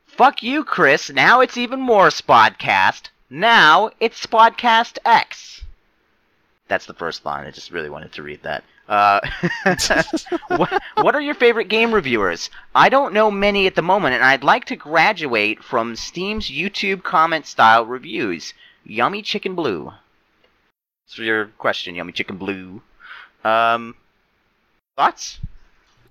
[0.06, 1.12] fuck you, Chris.
[1.12, 3.10] Now it's even more Spodcast.
[3.30, 5.62] Now it's Spodcast X.
[6.68, 7.46] That's the first line.
[7.46, 8.64] I just really wanted to read that.
[8.88, 9.20] Uh,
[10.48, 12.50] what, what are your favorite game reviewers?
[12.74, 17.04] I don't know many at the moment, and I'd like to graduate from Steam's YouTube
[17.04, 18.54] comment style reviews.
[18.86, 19.92] Yummy Chicken Blue.
[21.06, 22.82] That's for your question, Yummy Chicken Blue.
[23.44, 23.96] Um,
[24.96, 25.40] thoughts?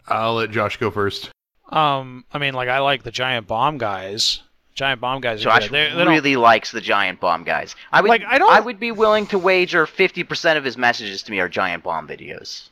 [0.07, 1.31] I'll let Josh go first.
[1.71, 4.43] Um, I mean, like I like the giant bomb guys.
[4.77, 5.69] Giant bomb guys are Josh.
[5.71, 7.75] They, they don't- really likes the giant bomb guys.
[7.91, 10.77] I would, Like, I don't- I would be willing to wager fifty percent of his
[10.77, 12.69] messages to me are giant bomb videos.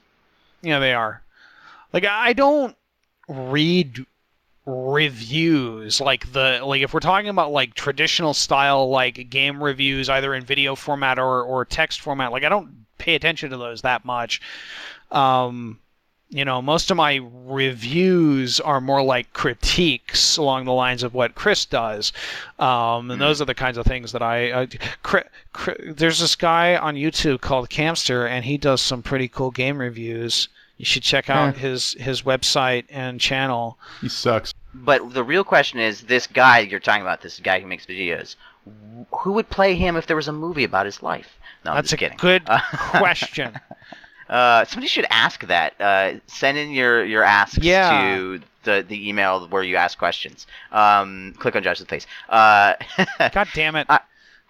[0.63, 1.23] Yeah, they are.
[1.93, 2.77] Like I don't
[3.29, 4.05] read
[4.67, 10.35] reviews like the like if we're talking about like traditional style like game reviews either
[10.35, 14.05] in video format or or text format like I don't pay attention to those that
[14.05, 14.41] much.
[15.11, 15.79] Um
[16.35, 21.37] you know, most of my reviews are more like critiques along the lines of what
[21.37, 22.13] Chris does,
[22.59, 24.63] um, and those are the kinds of things that I.
[24.63, 29.29] I Chri- Chri- there's this guy on YouTube called Campster, and he does some pretty
[29.29, 30.49] cool game reviews.
[30.77, 31.61] You should check out Huh.
[31.61, 33.79] his his website and channel.
[34.01, 34.53] He sucks.
[34.75, 38.35] But the real question is, this guy you're talking about, this guy who makes videos,
[39.21, 41.39] who would play him if there was a movie about his life?
[41.65, 42.19] No, I'm That's just a kidding.
[42.19, 42.59] good Uh,
[42.99, 43.55] question.
[44.29, 45.81] Uh, somebody should ask that.
[45.81, 48.17] Uh, send in your your asks Yeah.
[48.17, 50.47] to the the email where you ask questions.
[50.73, 52.07] Um, click on Josh's face.
[52.29, 52.75] Uh,
[53.33, 53.87] God damn it!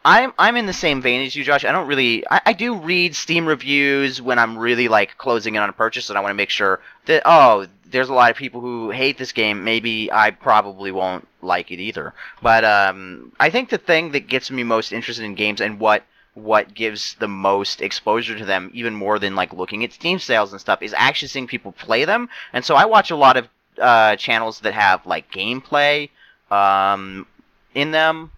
[0.05, 1.65] I'm I'm in the same vein as you, Josh.
[1.65, 2.25] I don't really.
[2.31, 6.09] I, I do read Steam reviews when I'm really like closing in on a purchase,
[6.11, 9.17] and I want to make sure that oh, there's a lot of people who hate
[9.19, 9.65] this game.
[9.65, 12.13] Maybe I probably won't like it either.
[12.43, 16.05] But um, I think the thing that gets me most interested in games and what
[16.35, 20.53] what gives the most exposure to them, even more than like looking at Steam sales
[20.53, 22.29] and stuff, is actually seeing people play them.
[22.53, 23.49] And so I watch a lot of
[23.79, 26.11] uh, channels that have like gameplay
[26.51, 27.27] um,
[27.75, 28.33] in them.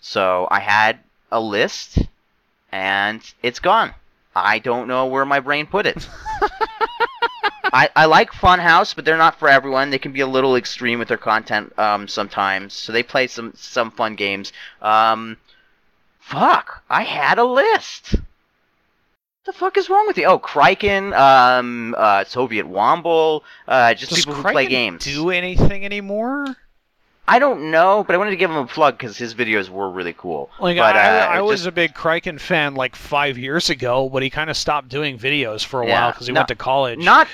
[0.00, 0.98] So I had
[1.30, 1.98] a list,
[2.72, 3.94] and it's gone.
[4.34, 6.08] I don't know where my brain put it.
[7.74, 9.90] I, I like Funhaus, but they're not for everyone.
[9.90, 12.74] They can be a little extreme with their content um, sometimes.
[12.74, 14.52] So they play some some fun games.
[14.82, 15.38] Um,
[16.22, 18.14] fuck, I had a list.
[18.14, 18.22] What
[19.46, 20.24] the fuck is wrong with you?
[20.26, 25.04] Oh, Kraken, um, uh, Soviet Womble, uh, just Does people who play games.
[25.04, 26.46] do anything anymore?
[27.26, 29.88] I don't know, but I wanted to give him a plug because his videos were
[29.90, 30.50] really cool.
[30.60, 33.68] Like but, I, uh, I it was just- a big Kraken fan like five years
[33.70, 36.40] ago, but he kind of stopped doing videos for a Yeah, while because he no-
[36.40, 36.98] went to college.
[37.00, 37.26] not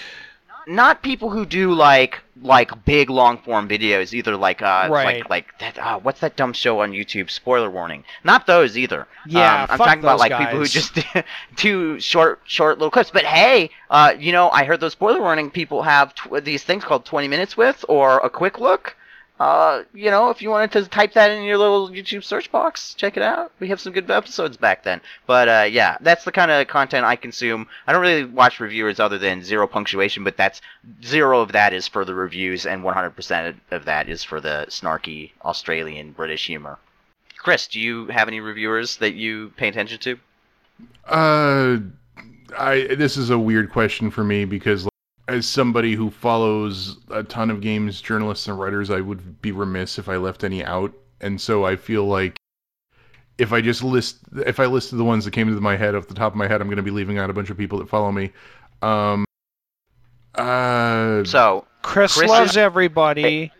[0.69, 5.17] not people who do like like big long form videos either like uh Right.
[5.19, 8.05] like like that uh, what's that dumb show on YouTube spoiler warning?
[8.23, 9.09] Not those either.
[9.27, 10.99] Yeah, um, I'm talking about like people who just
[11.57, 13.11] do short short little clips.
[13.11, 16.85] But hey uh you know I heard those spoiler warning people have tw- these things
[16.85, 18.95] called 20 minutes with or a quick look
[19.39, 22.95] uh, you know, if you wanted to type that in your little YouTube search box,
[22.95, 23.53] check it out.
[23.61, 25.01] We have some good episodes back then.
[25.27, 27.69] But uh, yeah, that's the kind of content I consume.
[27.87, 30.61] I don't really watch reviewers other than zero punctuation, but that's
[31.05, 35.31] zero of that is for the reviews, and 100% of that is for the snarky
[35.45, 36.79] Australian British humor.
[37.37, 40.19] Chris, do you have any reviewers that you pay attention to?
[41.07, 41.79] Uh,
[42.57, 44.89] I this is a weird question for me because
[45.29, 49.99] as somebody who follows a ton of games journalists and writers, I would be remiss
[49.99, 52.37] if I left any out, and so I feel like
[53.37, 56.09] if I just list if I listed the ones that came into my head off
[56.09, 57.79] the top of my head, I'm going to be leaving out a bunch of people
[57.79, 58.33] that follow me.
[58.83, 59.25] Um,
[60.35, 63.53] uh, So, Chris, Chris loves is- everybody.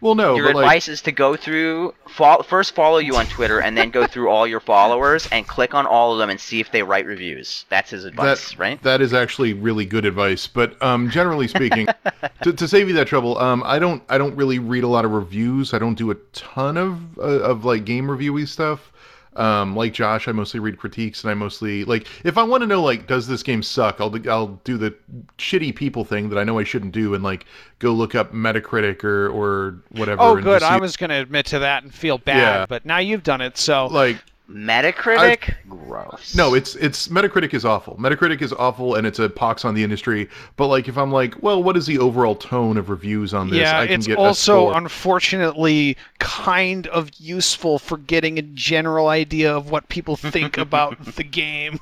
[0.00, 3.26] Well, no, Your but like, advice is to go through, fol- first follow you on
[3.26, 6.38] Twitter, and then go through all your followers and click on all of them and
[6.38, 7.64] see if they write reviews.
[7.68, 8.82] That's his advice, right?
[8.82, 10.46] That is actually really good advice.
[10.46, 11.86] But um, generally speaking,
[12.42, 15.04] to, to save you that trouble, um, I don't I don't really read a lot
[15.04, 15.72] of reviews.
[15.72, 18.92] I don't do a ton of uh, of like game reviewy stuff.
[19.38, 22.66] Um, like Josh, I mostly read critiques, and I mostly like if I want to
[22.66, 24.94] know like does this game suck, I'll I'll do the
[25.38, 27.44] shitty people thing that I know I shouldn't do, and like
[27.78, 30.22] go look up Metacritic or or whatever.
[30.22, 30.62] Oh, and good.
[30.62, 32.66] I was going to admit to that and feel bad, Yeah.
[32.66, 34.16] but now you've done it, so like
[34.50, 36.34] Metacritic, gross.
[36.36, 37.96] No, it's it's Metacritic is awful.
[37.96, 40.28] Metacritic is awful, and it's a pox on the industry.
[40.56, 43.58] But like, if I'm like, well, what is the overall tone of reviews on this?
[43.58, 49.08] yeah, I can it's get also a unfortunately kind of useful for getting a general
[49.08, 51.78] idea of what people think about the game,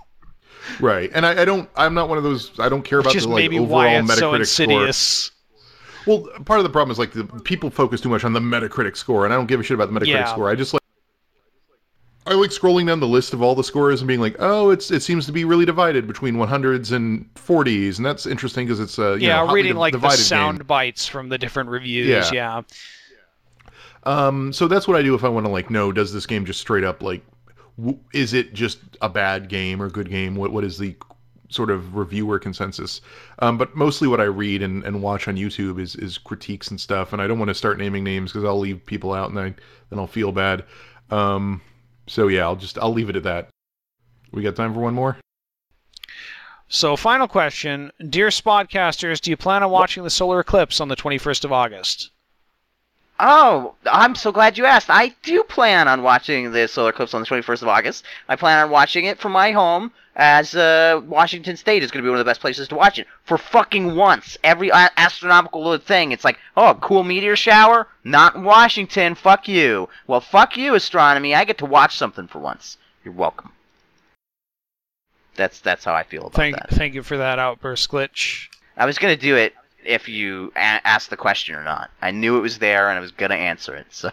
[0.81, 1.11] right.
[1.15, 1.69] And I, I don't.
[1.77, 2.59] I'm not one of those.
[2.59, 4.37] I don't care about which is the like maybe overall why it's Metacritic so score.
[4.37, 5.31] insidious.
[6.07, 8.97] Well, part of the problem is like the people focus too much on the Metacritic
[8.97, 10.33] score, and I don't give a shit about the Metacritic Yeah.
[10.33, 10.49] score.
[10.49, 10.81] I just like.
[12.27, 14.91] I like scrolling down the list of all the scores and being like, oh, it's
[14.91, 18.99] it seems to be really divided between 100s and 40s, and that's interesting because it's
[18.99, 20.61] a you Yeah, know, reading di- like the divided game.
[20.61, 22.31] sound bites from the different reviews.
[22.31, 22.33] Yeah.
[22.33, 22.63] Yeah.
[24.05, 26.45] Um, so that's what I do if I want to like know does this game
[26.45, 27.25] just straight up like
[27.79, 30.37] w- is it just a bad game or good game?
[30.37, 30.97] What what is the
[31.49, 33.01] sort of reviewer consensus?
[33.39, 36.81] Um, but mostly what I read and, and watch on YouTube is is critiques and
[36.81, 37.13] stuff.
[37.13, 39.55] And I don't want to start naming names because I'll leave people out and I
[39.91, 40.65] then I'll feel bad.
[41.11, 41.63] Um,
[42.07, 43.49] so yeah, I'll just I'll leave it at that.
[44.33, 45.17] We got time for one more.
[46.69, 50.97] So, final question, dear Spodcasters, do you plan on watching the solar eclipse on the
[50.97, 52.11] 21st of August?
[53.21, 54.91] Oh, I'm so glad you asked.
[54.91, 58.05] I do plan on watching the solar eclipse on the 21st of August.
[58.29, 62.07] I plan on watching it from my home, as uh, Washington State is going to
[62.07, 63.07] be one of the best places to watch it.
[63.25, 67.89] For fucking once, every astronomical little thing, it's like, oh, cool meteor shower?
[68.05, 69.15] Not in Washington.
[69.15, 69.89] Fuck you.
[70.07, 71.35] Well, fuck you, astronomy.
[71.35, 72.77] I get to watch something for once.
[73.05, 73.53] You're welcome.
[75.37, 76.71] That's that's how I feel about Thank, that.
[76.71, 78.47] thank you for that outburst, Glitch.
[78.77, 79.53] I was gonna do it
[79.85, 81.91] if you a- asked the question or not.
[82.01, 83.87] I knew it was there and I was gonna answer it.
[83.91, 84.11] So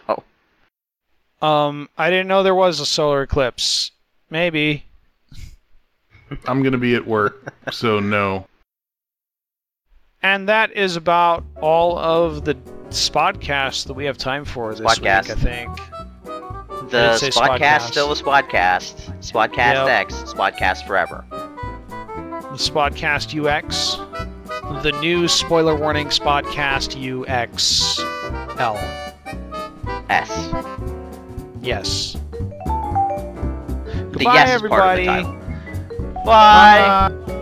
[1.40, 3.92] Um, I didn't know there was a solar eclipse.
[4.30, 4.84] Maybe.
[6.46, 8.46] I'm gonna be at work, so no.
[10.22, 12.54] And that is about all of the
[12.90, 15.28] Spodcasts that we have time for this Spodcast.
[15.28, 15.76] week, I think.
[16.90, 17.80] the I'd say Spodcast Spodcast.
[17.90, 19.18] still a Spodcast.
[19.20, 19.88] Spodcast Yep.
[19.88, 20.14] X.
[20.32, 21.24] Spodcast forever.
[21.30, 23.96] The Spodcast UX.
[24.82, 28.76] The new spoiler warning Spodcast UXL.
[30.10, 30.30] S.
[31.62, 32.12] Yes.
[32.14, 32.18] The
[34.18, 35.41] Goodbye, yes is part of everybody.
[36.24, 37.08] Bye.
[37.10, 37.41] Bye.